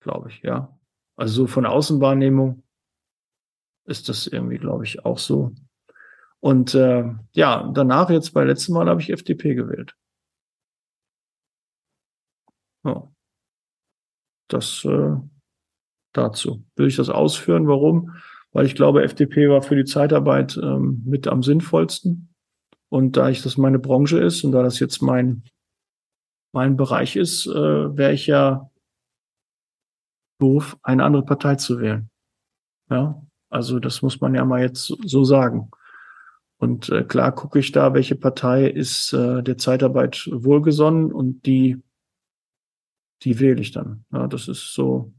Glaube 0.00 0.30
ich, 0.30 0.42
ja. 0.42 0.78
Also 1.16 1.34
so 1.34 1.46
von 1.46 1.66
Außenwahrnehmung 1.66 2.62
ist 3.88 4.08
das 4.08 4.26
irgendwie, 4.26 4.58
glaube 4.58 4.84
ich, 4.84 5.04
auch 5.04 5.18
so. 5.18 5.52
Und 6.40 6.74
äh, 6.74 7.04
ja, 7.32 7.70
danach 7.74 8.10
jetzt 8.10 8.32
bei 8.32 8.44
letztem 8.44 8.74
Mal 8.74 8.88
habe 8.88 9.00
ich 9.00 9.10
FDP 9.10 9.54
gewählt. 9.54 9.96
Ja. 12.84 13.10
Das 14.48 14.84
äh, 14.84 15.16
dazu. 16.12 16.64
Will 16.76 16.86
ich 16.86 16.96
das 16.96 17.10
ausführen? 17.10 17.66
Warum? 17.66 18.14
Weil 18.52 18.66
ich 18.66 18.74
glaube, 18.74 19.02
FDP 19.02 19.48
war 19.48 19.62
für 19.62 19.76
die 19.76 19.84
Zeitarbeit 19.84 20.58
ähm, 20.62 21.02
mit 21.04 21.26
am 21.26 21.42
sinnvollsten. 21.42 22.34
Und 22.88 23.16
da 23.16 23.28
ich 23.28 23.42
das 23.42 23.58
meine 23.58 23.78
Branche 23.78 24.18
ist 24.18 24.44
und 24.44 24.52
da 24.52 24.62
das 24.62 24.78
jetzt 24.80 25.02
mein, 25.02 25.44
mein 26.52 26.76
Bereich 26.76 27.16
ist, 27.16 27.46
äh, 27.46 27.96
wäre 27.96 28.12
ich 28.12 28.26
ja 28.26 28.70
doof, 30.40 30.78
eine 30.82 31.04
andere 31.04 31.24
Partei 31.24 31.56
zu 31.56 31.80
wählen. 31.80 32.10
Ja, 32.90 33.22
Also 33.50 33.78
das 33.78 34.02
muss 34.02 34.20
man 34.20 34.34
ja 34.34 34.44
mal 34.44 34.62
jetzt 34.62 34.94
so 35.04 35.24
sagen. 35.24 35.70
Und 36.58 36.88
äh, 36.90 37.04
klar 37.04 37.32
gucke 37.32 37.60
ich 37.60 37.72
da, 37.72 37.94
welche 37.94 38.16
Partei 38.16 38.66
ist 38.66 39.12
äh, 39.12 39.42
der 39.42 39.58
Zeitarbeit 39.58 40.28
wohlgesonnen 40.32 41.12
und 41.12 41.46
die, 41.46 41.80
die 43.22 43.38
wähle 43.38 43.60
ich 43.60 43.70
dann. 43.70 44.04
Ja, 44.12 44.26
das 44.26 44.48
ist 44.48 44.74
so 44.74 45.12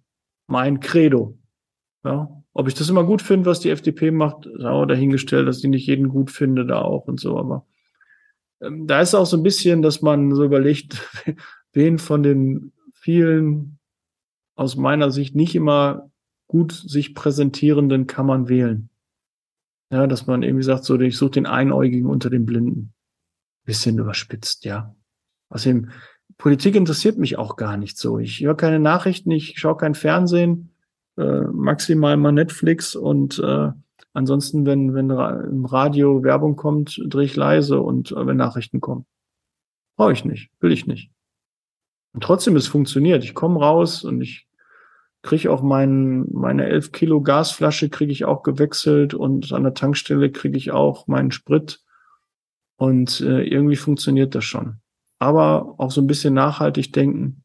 mein 0.48 0.80
Credo. 0.80 1.38
Ja, 2.04 2.30
ob 2.54 2.68
ich 2.68 2.74
das 2.74 2.90
immer 2.90 3.04
gut 3.04 3.22
finde, 3.22 3.50
was 3.50 3.60
die 3.60 3.70
FDP 3.70 4.12
macht, 4.12 4.48
auch 4.64 4.86
dahingestellt, 4.86 5.48
dass 5.48 5.64
ich 5.64 5.70
nicht 5.70 5.88
jeden 5.88 6.10
gut 6.10 6.32
finde 6.32 6.66
da 6.66 6.82
auch 6.82 7.08
und 7.08 7.20
so. 7.20 7.38
Aber 7.38 7.66
ähm, 8.62 8.88
da 8.88 9.02
ist 9.02 9.16
auch 9.16 9.26
so 9.26 9.38
ein 9.38 9.44
bisschen, 9.44 9.82
dass 9.82 10.02
man 10.02 10.34
so 10.34 10.44
überlegt, 10.44 11.10
wen 11.74 12.00
von 12.00 12.24
den 12.24 12.74
vielen 12.94 13.80
aus 14.56 14.76
meiner 14.76 15.10
Sicht 15.10 15.36
nicht 15.36 15.56
immer 15.56 16.09
gut 16.50 16.74
sich 16.74 17.16
präsentierenden 17.16 18.08
kann 18.08 18.26
man 18.26 18.50
wählen. 18.50 18.90
Ja, 19.92 20.08
dass 20.08 20.28
man 20.28 20.44
irgendwie 20.44 20.64
sagt, 20.64 20.84
so, 20.84 21.00
ich 21.00 21.18
suche 21.18 21.32
den 21.32 21.46
Einäugigen 21.46 22.10
unter 22.10 22.30
den 22.30 22.46
Blinden. 22.46 22.94
Bisschen 23.66 23.98
überspitzt, 23.98 24.66
ja. 24.66 24.96
Außerdem, 25.50 25.92
Politik 26.38 26.76
interessiert 26.76 27.18
mich 27.18 27.38
auch 27.38 27.56
gar 27.56 27.78
nicht 27.78 27.98
so. 27.98 28.20
Ich 28.20 28.42
höre 28.42 28.56
keine 28.56 28.80
Nachrichten, 28.80 29.32
ich 29.32 29.60
schaue 29.60 29.78
kein 29.78 29.96
Fernsehen, 29.96 30.74
äh, 31.18 31.42
maximal 31.42 32.18
mal 32.18 32.32
Netflix 32.32 32.96
und 32.96 33.40
äh, 33.40 33.70
ansonsten, 34.14 34.66
wenn, 34.66 34.94
wenn 34.94 35.10
im 35.10 35.66
Radio 35.66 36.24
Werbung 36.24 36.56
kommt, 36.56 37.00
drehe 37.06 37.26
ich 37.26 37.36
leise 37.36 37.80
und 37.80 38.12
äh, 38.12 38.26
wenn 38.26 38.38
Nachrichten 38.38 38.82
kommen. 38.82 39.06
Brauche 39.98 40.14
ich 40.14 40.26
nicht, 40.26 40.50
will 40.62 40.72
ich 40.72 40.88
nicht. 40.88 41.12
Und 42.14 42.24
trotzdem, 42.24 42.56
es 42.56 42.68
funktioniert. 42.68 43.24
Ich 43.24 43.36
komme 43.36 43.60
raus 43.60 44.04
und 44.04 44.22
ich 44.22 44.49
kriege 45.22 45.52
auch 45.52 45.62
mein, 45.62 46.26
meine 46.32 46.66
11 46.66 46.92
Kilo 46.92 47.22
Gasflasche 47.22 47.90
kriege 47.90 48.12
ich 48.12 48.26
auch 48.26 48.44
gewechselt 48.44 49.14
und 49.14 49.52
an 49.52 49.64
der 49.64 49.74
Tankstelle 49.74 50.32
kriege 50.32 50.58
ich 50.58 50.72
auch 50.72 51.08
meinen 51.08 51.32
Sprit. 51.32 51.82
Und 52.78 53.20
äh, 53.22 53.44
irgendwie 53.44 53.76
funktioniert 53.76 54.36
das 54.36 54.46
schon. 54.46 54.78
Aber 55.20 55.76
auch 55.78 55.92
so 55.92 56.00
ein 56.00 56.08
bisschen 56.08 56.34
nachhaltig 56.34 56.94
denken, 56.94 57.44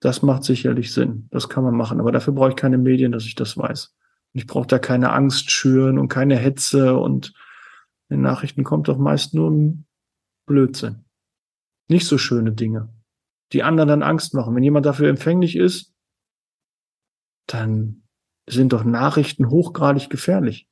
das 0.00 0.22
macht 0.22 0.44
sicherlich 0.44 0.94
Sinn. 0.94 1.28
Das 1.30 1.50
kann 1.50 1.62
man 1.62 1.76
machen. 1.76 2.00
Aber 2.00 2.12
dafür 2.12 2.32
brauche 2.32 2.50
ich 2.50 2.56
keine 2.56 2.78
Medien, 2.78 3.12
dass 3.12 3.26
ich 3.26 3.34
das 3.34 3.58
weiß. 3.58 3.94
Und 4.32 4.38
ich 4.40 4.46
brauche 4.46 4.66
da 4.66 4.78
keine 4.78 5.12
Angst 5.12 5.50
schüren 5.50 5.98
und 5.98 6.08
keine 6.08 6.36
Hetze 6.36 6.96
und 6.96 7.34
in 8.08 8.16
den 8.16 8.22
Nachrichten 8.22 8.64
kommt 8.64 8.88
doch 8.88 8.96
meist 8.96 9.34
nur 9.34 9.74
Blödsinn. 10.46 11.04
Nicht 11.88 12.06
so 12.06 12.16
schöne 12.16 12.52
Dinge, 12.52 12.88
die 13.52 13.62
anderen 13.62 13.88
dann 13.88 14.02
Angst 14.02 14.32
machen. 14.32 14.54
Wenn 14.54 14.62
jemand 14.62 14.86
dafür 14.86 15.08
empfänglich 15.08 15.56
ist, 15.56 15.89
dann 17.46 18.02
sind 18.48 18.72
doch 18.72 18.84
Nachrichten 18.84 19.50
hochgradig 19.50 20.10
gefährlich. 20.10 20.68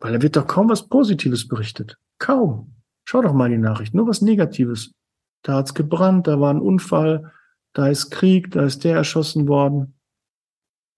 Weil 0.00 0.14
da 0.14 0.22
wird 0.22 0.36
doch 0.36 0.46
kaum 0.46 0.68
was 0.68 0.88
Positives 0.88 1.46
berichtet. 1.48 1.98
Kaum. 2.18 2.74
Schau 3.04 3.22
doch 3.22 3.32
mal 3.32 3.50
die 3.50 3.58
Nachrichten, 3.58 3.96
nur 3.96 4.06
was 4.06 4.22
Negatives. 4.22 4.92
Da 5.42 5.54
hat's 5.54 5.74
gebrannt, 5.74 6.26
da 6.26 6.40
war 6.40 6.52
ein 6.52 6.60
Unfall, 6.60 7.32
da 7.72 7.88
ist 7.88 8.10
Krieg, 8.10 8.50
da 8.52 8.64
ist 8.64 8.84
der 8.84 8.96
erschossen 8.96 9.48
worden. 9.48 9.98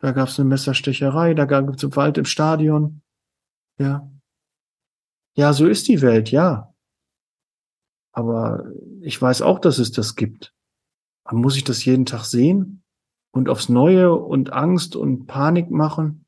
Da 0.01 0.13
gab's 0.13 0.39
eine 0.39 0.49
Messerstecherei, 0.49 1.33
da 1.35 1.47
gab's 1.47 1.83
einen 1.83 1.97
Wald 1.97 2.19
im 2.19 2.27
Stadion. 2.27 3.03
Ja. 3.79 4.11
Ja, 5.35 5.53
so 5.53 5.67
ist 5.67 5.89
die 5.89 6.03
Welt, 6.03 6.31
ja. 6.31 6.75
Aber 8.13 8.71
ich 9.01 9.21
weiß 9.21 9.43
auch, 9.43 9.59
dass 9.59 9.79
es 9.79 9.93
das 9.93 10.15
gibt. 10.15 10.55
Aber 11.25 11.39
muss 11.39 11.57
ich 11.57 11.65
das 11.65 11.85
jeden 11.85 12.07
Tag 12.07 12.25
sehen? 12.25 12.84
Und 13.35 13.49
aufs 13.49 13.69
Neue 13.69 14.15
und 14.15 14.53
Angst 14.53 14.95
und 14.95 15.27
Panik 15.27 15.71
machen. 15.71 16.25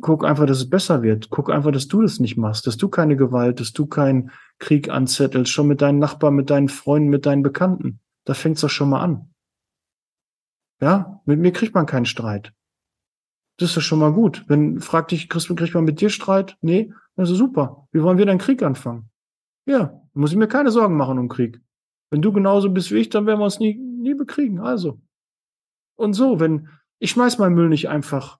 Guck 0.00 0.24
einfach, 0.24 0.46
dass 0.46 0.58
es 0.58 0.70
besser 0.70 1.02
wird. 1.02 1.30
Guck 1.30 1.50
einfach, 1.50 1.72
dass 1.72 1.88
du 1.88 2.02
das 2.02 2.20
nicht 2.20 2.36
machst, 2.36 2.66
dass 2.66 2.76
du 2.76 2.88
keine 2.88 3.16
Gewalt, 3.16 3.58
dass 3.58 3.72
du 3.72 3.86
keinen 3.86 4.30
Krieg 4.58 4.90
anzettelst, 4.90 5.50
schon 5.50 5.66
mit 5.66 5.80
deinen 5.80 5.98
Nachbarn, 5.98 6.34
mit 6.34 6.50
deinen 6.50 6.68
Freunden, 6.68 7.08
mit 7.08 7.24
deinen 7.24 7.42
Bekannten. 7.42 8.00
Da 8.24 8.34
fängt's 8.34 8.60
doch 8.60 8.70
schon 8.70 8.90
mal 8.90 9.00
an. 9.00 9.34
Ja, 10.80 11.20
mit 11.24 11.40
mir 11.40 11.52
kriegt 11.52 11.74
man 11.74 11.86
keinen 11.86 12.06
Streit. 12.06 12.52
Das 13.56 13.70
ist 13.70 13.76
ja 13.76 13.82
schon 13.82 13.98
mal 13.98 14.12
gut. 14.12 14.44
Wenn, 14.46 14.78
fragt 14.80 15.10
dich, 15.10 15.28
kriegt, 15.28 15.56
kriegt 15.56 15.74
man 15.74 15.84
mit 15.84 16.02
dir 16.02 16.10
Streit? 16.10 16.58
Nee, 16.60 16.92
also 17.16 17.34
super. 17.34 17.88
Wie 17.92 18.02
wollen 18.02 18.18
wir 18.18 18.26
dann 18.26 18.38
Krieg 18.38 18.62
anfangen? 18.62 19.10
Ja, 19.66 20.02
muss 20.12 20.32
ich 20.32 20.36
mir 20.36 20.48
keine 20.48 20.70
Sorgen 20.70 20.96
machen 20.96 21.18
um 21.18 21.28
Krieg. 21.28 21.60
Wenn 22.10 22.22
du 22.22 22.30
genauso 22.30 22.70
bist 22.70 22.92
wie 22.92 22.98
ich, 22.98 23.08
dann 23.08 23.26
werden 23.26 23.40
wir 23.40 23.44
uns 23.44 23.58
nie, 23.58 23.87
nie 23.98 24.14
bekriegen. 24.14 24.60
Also. 24.60 25.00
Und 25.96 26.14
so, 26.14 26.40
wenn, 26.40 26.68
ich 26.98 27.10
schmeiß 27.10 27.38
meinen 27.38 27.54
Müll 27.54 27.68
nicht 27.68 27.88
einfach 27.88 28.38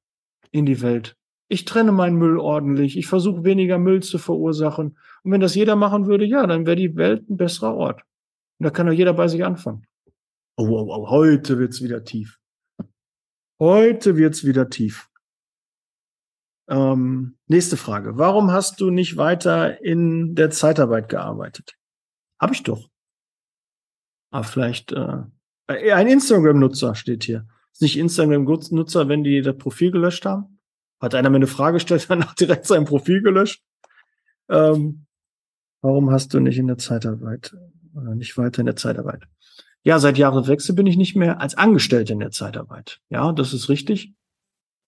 in 0.51 0.67
die 0.67 0.81
Welt. 0.81 1.17
Ich 1.49 1.65
trenne 1.65 1.93
meinen 1.93 2.17
Müll 2.17 2.39
ordentlich. 2.39 2.97
Ich 2.97 3.07
versuche 3.07 3.45
weniger 3.45 3.79
Müll 3.79 4.03
zu 4.03 4.19
verursachen. 4.19 4.99
Und 5.23 5.33
wenn 5.33 5.41
das 5.41 5.55
jeder 5.55 5.77
machen 5.77 6.07
würde, 6.07 6.25
ja, 6.25 6.47
dann 6.47 6.67
wäre 6.67 6.77
die 6.77 6.97
Welt 6.97 7.29
ein 7.29 7.37
besserer 7.37 7.75
Ort. 7.75 8.03
Und 8.59 8.65
da 8.65 8.71
kann 8.71 8.87
doch 8.87 8.93
jeder 8.93 9.15
bei 9.15 9.29
sich 9.29 9.45
anfangen. 9.45 9.87
Oh, 10.57 10.69
oh, 10.69 10.87
oh, 10.89 11.11
heute 11.11 11.59
wird's 11.59 11.83
wieder 11.83 12.05
tief. 12.05 12.39
Heute 13.61 14.17
wird's 14.17 14.45
wieder 14.45 14.69
tief. 14.69 15.09
Ähm, 16.69 17.39
nächste 17.47 17.77
Frage. 17.77 18.19
Warum 18.19 18.51
hast 18.53 18.81
du 18.81 18.91
nicht 18.91 19.17
weiter 19.17 19.83
in 19.83 20.35
der 20.35 20.51
Zeitarbeit 20.51 21.09
gearbeitet? 21.09 21.77
Hab 22.39 22.53
ich 22.53 22.63
doch. 22.63 22.89
Aber 24.31 24.45
vielleicht 24.45 24.93
äh, 24.93 24.99
äh, 24.99 25.25
ein 25.69 26.09
Instagram-Nutzer 26.09 26.95
steht 26.95 27.25
hier. 27.25 27.47
Ist 27.73 27.83
nicht 27.83 27.99
Instagram-Nutzer, 27.99 29.09
wenn 29.09 29.23
die 29.23 29.43
das 29.43 29.57
Profil 29.57 29.91
gelöscht 29.91 30.25
haben? 30.25 30.59
Hat 31.01 31.15
einer 31.15 31.31
mir 31.31 31.37
eine 31.37 31.47
Frage 31.47 31.75
gestellt, 31.75 32.07
danach 32.09 32.35
direkt 32.35 32.67
sein 32.67 32.85
Profil 32.85 33.23
gelöscht. 33.23 33.63
Ähm, 34.49 35.07
warum 35.83 36.11
hast 36.11 36.35
du 36.35 36.41
nicht 36.41 36.59
in 36.59 36.67
der 36.67 36.79
Zeitarbeit 36.79 37.55
oder 37.95 38.15
nicht 38.15 38.37
weiter 38.37 38.61
in 38.61 38.67
der 38.67 38.77
Zeitarbeit? 38.77 39.25
Ja, 39.85 39.99
seit 39.99 40.19
Jahreswechsel 40.19 40.75
bin 40.75 40.87
ich 40.87 40.97
nicht 40.97 41.15
mehr 41.15 41.41
als 41.41 41.55
Angestellter 41.55 42.13
in 42.13 42.21
der 42.21 42.31
Zeitarbeit. 42.31 43.01
Ja, 43.11 43.33
das 43.33 43.55
ist 43.55 43.69
richtig. 43.69 44.13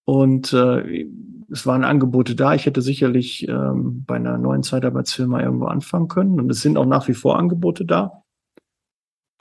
Und 0.04 0.52
äh, 0.52 1.06
es 1.50 1.66
waren 1.66 1.84
Angebote 1.84 2.34
da. 2.34 2.54
Ich 2.54 2.66
hätte 2.66 2.82
sicherlich 2.82 3.46
ähm, 3.48 4.04
bei 4.04 4.16
einer 4.16 4.38
neuen 4.38 4.62
Zeitarbeitsfirma 4.62 5.40
irgendwo 5.40 5.66
anfangen 5.66 6.08
können. 6.08 6.40
Und 6.40 6.50
es 6.50 6.62
sind 6.62 6.76
auch 6.76 6.86
nach 6.86 7.06
wie 7.06 7.14
vor 7.14 7.38
Angebote 7.38 7.84
da. 7.84 8.19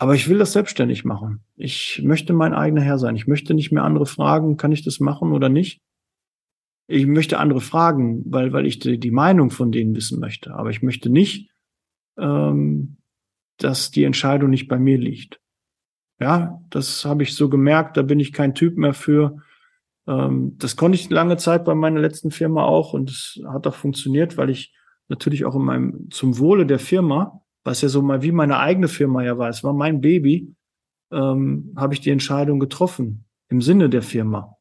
Aber 0.01 0.15
ich 0.15 0.29
will 0.29 0.37
das 0.37 0.53
selbstständig 0.53 1.03
machen. 1.03 1.43
Ich 1.57 2.01
möchte 2.03 2.31
mein 2.31 2.53
eigener 2.53 2.81
Herr 2.81 2.97
sein. 2.97 3.17
Ich 3.17 3.27
möchte 3.27 3.53
nicht 3.53 3.73
mehr 3.73 3.83
andere 3.83 4.05
fragen, 4.05 4.55
kann 4.55 4.71
ich 4.71 4.81
das 4.81 5.01
machen 5.01 5.33
oder 5.33 5.49
nicht? 5.49 5.81
Ich 6.87 7.05
möchte 7.05 7.37
andere 7.37 7.59
fragen, 7.59 8.23
weil, 8.25 8.53
weil 8.53 8.65
ich 8.65 8.79
die, 8.79 8.97
die 8.97 9.11
Meinung 9.11 9.51
von 9.51 9.73
denen 9.73 9.93
wissen 9.95 10.21
möchte. 10.21 10.55
Aber 10.55 10.69
ich 10.69 10.81
möchte 10.81 11.09
nicht, 11.09 11.51
ähm, 12.17 12.95
dass 13.57 13.91
die 13.91 14.05
Entscheidung 14.05 14.49
nicht 14.49 14.69
bei 14.69 14.79
mir 14.79 14.97
liegt. 14.97 15.41
Ja, 16.17 16.61
das 16.69 17.03
habe 17.03 17.23
ich 17.23 17.35
so 17.35 17.49
gemerkt. 17.49 17.97
Da 17.97 18.01
bin 18.01 18.21
ich 18.21 18.31
kein 18.31 18.55
Typ 18.55 18.77
mehr 18.77 18.93
für. 18.93 19.43
Ähm, 20.07 20.55
das 20.59 20.77
konnte 20.77 20.97
ich 20.97 21.09
lange 21.09 21.35
Zeit 21.35 21.65
bei 21.65 21.75
meiner 21.75 21.99
letzten 21.99 22.31
Firma 22.31 22.63
auch 22.63 22.93
und 22.93 23.09
es 23.09 23.41
hat 23.45 23.67
auch 23.67 23.75
funktioniert, 23.75 24.37
weil 24.37 24.49
ich 24.49 24.73
natürlich 25.09 25.43
auch 25.43 25.55
in 25.55 25.63
meinem 25.63 26.09
zum 26.09 26.39
Wohle 26.39 26.65
der 26.65 26.79
Firma 26.79 27.41
was 27.63 27.81
ja 27.81 27.89
so 27.89 28.01
mal 28.01 28.21
wie 28.21 28.31
meine 28.31 28.59
eigene 28.59 28.87
Firma 28.87 29.23
ja 29.23 29.37
war, 29.37 29.49
es 29.49 29.63
war 29.63 29.73
mein 29.73 30.01
Baby, 30.01 30.55
ähm, 31.11 31.73
habe 31.75 31.93
ich 31.93 32.01
die 32.01 32.11
Entscheidung 32.11 32.59
getroffen 32.59 33.25
im 33.49 33.61
Sinne 33.61 33.89
der 33.89 34.01
Firma. 34.01 34.55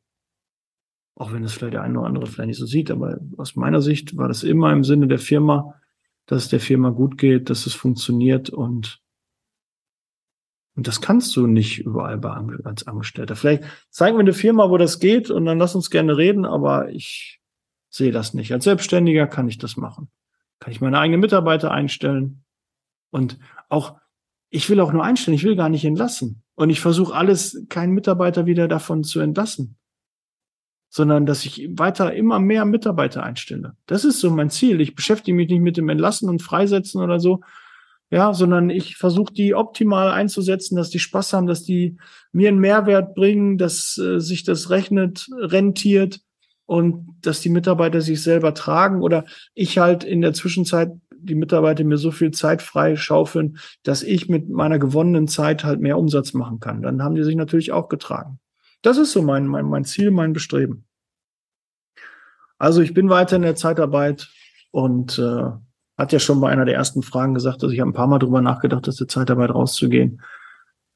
Auch 1.15 1.33
wenn 1.33 1.45
es 1.45 1.53
vielleicht 1.53 1.75
der 1.75 1.83
eine 1.83 1.99
oder 1.99 2.07
andere 2.07 2.27
vielleicht 2.27 2.49
nicht 2.49 2.59
so 2.59 2.67
sieht, 2.67 2.91
aber 2.91 3.19
aus 3.37 3.57
meiner 3.57 3.83
Sicht 3.83 4.17
war 4.17 4.29
das 4.29 4.45
immer 4.45 4.73
im 4.73 4.85
Sinne 4.85 5.09
der 5.09 5.19
Firma, 5.19 5.75
dass 6.27 6.45
es 6.45 6.49
der 6.49 6.61
Firma 6.61 6.91
gut 6.91 7.19
geht, 7.19 7.51
dass 7.51 7.67
es 7.67 7.75
funktioniert 7.75 8.51
und 8.51 9.03
und 10.79 10.87
das 10.87 11.01
kannst 11.01 11.35
du 11.35 11.49
nicht 11.49 11.81
überall 11.81 12.19
bei, 12.19 12.31
als 12.63 12.87
Angestellter. 12.87 13.35
Vielleicht 13.35 13.65
zeigen 13.91 14.17
wir 14.17 14.21
eine 14.21 14.33
Firma, 14.33 14.71
wo 14.71 14.77
das 14.77 15.01
geht 15.01 15.29
und 15.29 15.45
dann 15.45 15.59
lass 15.59 15.75
uns 15.75 15.91
gerne 15.91 16.17
reden, 16.17 16.45
aber 16.45 16.91
ich 16.91 17.41
sehe 17.89 18.13
das 18.13 18.33
nicht. 18.33 18.53
Als 18.53 18.63
Selbstständiger 18.63 19.27
kann 19.27 19.49
ich 19.49 19.59
das 19.59 19.77
machen. 19.77 20.09
Kann 20.61 20.71
ich 20.71 20.81
meine 20.81 21.01
eigenen 21.01 21.21
Mitarbeiter 21.21 21.73
einstellen. 21.73 22.45
Und 23.11 23.39
auch, 23.69 23.97
ich 24.51 24.69
will 24.71 24.81
auch 24.81 24.93
nur 24.93 25.05
einstellen, 25.05 25.35
ich 25.35 25.45
will 25.45 25.57
gar 25.57 25.69
nicht 25.69 25.85
entlassen. 25.85 26.43
Und 26.55 26.71
ich 26.71 26.81
versuche 26.81 27.15
alles, 27.15 27.65
keinen 27.69 27.93
Mitarbeiter 27.93 28.47
wieder 28.47 28.67
davon 28.69 29.05
zu 29.05 29.21
entlassen, 29.21 29.77
sondern 30.89 31.27
dass 31.27 31.45
ich 31.45 31.69
weiter 31.73 32.15
immer 32.15 32.41
mehr 32.41 32.65
Mitarbeiter 32.65 33.23
einstelle. 33.23 33.77
Das 33.87 34.05
ist 34.05 34.21
so 34.21 34.31
mein 34.31 34.51
Ziel. 34.51 34.81
Ich 34.81 34.95
beschäftige 34.95 35.37
mich 35.37 35.49
nicht 35.49 35.61
mit 35.61 35.77
dem 35.77 35.89
Entlassen 35.89 36.29
und 36.29 36.43
Freisetzen 36.43 37.01
oder 37.01 37.21
so, 37.21 37.41
ja, 38.11 38.33
sondern 38.33 38.71
ich 38.71 38.97
versuche 38.97 39.33
die 39.33 39.55
optimal 39.55 40.11
einzusetzen, 40.11 40.77
dass 40.77 40.91
die 40.91 40.99
Spaß 40.99 41.35
haben, 41.35 41.47
dass 41.47 41.63
die 41.63 41.99
mir 42.33 42.49
einen 42.49 42.59
Mehrwert 42.59 43.15
bringen, 43.15 43.59
dass 43.59 43.99
äh, 43.99 44.19
sich 44.19 44.45
das 44.45 44.71
rechnet, 44.71 45.29
rentiert 45.39 46.21
und 46.65 47.17
dass 47.21 47.41
die 47.41 47.51
Mitarbeiter 47.51 48.01
sich 48.01 48.23
selber 48.23 48.55
tragen 48.55 49.03
oder 49.03 49.25
ich 49.55 49.79
halt 49.79 50.05
in 50.05 50.23
der 50.23 50.33
Zwischenzeit 50.33 50.93
die 51.21 51.35
Mitarbeiter 51.35 51.85
mir 51.85 51.99
so 51.99 52.11
viel 52.11 52.31
Zeit 52.31 52.63
frei 52.63 52.97
schaufeln, 52.97 53.59
dass 53.83 54.03
ich 54.03 54.29
mit 54.29 54.49
meiner 54.49 54.79
gewonnenen 54.79 55.29
Zeit 55.29 55.65
halt 55.65 55.81
mehr 55.81 55.99
Umsatz 55.99 56.35
machen 56.35 56.61
kann. 56.61 56.83
Dann 56.83 57.03
haben 57.03 57.15
die 57.15 57.25
sich 57.25 57.37
natürlich 57.37 57.73
auch 57.73 57.89
getragen. 57.89 58.41
Das 58.83 58.97
ist 58.97 59.13
so 59.13 59.23
mein, 59.23 59.47
mein, 59.47 59.67
mein 59.67 59.85
Ziel, 59.85 60.11
mein 60.11 60.33
Bestreben. 60.33 60.85
Also 62.59 62.81
ich 62.81 62.95
bin 62.95 63.09
weiter 63.09 63.37
in 63.37 63.43
der 63.43 63.57
Zeitarbeit 63.57 64.29
und 64.71 65.19
äh, 65.19 65.51
hat 65.97 66.13
ja 66.13 66.19
schon 66.19 66.41
bei 66.41 66.51
einer 66.51 66.65
der 66.65 66.75
ersten 66.75 67.03
Fragen 67.03 67.35
gesagt, 67.35 67.63
dass 67.63 67.73
ich 67.73 67.83
ein 67.83 67.93
paar 67.93 68.07
Mal 68.07 68.19
drüber 68.19 68.41
nachgedacht, 68.41 68.89
aus 68.89 68.97
der 68.97 69.09
Zeitarbeit 69.09 69.51
rauszugehen. 69.51 70.23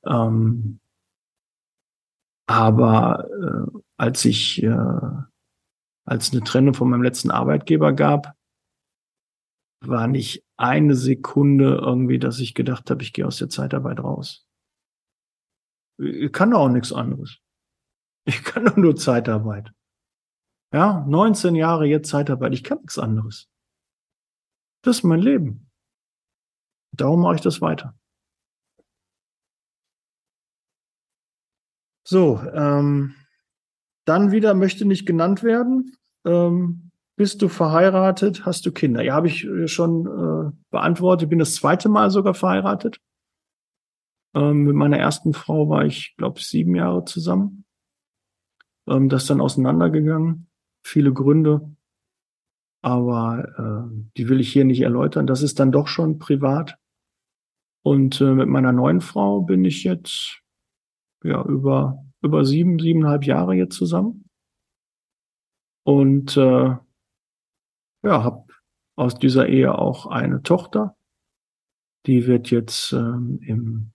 Ähm, 0.07 0.81
aber 2.47 3.27
äh, 3.41 3.79
als 3.97 4.25
ich, 4.25 4.63
äh, 4.63 4.77
als 6.05 6.33
eine 6.33 6.43
Trennung 6.43 6.75
von 6.75 6.91
meinem 6.91 7.03
letzten 7.03 7.31
Arbeitgeber 7.31 7.93
gab, 7.93 8.35
war 9.89 10.07
nicht 10.07 10.45
eine 10.57 10.95
Sekunde 10.95 11.81
irgendwie, 11.83 12.19
dass 12.19 12.39
ich 12.39 12.55
gedacht 12.55 12.91
habe, 12.91 13.03
ich 13.03 13.13
gehe 13.13 13.27
aus 13.27 13.39
der 13.39 13.49
Zeitarbeit 13.49 14.01
raus. 14.01 14.47
Ich 15.99 16.33
kann 16.33 16.55
auch 16.55 16.69
nichts 16.69 16.93
anderes. 16.93 17.39
Ich 18.25 18.45
kann 18.45 18.65
doch 18.65 18.77
nur 18.77 18.97
Zeitarbeit. 18.97 19.73
Ja, 20.73 21.05
19 21.07 21.55
Jahre 21.55 21.87
jetzt 21.87 22.09
Zeitarbeit. 22.09 22.55
Ich 22.55 22.65
kann 22.65 22.79
nichts 22.79 22.99
anderes. 22.99 23.49
Das 24.83 24.99
ist 24.99 25.03
mein 25.03 25.21
Leben. 25.21 25.71
Darum 26.93 27.23
mache 27.23 27.37
ich 27.37 27.41
das 27.41 27.61
weiter. 27.61 27.99
So, 32.07 32.41
ähm, 32.53 33.15
dann 34.07 34.33
wieder 34.33 34.55
möchte 34.55 34.85
nicht 34.85 35.07
genannt 35.07 35.43
werden. 35.43 35.97
Ähm, 36.25 36.92
bist 37.23 37.41
du 37.41 37.47
verheiratet? 37.47 38.45
Hast 38.45 38.67
du 38.67 38.73
Kinder? 38.73 39.01
Ja, 39.01 39.15
habe 39.15 39.29
ich 39.29 39.45
äh, 39.45 39.69
schon 39.69 40.07
äh, 40.09 40.51
beantwortet. 40.73 41.31
Bin 41.31 41.39
das 41.39 41.55
zweite 41.55 41.89
Mal 41.89 42.11
sogar 42.11 42.35
verheiratet. 42.35 43.01
Ähm, 44.35 44.65
mit 44.65 44.75
meiner 44.75 44.99
ersten 44.99 45.33
Frau 45.33 45.69
war 45.69 45.85
ich, 45.85 46.17
glaube 46.17 46.41
ich, 46.41 46.49
sieben 46.49 46.75
Jahre 46.75 47.05
zusammen. 47.05 47.65
Ähm, 48.89 49.09
das 49.09 49.23
ist 49.23 49.31
dann 49.31 49.41
auseinandergegangen. 49.41 50.49
Viele 50.85 51.13
Gründe. 51.13 51.77
Aber 52.83 53.47
äh, 53.57 54.05
die 54.17 54.29
will 54.29 54.41
ich 54.41 54.53
hier 54.53 54.65
nicht 54.65 54.81
erläutern. 54.81 55.29
Das 55.29 55.43
ist 55.43 55.61
dann 55.61 55.71
doch 55.71 55.87
schon 55.87 56.19
privat. 56.19 56.77
Und 57.85 58.21
äh, 58.21 58.35
mit 58.35 58.49
meiner 58.49 58.73
neuen 58.73 59.01
Frau 59.01 59.43
bin 59.43 59.65
ich 59.65 59.85
jetzt 59.85 60.43
ja 61.23 61.41
über 61.45 62.05
über 62.21 62.45
sieben, 62.45 62.81
siebeneinhalb 62.81 63.27
Jahre 63.27 63.55
jetzt 63.55 63.77
zusammen. 63.77 64.29
Und 65.85 66.37
äh, 66.37 66.77
ja, 68.03 68.25
habe 68.25 68.45
aus 68.97 69.19
dieser 69.19 69.49
Ehe 69.49 69.77
auch 69.77 70.07
eine 70.07 70.43
Tochter. 70.43 70.97
Die 72.07 72.27
wird 72.27 72.51
jetzt 72.51 72.93
ähm, 72.93 73.41
im 73.43 73.93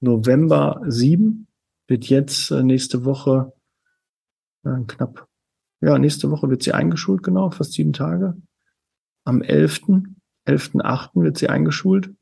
November 0.00 0.82
sieben, 0.86 1.48
wird 1.86 2.06
jetzt 2.06 2.50
äh, 2.50 2.62
nächste 2.62 3.04
Woche 3.04 3.52
äh, 4.64 4.84
knapp, 4.86 5.28
ja, 5.80 5.98
nächste 5.98 6.30
Woche 6.30 6.50
wird 6.50 6.62
sie 6.62 6.72
eingeschult, 6.72 7.22
genau, 7.22 7.50
fast 7.50 7.72
sieben 7.72 7.92
Tage. 7.92 8.36
Am 9.24 9.40
11., 9.42 9.80
11.8. 10.46 11.22
wird 11.22 11.38
sie 11.38 11.48
eingeschult. 11.48 12.14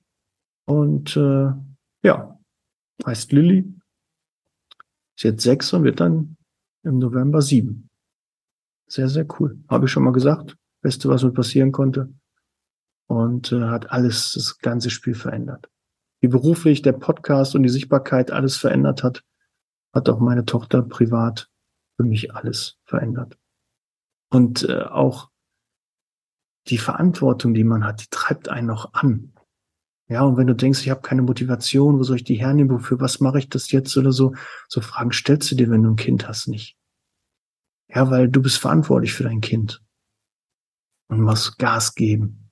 Und 0.66 1.16
äh, 1.16 1.51
ja, 2.03 2.39
heißt 3.05 3.33
Lilly. 3.33 3.74
Ist 5.16 5.24
jetzt 5.24 5.43
sechs 5.43 5.72
und 5.72 5.83
wird 5.85 6.01
dann 6.01 6.37
im 6.85 6.99
November 6.99 7.43
sieben. 7.43 7.89
Sehr, 8.87 9.09
sehr 9.09 9.26
cool. 9.39 9.59
Habe 9.68 9.87
ich 9.87 9.91
schon 9.91 10.05
mal 10.05 10.12
gesagt. 10.12 10.57
Beste, 10.81 11.09
was 11.09 11.22
mir 11.22 11.33
passieren 11.33 11.72
konnte. 11.72 12.12
Und 13.07 13.53
äh, 13.53 13.62
hat 13.62 13.91
alles, 13.91 14.33
das 14.33 14.59
ganze 14.59 14.91
Spiel 14.91 15.14
verändert. 15.14 15.70
Wie 16.20 16.29
beruflich 16.29 16.83
der 16.83 16.93
Podcast 16.93 17.55
und 17.55 17.62
die 17.62 17.68
Sichtbarkeit 17.68 18.31
alles 18.31 18.57
verändert 18.57 19.03
hat, 19.03 19.24
hat 19.95 20.09
auch 20.09 20.20
meine 20.20 20.45
Tochter 20.45 20.83
privat 20.83 21.51
für 21.97 22.05
mich 22.05 22.35
alles 22.35 22.79
verändert. 22.85 23.39
Und 24.31 24.68
äh, 24.68 24.83
auch 24.83 25.31
die 26.68 26.79
Verantwortung, 26.79 27.55
die 27.55 27.64
man 27.64 27.85
hat, 27.85 28.03
die 28.03 28.11
treibt 28.11 28.49
einen 28.49 28.66
noch 28.66 28.93
an. 28.93 29.33
Ja, 30.09 30.22
und 30.22 30.37
wenn 30.37 30.47
du 30.47 30.55
denkst, 30.55 30.83
ich 30.83 30.91
habe 30.91 31.03
keine 31.03 31.22
Motivation, 31.22 31.99
wo 31.99 32.03
soll 32.03 32.16
ich 32.16 32.24
die 32.24 32.35
hernehmen, 32.35 32.72
wofür 32.72 33.01
was 33.01 33.20
mache 33.20 33.39
ich 33.39 33.49
das 33.49 33.70
jetzt 33.70 33.97
oder 33.97 34.12
so, 34.12 34.35
so 34.66 34.81
Fragen 34.81 35.12
stellst 35.12 35.51
du 35.51 35.55
dir, 35.55 35.70
wenn 35.70 35.83
du 35.83 35.91
ein 35.91 35.97
Kind 35.97 36.29
hast, 36.29 36.49
nicht. 36.49 36.76
Ja, 37.89 38.11
weil 38.11 38.29
du 38.29 38.43
bist 38.43 38.59
verantwortlich 38.59 39.12
für 39.14 39.24
dein 39.24 39.41
Kind 39.41 39.83
und 41.09 41.20
musst 41.20 41.59
Gas 41.59 41.94
geben. 41.94 42.50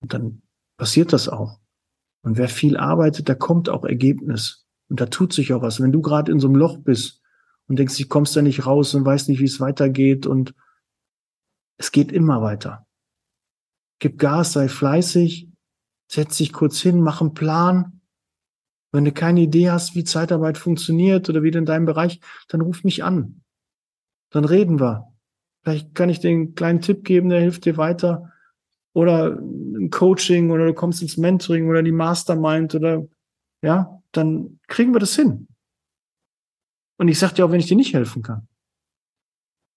Und 0.00 0.14
dann 0.14 0.42
passiert 0.76 1.12
das 1.12 1.28
auch. 1.28 1.58
Und 2.22 2.36
wer 2.36 2.48
viel 2.48 2.76
arbeitet, 2.76 3.28
da 3.28 3.34
kommt 3.34 3.68
auch 3.68 3.84
Ergebnis. 3.84 4.66
Und 4.88 5.00
da 5.00 5.06
tut 5.06 5.32
sich 5.32 5.52
auch 5.52 5.62
was. 5.62 5.80
Wenn 5.80 5.92
du 5.92 6.00
gerade 6.00 6.32
in 6.32 6.40
so 6.40 6.48
einem 6.48 6.56
Loch 6.56 6.78
bist 6.78 7.22
und 7.66 7.78
denkst, 7.78 7.98
ich 8.00 8.08
kommst 8.08 8.36
da 8.36 8.42
nicht 8.42 8.66
raus 8.66 8.94
und 8.94 9.04
weißt 9.04 9.28
nicht, 9.28 9.40
wie 9.40 9.44
es 9.44 9.60
weitergeht 9.60 10.26
und 10.26 10.54
es 11.78 11.92
geht 11.92 12.12
immer 12.12 12.42
weiter. 12.42 12.86
Gib 14.00 14.18
Gas, 14.18 14.52
sei 14.52 14.68
fleißig, 14.68 15.48
setz 16.10 16.36
dich 16.36 16.52
kurz 16.52 16.80
hin, 16.80 17.00
mach 17.00 17.20
einen 17.20 17.34
Plan. 17.34 18.00
Wenn 18.92 19.04
du 19.04 19.12
keine 19.12 19.40
Idee 19.40 19.70
hast, 19.70 19.94
wie 19.94 20.04
Zeitarbeit 20.04 20.56
funktioniert 20.56 21.28
oder 21.28 21.42
wie 21.42 21.50
in 21.50 21.66
deinem 21.66 21.84
Bereich, 21.84 22.20
dann 22.48 22.62
ruf 22.62 22.84
mich 22.84 23.04
an. 23.04 23.42
Dann 24.30 24.44
reden 24.44 24.80
wir. 24.80 25.12
Vielleicht 25.68 25.94
kann 25.94 26.08
ich 26.08 26.18
dir 26.18 26.30
einen 26.30 26.54
kleinen 26.54 26.80
Tipp 26.80 27.04
geben, 27.04 27.28
der 27.28 27.42
hilft 27.42 27.66
dir 27.66 27.76
weiter. 27.76 28.32
Oder 28.94 29.38
ein 29.38 29.90
Coaching 29.90 30.50
oder 30.50 30.64
du 30.64 30.72
kommst 30.72 31.02
ins 31.02 31.18
Mentoring 31.18 31.68
oder 31.68 31.82
die 31.82 31.92
Mastermind 31.92 32.74
oder 32.74 33.06
ja, 33.60 34.02
dann 34.12 34.60
kriegen 34.66 34.94
wir 34.94 34.98
das 34.98 35.14
hin. 35.14 35.46
Und 36.96 37.08
ich 37.08 37.18
sag 37.18 37.34
dir 37.34 37.44
auch, 37.44 37.50
wenn 37.50 37.60
ich 37.60 37.66
dir 37.66 37.76
nicht 37.76 37.92
helfen 37.92 38.22
kann. 38.22 38.48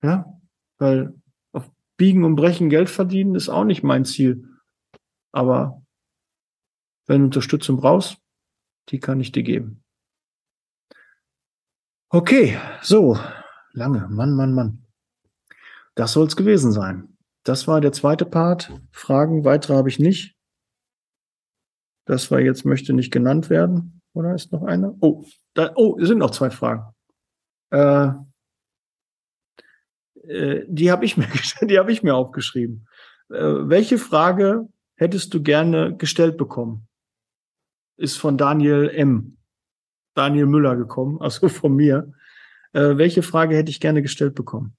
Ja, 0.02 0.40
weil 0.78 1.14
auf 1.52 1.70
Biegen 1.98 2.24
und 2.24 2.38
Brechen 2.38 2.70
Geld 2.70 2.90
verdienen 2.90 3.36
ist 3.36 3.50
auch 3.50 3.66
nicht 3.66 3.84
mein 3.84 4.06
Ziel. 4.06 4.48
Aber 5.34 5.84
wenn 7.06 7.20
du 7.20 7.26
Unterstützung 7.26 7.76
brauchst, 7.76 8.18
die 8.90 9.00
kann 9.02 9.20
ich 9.20 9.34
dir 9.34 9.44
geben. 9.44 9.84
Okay, 12.08 12.58
so, 12.82 13.20
lange, 13.74 14.08
Mann, 14.08 14.34
Mann, 14.38 14.54
Mann. 14.54 14.81
Das 15.96 16.14
soll 16.14 16.28
es 16.28 16.36
gewesen 16.36 16.72
sein. 16.72 17.18
Das 17.44 17.68
war 17.68 17.82
der 17.82 17.92
zweite 17.92 18.26
Part. 18.26 18.72
Fragen, 18.92 19.44
weitere 19.46 19.76
habe 19.76 19.90
ich 19.90 20.00
nicht. 20.00 20.36
Das 22.06 22.32
war 22.32 22.40
jetzt, 22.40 22.66
möchte 22.66 22.94
nicht 22.94 23.12
genannt 23.12 23.50
werden. 23.50 24.02
Oder 24.14 24.36
ist 24.36 24.52
noch 24.52 24.64
eine? 24.64 24.96
Oh, 25.00 25.26
da, 25.54 25.72
oh, 25.76 25.98
es 26.00 26.08
sind 26.08 26.20
noch 26.20 26.32
zwei 26.32 26.50
Fragen. 26.50 26.94
Äh, 27.72 28.12
äh, 30.28 30.66
die 30.68 30.92
habe 30.92 31.06
ich 31.06 31.18
mir, 31.18 31.28
die 31.62 31.80
habe 31.80 31.92
ich 31.92 32.04
mir 32.04 32.16
aufgeschrieben. 32.16 32.88
Äh, 33.30 33.70
welche 33.70 33.98
Frage 33.98 34.68
hättest 34.96 35.34
du 35.34 35.42
gerne 35.42 35.96
gestellt 35.96 36.38
bekommen? 36.38 36.88
ist 38.02 38.18
von 38.18 38.38
Daniel 38.38 38.90
M. 38.90 39.38
Daniel 40.16 40.48
Müller 40.48 40.76
gekommen, 40.76 41.18
also 41.22 41.48
von 41.48 41.76
mir. 41.76 42.12
Äh, 42.74 42.98
welche 42.98 43.22
Frage 43.22 43.56
hätte 43.56 43.70
ich 43.70 43.80
gerne 43.80 44.02
gestellt 44.02 44.36
bekommen? 44.36 44.76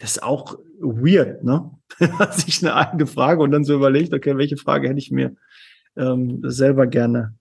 Das 0.00 0.12
ist 0.12 0.22
auch 0.22 0.58
weird, 0.78 1.44
ne? 1.44 1.70
Sich 2.32 2.62
eine 2.62 2.74
eigene 2.74 3.06
Frage 3.06 3.42
und 3.42 3.50
dann 3.50 3.64
so 3.64 3.74
überlegt, 3.74 4.14
okay, 4.14 4.36
welche 4.38 4.56
Frage 4.56 4.88
hätte 4.88 4.98
ich 4.98 5.10
mir 5.10 5.36
ähm, 5.94 6.40
selber 6.42 6.86
gerne 6.86 7.36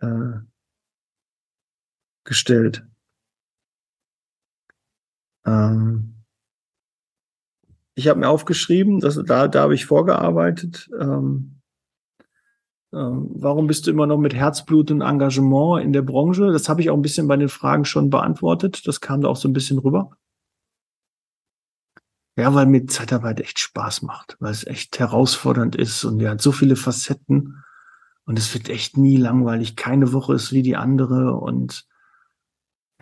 äh, 0.00 0.38
gestellt? 2.22 2.86
Ähm, 5.44 6.22
ich 7.96 8.06
habe 8.06 8.20
mir 8.20 8.28
aufgeschrieben, 8.28 9.00
dass 9.00 9.20
da, 9.24 9.48
da 9.48 9.62
habe 9.62 9.74
ich 9.74 9.84
vorgearbeitet. 9.84 10.88
Ähm, 11.00 11.62
ähm, 12.92 13.28
warum 13.34 13.66
bist 13.66 13.88
du 13.88 13.90
immer 13.90 14.06
noch 14.06 14.18
mit 14.18 14.34
Herzblut 14.34 14.92
und 14.92 15.00
Engagement 15.00 15.84
in 15.84 15.92
der 15.92 16.02
Branche? 16.02 16.52
Das 16.52 16.68
habe 16.68 16.80
ich 16.80 16.90
auch 16.90 16.96
ein 16.96 17.02
bisschen 17.02 17.26
bei 17.26 17.36
den 17.36 17.48
Fragen 17.48 17.84
schon 17.84 18.08
beantwortet. 18.08 18.86
Das 18.86 19.00
kam 19.00 19.22
da 19.22 19.28
auch 19.28 19.36
so 19.36 19.48
ein 19.48 19.52
bisschen 19.52 19.78
rüber. 19.78 20.16
Ja, 22.36 22.54
weil 22.54 22.66
mir 22.66 22.86
Zeitarbeit 22.86 23.40
echt 23.40 23.58
Spaß 23.58 24.02
macht, 24.02 24.36
weil 24.40 24.52
es 24.52 24.66
echt 24.66 24.98
herausfordernd 24.98 25.76
ist 25.76 26.04
und 26.04 26.26
hat 26.26 26.40
so 26.40 26.50
viele 26.50 26.76
Facetten 26.76 27.62
und 28.24 28.38
es 28.38 28.54
wird 28.54 28.70
echt 28.70 28.96
nie 28.96 29.18
langweilig. 29.18 29.76
Keine 29.76 30.12
Woche 30.12 30.34
ist 30.34 30.52
wie 30.52 30.62
die 30.62 30.76
andere 30.76 31.34
und 31.34 31.86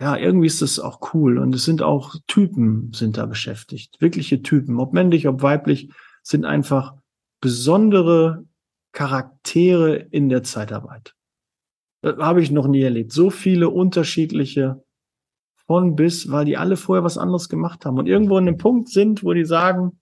ja, 0.01 0.17
irgendwie 0.17 0.47
ist 0.47 0.61
das 0.61 0.79
auch 0.79 1.13
cool 1.13 1.37
und 1.37 1.53
es 1.55 1.63
sind 1.63 1.81
auch 1.81 2.15
Typen 2.27 2.91
sind 2.93 3.17
da 3.17 3.25
beschäftigt, 3.25 4.01
wirkliche 4.01 4.41
Typen, 4.41 4.79
ob 4.79 4.93
männlich, 4.93 5.27
ob 5.27 5.43
weiblich, 5.43 5.91
sind 6.23 6.43
einfach 6.43 6.95
besondere 7.39 8.45
Charaktere 8.93 9.95
in 9.95 10.27
der 10.27 10.43
Zeitarbeit. 10.43 11.15
Das 12.01 12.17
habe 12.17 12.41
ich 12.41 12.51
noch 12.51 12.67
nie 12.67 12.81
erlebt. 12.81 13.11
So 13.11 13.29
viele 13.29 13.69
unterschiedliche 13.69 14.83
von 15.71 15.95
bis, 15.95 16.29
weil 16.29 16.43
die 16.43 16.57
alle 16.57 16.75
vorher 16.75 17.05
was 17.05 17.17
anderes 17.17 17.47
gemacht 17.47 17.85
haben 17.85 17.97
und 17.97 18.05
irgendwo 18.05 18.37
in 18.37 18.45
einem 18.45 18.57
Punkt 18.57 18.89
sind, 18.89 19.23
wo 19.23 19.31
die 19.31 19.45
sagen, 19.45 20.01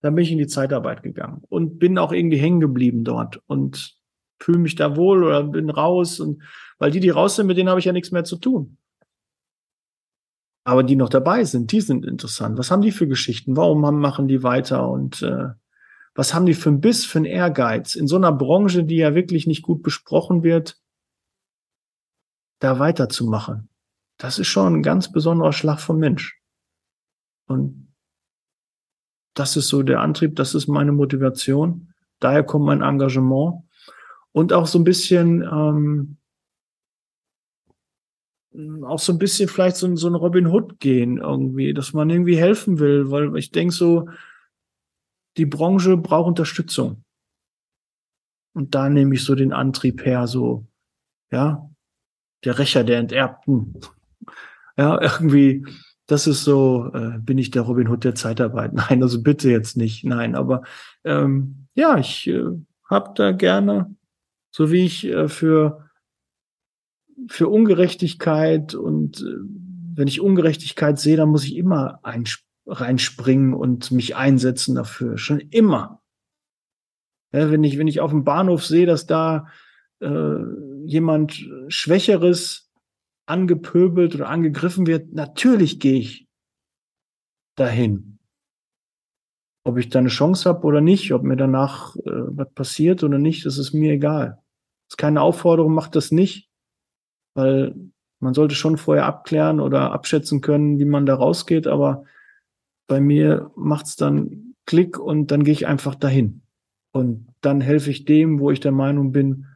dann 0.00 0.14
bin 0.14 0.24
ich 0.24 0.32
in 0.32 0.38
die 0.38 0.46
Zeitarbeit 0.46 1.02
gegangen 1.02 1.42
und 1.50 1.78
bin 1.78 1.98
auch 1.98 2.12
irgendwie 2.12 2.38
hängen 2.38 2.60
geblieben 2.60 3.04
dort 3.04 3.42
und 3.46 3.94
fühle 4.40 4.60
mich 4.60 4.74
da 4.74 4.96
wohl 4.96 5.22
oder 5.22 5.44
bin 5.44 5.68
raus 5.68 6.18
und 6.18 6.42
weil 6.78 6.90
die, 6.90 7.00
die 7.00 7.10
raus 7.10 7.36
sind, 7.36 7.46
mit 7.46 7.58
denen 7.58 7.68
habe 7.68 7.78
ich 7.78 7.84
ja 7.84 7.92
nichts 7.92 8.10
mehr 8.10 8.24
zu 8.24 8.38
tun. 8.38 8.78
Aber 10.64 10.82
die 10.82 10.96
noch 10.96 11.10
dabei 11.10 11.44
sind, 11.44 11.72
die 11.72 11.82
sind 11.82 12.06
interessant. 12.06 12.56
Was 12.56 12.70
haben 12.70 12.80
die 12.80 12.90
für 12.90 13.06
Geschichten? 13.06 13.54
Warum 13.54 13.82
machen 13.82 14.28
die 14.28 14.42
weiter? 14.42 14.88
Und 14.88 15.20
äh, 15.20 15.48
was 16.14 16.32
haben 16.32 16.46
die 16.46 16.54
für 16.54 16.70
ein 16.70 16.80
Biss, 16.80 17.04
für 17.04 17.18
ein 17.18 17.26
Ehrgeiz? 17.26 17.96
In 17.96 18.06
so 18.06 18.16
einer 18.16 18.32
Branche, 18.32 18.84
die 18.84 18.96
ja 18.96 19.14
wirklich 19.14 19.46
nicht 19.46 19.62
gut 19.62 19.82
besprochen 19.82 20.42
wird, 20.42 20.80
da 22.60 22.78
weiterzumachen. 22.78 23.68
Das 24.22 24.38
ist 24.38 24.46
schon 24.46 24.76
ein 24.76 24.82
ganz 24.84 25.10
besonderer 25.10 25.52
Schlag 25.52 25.80
vom 25.80 25.98
Mensch. 25.98 26.40
Und 27.48 27.92
das 29.34 29.56
ist 29.56 29.66
so 29.66 29.82
der 29.82 30.00
Antrieb, 30.00 30.36
das 30.36 30.54
ist 30.54 30.68
meine 30.68 30.92
Motivation. 30.92 31.92
Daher 32.20 32.44
kommt 32.44 32.66
mein 32.66 32.82
Engagement. 32.82 33.64
Und 34.30 34.52
auch 34.52 34.68
so 34.68 34.78
ein 34.78 34.84
bisschen, 34.84 35.42
ähm, 35.42 36.18
auch 38.84 39.00
so 39.00 39.12
ein 39.12 39.18
bisschen 39.18 39.48
vielleicht 39.48 39.74
so, 39.74 39.92
so 39.96 40.06
ein 40.06 40.14
Robin 40.14 40.46
Hood 40.46 40.78
gehen 40.78 41.18
irgendwie, 41.18 41.74
dass 41.74 41.92
man 41.92 42.08
irgendwie 42.08 42.36
helfen 42.36 42.78
will, 42.78 43.10
weil 43.10 43.36
ich 43.36 43.50
denke 43.50 43.74
so, 43.74 44.08
die 45.36 45.46
Branche 45.46 45.96
braucht 45.96 46.28
Unterstützung. 46.28 47.02
Und 48.54 48.76
da 48.76 48.88
nehme 48.88 49.16
ich 49.16 49.24
so 49.24 49.34
den 49.34 49.52
Antrieb 49.52 50.04
her, 50.04 50.28
so, 50.28 50.64
ja, 51.32 51.68
der 52.44 52.60
Rächer 52.60 52.84
der 52.84 53.00
Enterbten. 53.00 53.74
Ja, 54.76 55.00
irgendwie, 55.00 55.64
das 56.06 56.26
ist 56.26 56.44
so, 56.44 56.90
äh, 56.94 57.18
bin 57.18 57.38
ich 57.38 57.50
der 57.50 57.62
Robin 57.62 57.88
Hood 57.88 58.04
der 58.04 58.14
Zeitarbeit. 58.14 58.72
Nein, 58.74 59.02
also 59.02 59.22
bitte 59.22 59.50
jetzt 59.50 59.76
nicht. 59.76 60.04
Nein, 60.04 60.34
aber 60.34 60.62
ähm, 61.04 61.66
ja, 61.74 61.98
ich 61.98 62.28
äh, 62.28 62.44
habe 62.88 63.12
da 63.14 63.32
gerne, 63.32 63.94
so 64.50 64.70
wie 64.70 64.84
ich 64.84 65.06
äh, 65.06 65.28
für 65.28 65.88
für 67.28 67.48
Ungerechtigkeit 67.48 68.74
und 68.74 69.20
äh, 69.20 69.36
wenn 69.94 70.08
ich 70.08 70.20
Ungerechtigkeit 70.20 70.98
sehe, 70.98 71.16
dann 71.16 71.28
muss 71.28 71.44
ich 71.44 71.56
immer 71.56 72.00
reinspringen 72.66 73.54
und 73.54 73.90
mich 73.90 74.16
einsetzen 74.16 74.74
dafür. 74.74 75.18
Schon 75.18 75.40
immer. 75.40 76.02
Ja, 77.32 77.50
wenn 77.50 77.64
ich 77.64 77.78
wenn 77.78 77.88
ich 77.88 78.00
auf 78.00 78.10
dem 78.10 78.24
Bahnhof 78.24 78.64
sehe, 78.64 78.86
dass 78.86 79.06
da 79.06 79.46
äh, 80.00 80.38
jemand 80.84 81.46
Schwächeres 81.68 82.71
angepöbelt 83.26 84.14
oder 84.14 84.28
angegriffen 84.28 84.86
wird, 84.86 85.12
natürlich 85.12 85.80
gehe 85.80 85.98
ich 85.98 86.26
dahin. 87.56 88.18
Ob 89.64 89.78
ich 89.78 89.88
da 89.88 90.00
eine 90.00 90.08
Chance 90.08 90.48
habe 90.48 90.66
oder 90.66 90.80
nicht, 90.80 91.12
ob 91.12 91.22
mir 91.22 91.36
danach 91.36 91.94
äh, 91.96 92.00
was 92.04 92.52
passiert 92.52 93.04
oder 93.04 93.18
nicht, 93.18 93.46
das 93.46 93.58
ist 93.58 93.72
mir 93.72 93.92
egal. 93.92 94.38
Das 94.88 94.94
ist 94.94 94.96
keine 94.98 95.22
Aufforderung, 95.22 95.72
macht 95.72 95.94
das 95.94 96.10
nicht, 96.10 96.50
weil 97.34 97.74
man 98.18 98.34
sollte 98.34 98.54
schon 98.54 98.76
vorher 98.76 99.06
abklären 99.06 99.60
oder 99.60 99.92
abschätzen 99.92 100.40
können, 100.40 100.78
wie 100.78 100.84
man 100.84 101.06
da 101.06 101.14
rausgeht, 101.14 101.66
aber 101.66 102.04
bei 102.88 103.00
mir 103.00 103.50
macht's 103.56 103.96
dann 103.96 104.54
Klick 104.66 104.98
und 104.98 105.30
dann 105.30 105.44
gehe 105.44 105.52
ich 105.52 105.66
einfach 105.66 105.94
dahin. 105.94 106.42
Und 106.92 107.28
dann 107.40 107.60
helfe 107.60 107.90
ich 107.90 108.04
dem, 108.04 108.38
wo 108.38 108.50
ich 108.50 108.60
der 108.60 108.72
Meinung 108.72 109.12
bin, 109.12 109.46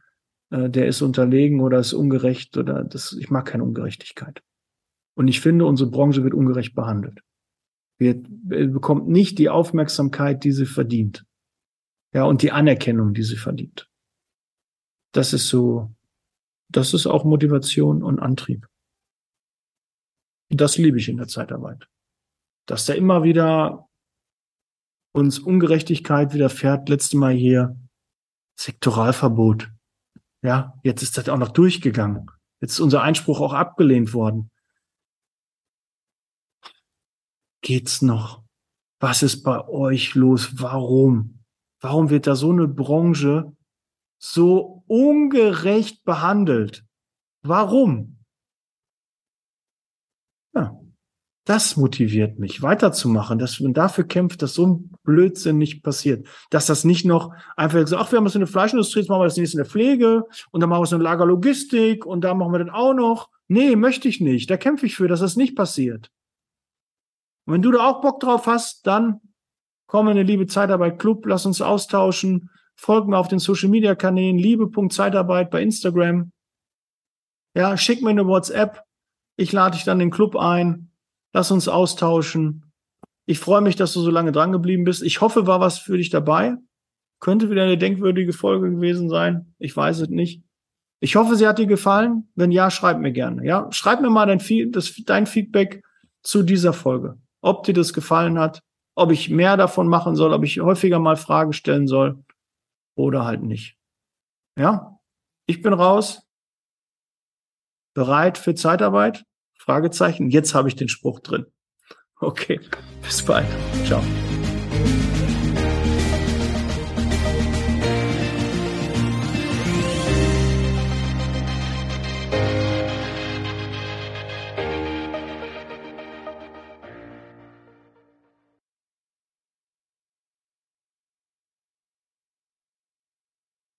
äh, 0.49 0.69
der 0.69 0.87
ist 0.87 1.01
unterlegen 1.01 1.61
oder 1.61 1.79
ist 1.79 1.93
ungerecht 1.93 2.57
oder 2.57 2.83
das, 2.83 3.13
ich 3.13 3.29
mag 3.29 3.45
keine 3.45 3.63
Ungerechtigkeit. 3.63 4.41
Und 5.15 5.27
ich 5.27 5.41
finde, 5.41 5.65
unsere 5.65 5.89
Branche 5.89 6.23
wird 6.23 6.33
ungerecht 6.33 6.75
behandelt. 6.75 7.21
Wir, 7.99 8.21
bekommt 8.21 9.07
nicht 9.07 9.39
die 9.39 9.49
Aufmerksamkeit, 9.49 10.43
die 10.43 10.51
sie 10.51 10.67
verdient. 10.67 11.25
Ja, 12.13 12.25
und 12.25 12.41
die 12.43 12.51
Anerkennung, 12.51 13.13
die 13.13 13.23
sie 13.23 13.35
verdient. 13.35 13.89
Das 15.13 15.33
ist 15.33 15.49
so, 15.49 15.95
das 16.69 16.93
ist 16.93 17.07
auch 17.07 17.25
Motivation 17.25 18.03
und 18.03 18.19
Antrieb. 18.19 18.67
Das 20.49 20.77
liebe 20.77 20.97
ich 20.97 21.09
in 21.09 21.17
der 21.17 21.27
Zeitarbeit. 21.27 21.87
Dass 22.67 22.85
da 22.85 22.93
immer 22.93 23.23
wieder 23.23 23.87
uns 25.13 25.39
Ungerechtigkeit 25.39 26.33
widerfährt. 26.33 26.89
Letzte 26.89 27.17
Mal 27.17 27.33
hier 27.33 27.75
Sektoralverbot. 28.55 29.71
Ja, 30.41 30.79
jetzt 30.83 31.01
ist 31.01 31.17
das 31.17 31.29
auch 31.29 31.37
noch 31.37 31.49
durchgegangen. 31.49 32.29
Jetzt 32.59 32.73
ist 32.73 32.79
unser 32.79 33.01
Einspruch 33.01 33.41
auch 33.41 33.53
abgelehnt 33.53 34.13
worden. 34.13 34.51
Geht's 37.61 38.01
noch? 38.01 38.43
Was 38.99 39.23
ist 39.23 39.43
bei 39.43 39.67
euch 39.67 40.15
los? 40.15 40.59
Warum? 40.59 41.43
Warum 41.79 42.09
wird 42.09 42.27
da 42.27 42.35
so 42.35 42.51
eine 42.51 42.67
Branche 42.67 43.55
so 44.19 44.83
ungerecht 44.87 46.03
behandelt? 46.03 46.85
Warum? 47.43 48.23
Ja, 50.55 50.79
das 51.45 51.77
motiviert 51.77 52.39
mich, 52.39 52.61
weiterzumachen, 52.61 53.37
dass 53.37 53.59
man 53.59 53.73
dafür 53.73 54.05
kämpft, 54.05 54.41
dass 54.41 54.55
so 54.55 54.67
ein 54.67 54.96
Blödsinn 55.07 55.57
nicht 55.57 55.81
passiert. 55.81 56.27
Dass 56.51 56.67
das 56.67 56.83
nicht 56.83 57.05
noch 57.05 57.33
einfach 57.55 57.87
so, 57.87 57.97
ach, 57.97 58.11
wir 58.11 58.17
haben 58.17 58.25
was 58.25 58.35
in 58.35 58.41
der 58.41 58.47
Fleischindustrie, 58.47 58.99
jetzt 58.99 59.09
machen 59.09 59.21
wir 59.21 59.25
das 59.25 59.37
nächste 59.37 59.57
in 59.57 59.63
der 59.63 59.71
Pflege 59.71 60.25
und 60.51 60.61
dann 60.61 60.69
machen 60.69 60.81
wir 60.81 60.83
es 60.83 60.91
in 60.91 60.99
der 60.99 61.09
Lagerlogistik 61.09 62.05
und 62.05 62.21
da 62.21 62.35
machen 62.35 62.51
wir 62.51 62.59
das 62.59 62.73
auch 62.73 62.93
noch. 62.93 63.29
Nee, 63.47 63.75
möchte 63.75 64.07
ich 64.07 64.21
nicht. 64.21 64.49
Da 64.49 64.57
kämpfe 64.57 64.85
ich 64.85 64.95
für, 64.95 65.07
dass 65.07 65.21
das 65.21 65.35
nicht 65.35 65.55
passiert. 65.55 66.11
Und 67.45 67.55
wenn 67.55 67.61
du 67.61 67.71
da 67.71 67.89
auch 67.89 68.01
Bock 68.01 68.19
drauf 68.19 68.45
hast, 68.45 68.85
dann 68.85 69.21
komm 69.87 70.07
in 70.07 70.11
eine 70.11 70.23
Liebe 70.23 70.45
Zeitarbeit 70.45 70.99
Club, 70.99 71.25
lass 71.25 71.45
uns 71.45 71.61
austauschen, 71.61 72.51
folg 72.75 73.07
mir 73.07 73.17
auf 73.17 73.29
den 73.29 73.39
Social 73.39 73.69
Media 73.69 73.95
Kanälen, 73.95 74.37
liebe.zeitarbeit 74.37 75.49
bei 75.49 75.63
Instagram. 75.63 76.31
Ja, 77.55 77.77
schick 77.77 78.03
mir 78.03 78.11
eine 78.11 78.27
WhatsApp. 78.27 78.83
Ich 79.37 79.51
lade 79.51 79.75
dich 79.75 79.85
dann 79.85 79.99
in 79.99 80.09
den 80.09 80.13
Club 80.13 80.35
ein 80.35 80.87
Lass 81.37 81.51
uns 81.51 81.67
austauschen. 81.67 82.66
Ich 83.29 83.39
freue 83.39 83.61
mich, 83.61 83.75
dass 83.75 83.93
du 83.93 83.99
so 83.99 84.09
lange 84.09 84.31
dran 84.31 84.53
geblieben 84.53 84.85
bist. 84.85 85.03
Ich 85.03 85.19
hoffe, 85.19 85.45
war 85.47 85.59
was 85.59 85.77
für 85.77 85.97
dich 85.97 86.09
dabei. 86.09 86.55
Könnte 87.19 87.49
wieder 87.49 87.63
eine 87.63 87.77
denkwürdige 87.77 88.31
Folge 88.31 88.71
gewesen 88.71 89.09
sein. 89.09 89.53
Ich 89.59 89.75
weiß 89.75 89.99
es 89.99 90.09
nicht. 90.09 90.43
Ich 91.01 91.17
hoffe, 91.17 91.35
sie 91.35 91.45
hat 91.45 91.59
dir 91.59 91.65
gefallen. 91.67 92.29
Wenn 92.35 92.51
ja, 92.51 92.71
schreib 92.71 92.99
mir 92.99 93.11
gerne. 93.11 93.45
Ja, 93.45 93.67
schreib 93.71 93.99
mir 93.99 94.09
mal 94.09 94.25
dein, 94.25 94.71
das, 94.71 94.95
dein 95.05 95.27
Feedback 95.27 95.83
zu 96.23 96.41
dieser 96.41 96.71
Folge. 96.71 97.17
Ob 97.41 97.63
dir 97.65 97.73
das 97.73 97.93
gefallen 97.93 98.39
hat, 98.39 98.61
ob 98.95 99.11
ich 99.11 99.29
mehr 99.29 99.57
davon 99.57 99.89
machen 99.89 100.15
soll, 100.15 100.31
ob 100.31 100.45
ich 100.45 100.61
häufiger 100.61 100.99
mal 100.99 101.17
Fragen 101.17 101.51
stellen 101.51 101.87
soll 101.87 102.23
oder 102.95 103.25
halt 103.25 103.43
nicht. 103.43 103.75
Ja, 104.57 104.99
ich 105.47 105.61
bin 105.61 105.73
raus. 105.73 106.23
Bereit 107.93 108.37
für 108.37 108.55
Zeitarbeit. 108.55 109.25
Fragezeichen. 109.53 110.29
Jetzt 110.29 110.53
habe 110.53 110.69
ich 110.69 110.77
den 110.77 110.87
Spruch 110.87 111.19
drin. 111.19 111.45
Okay, 112.19 112.59
bis 113.03 113.23
bald. 113.23 113.45
Ciao. 113.85 114.01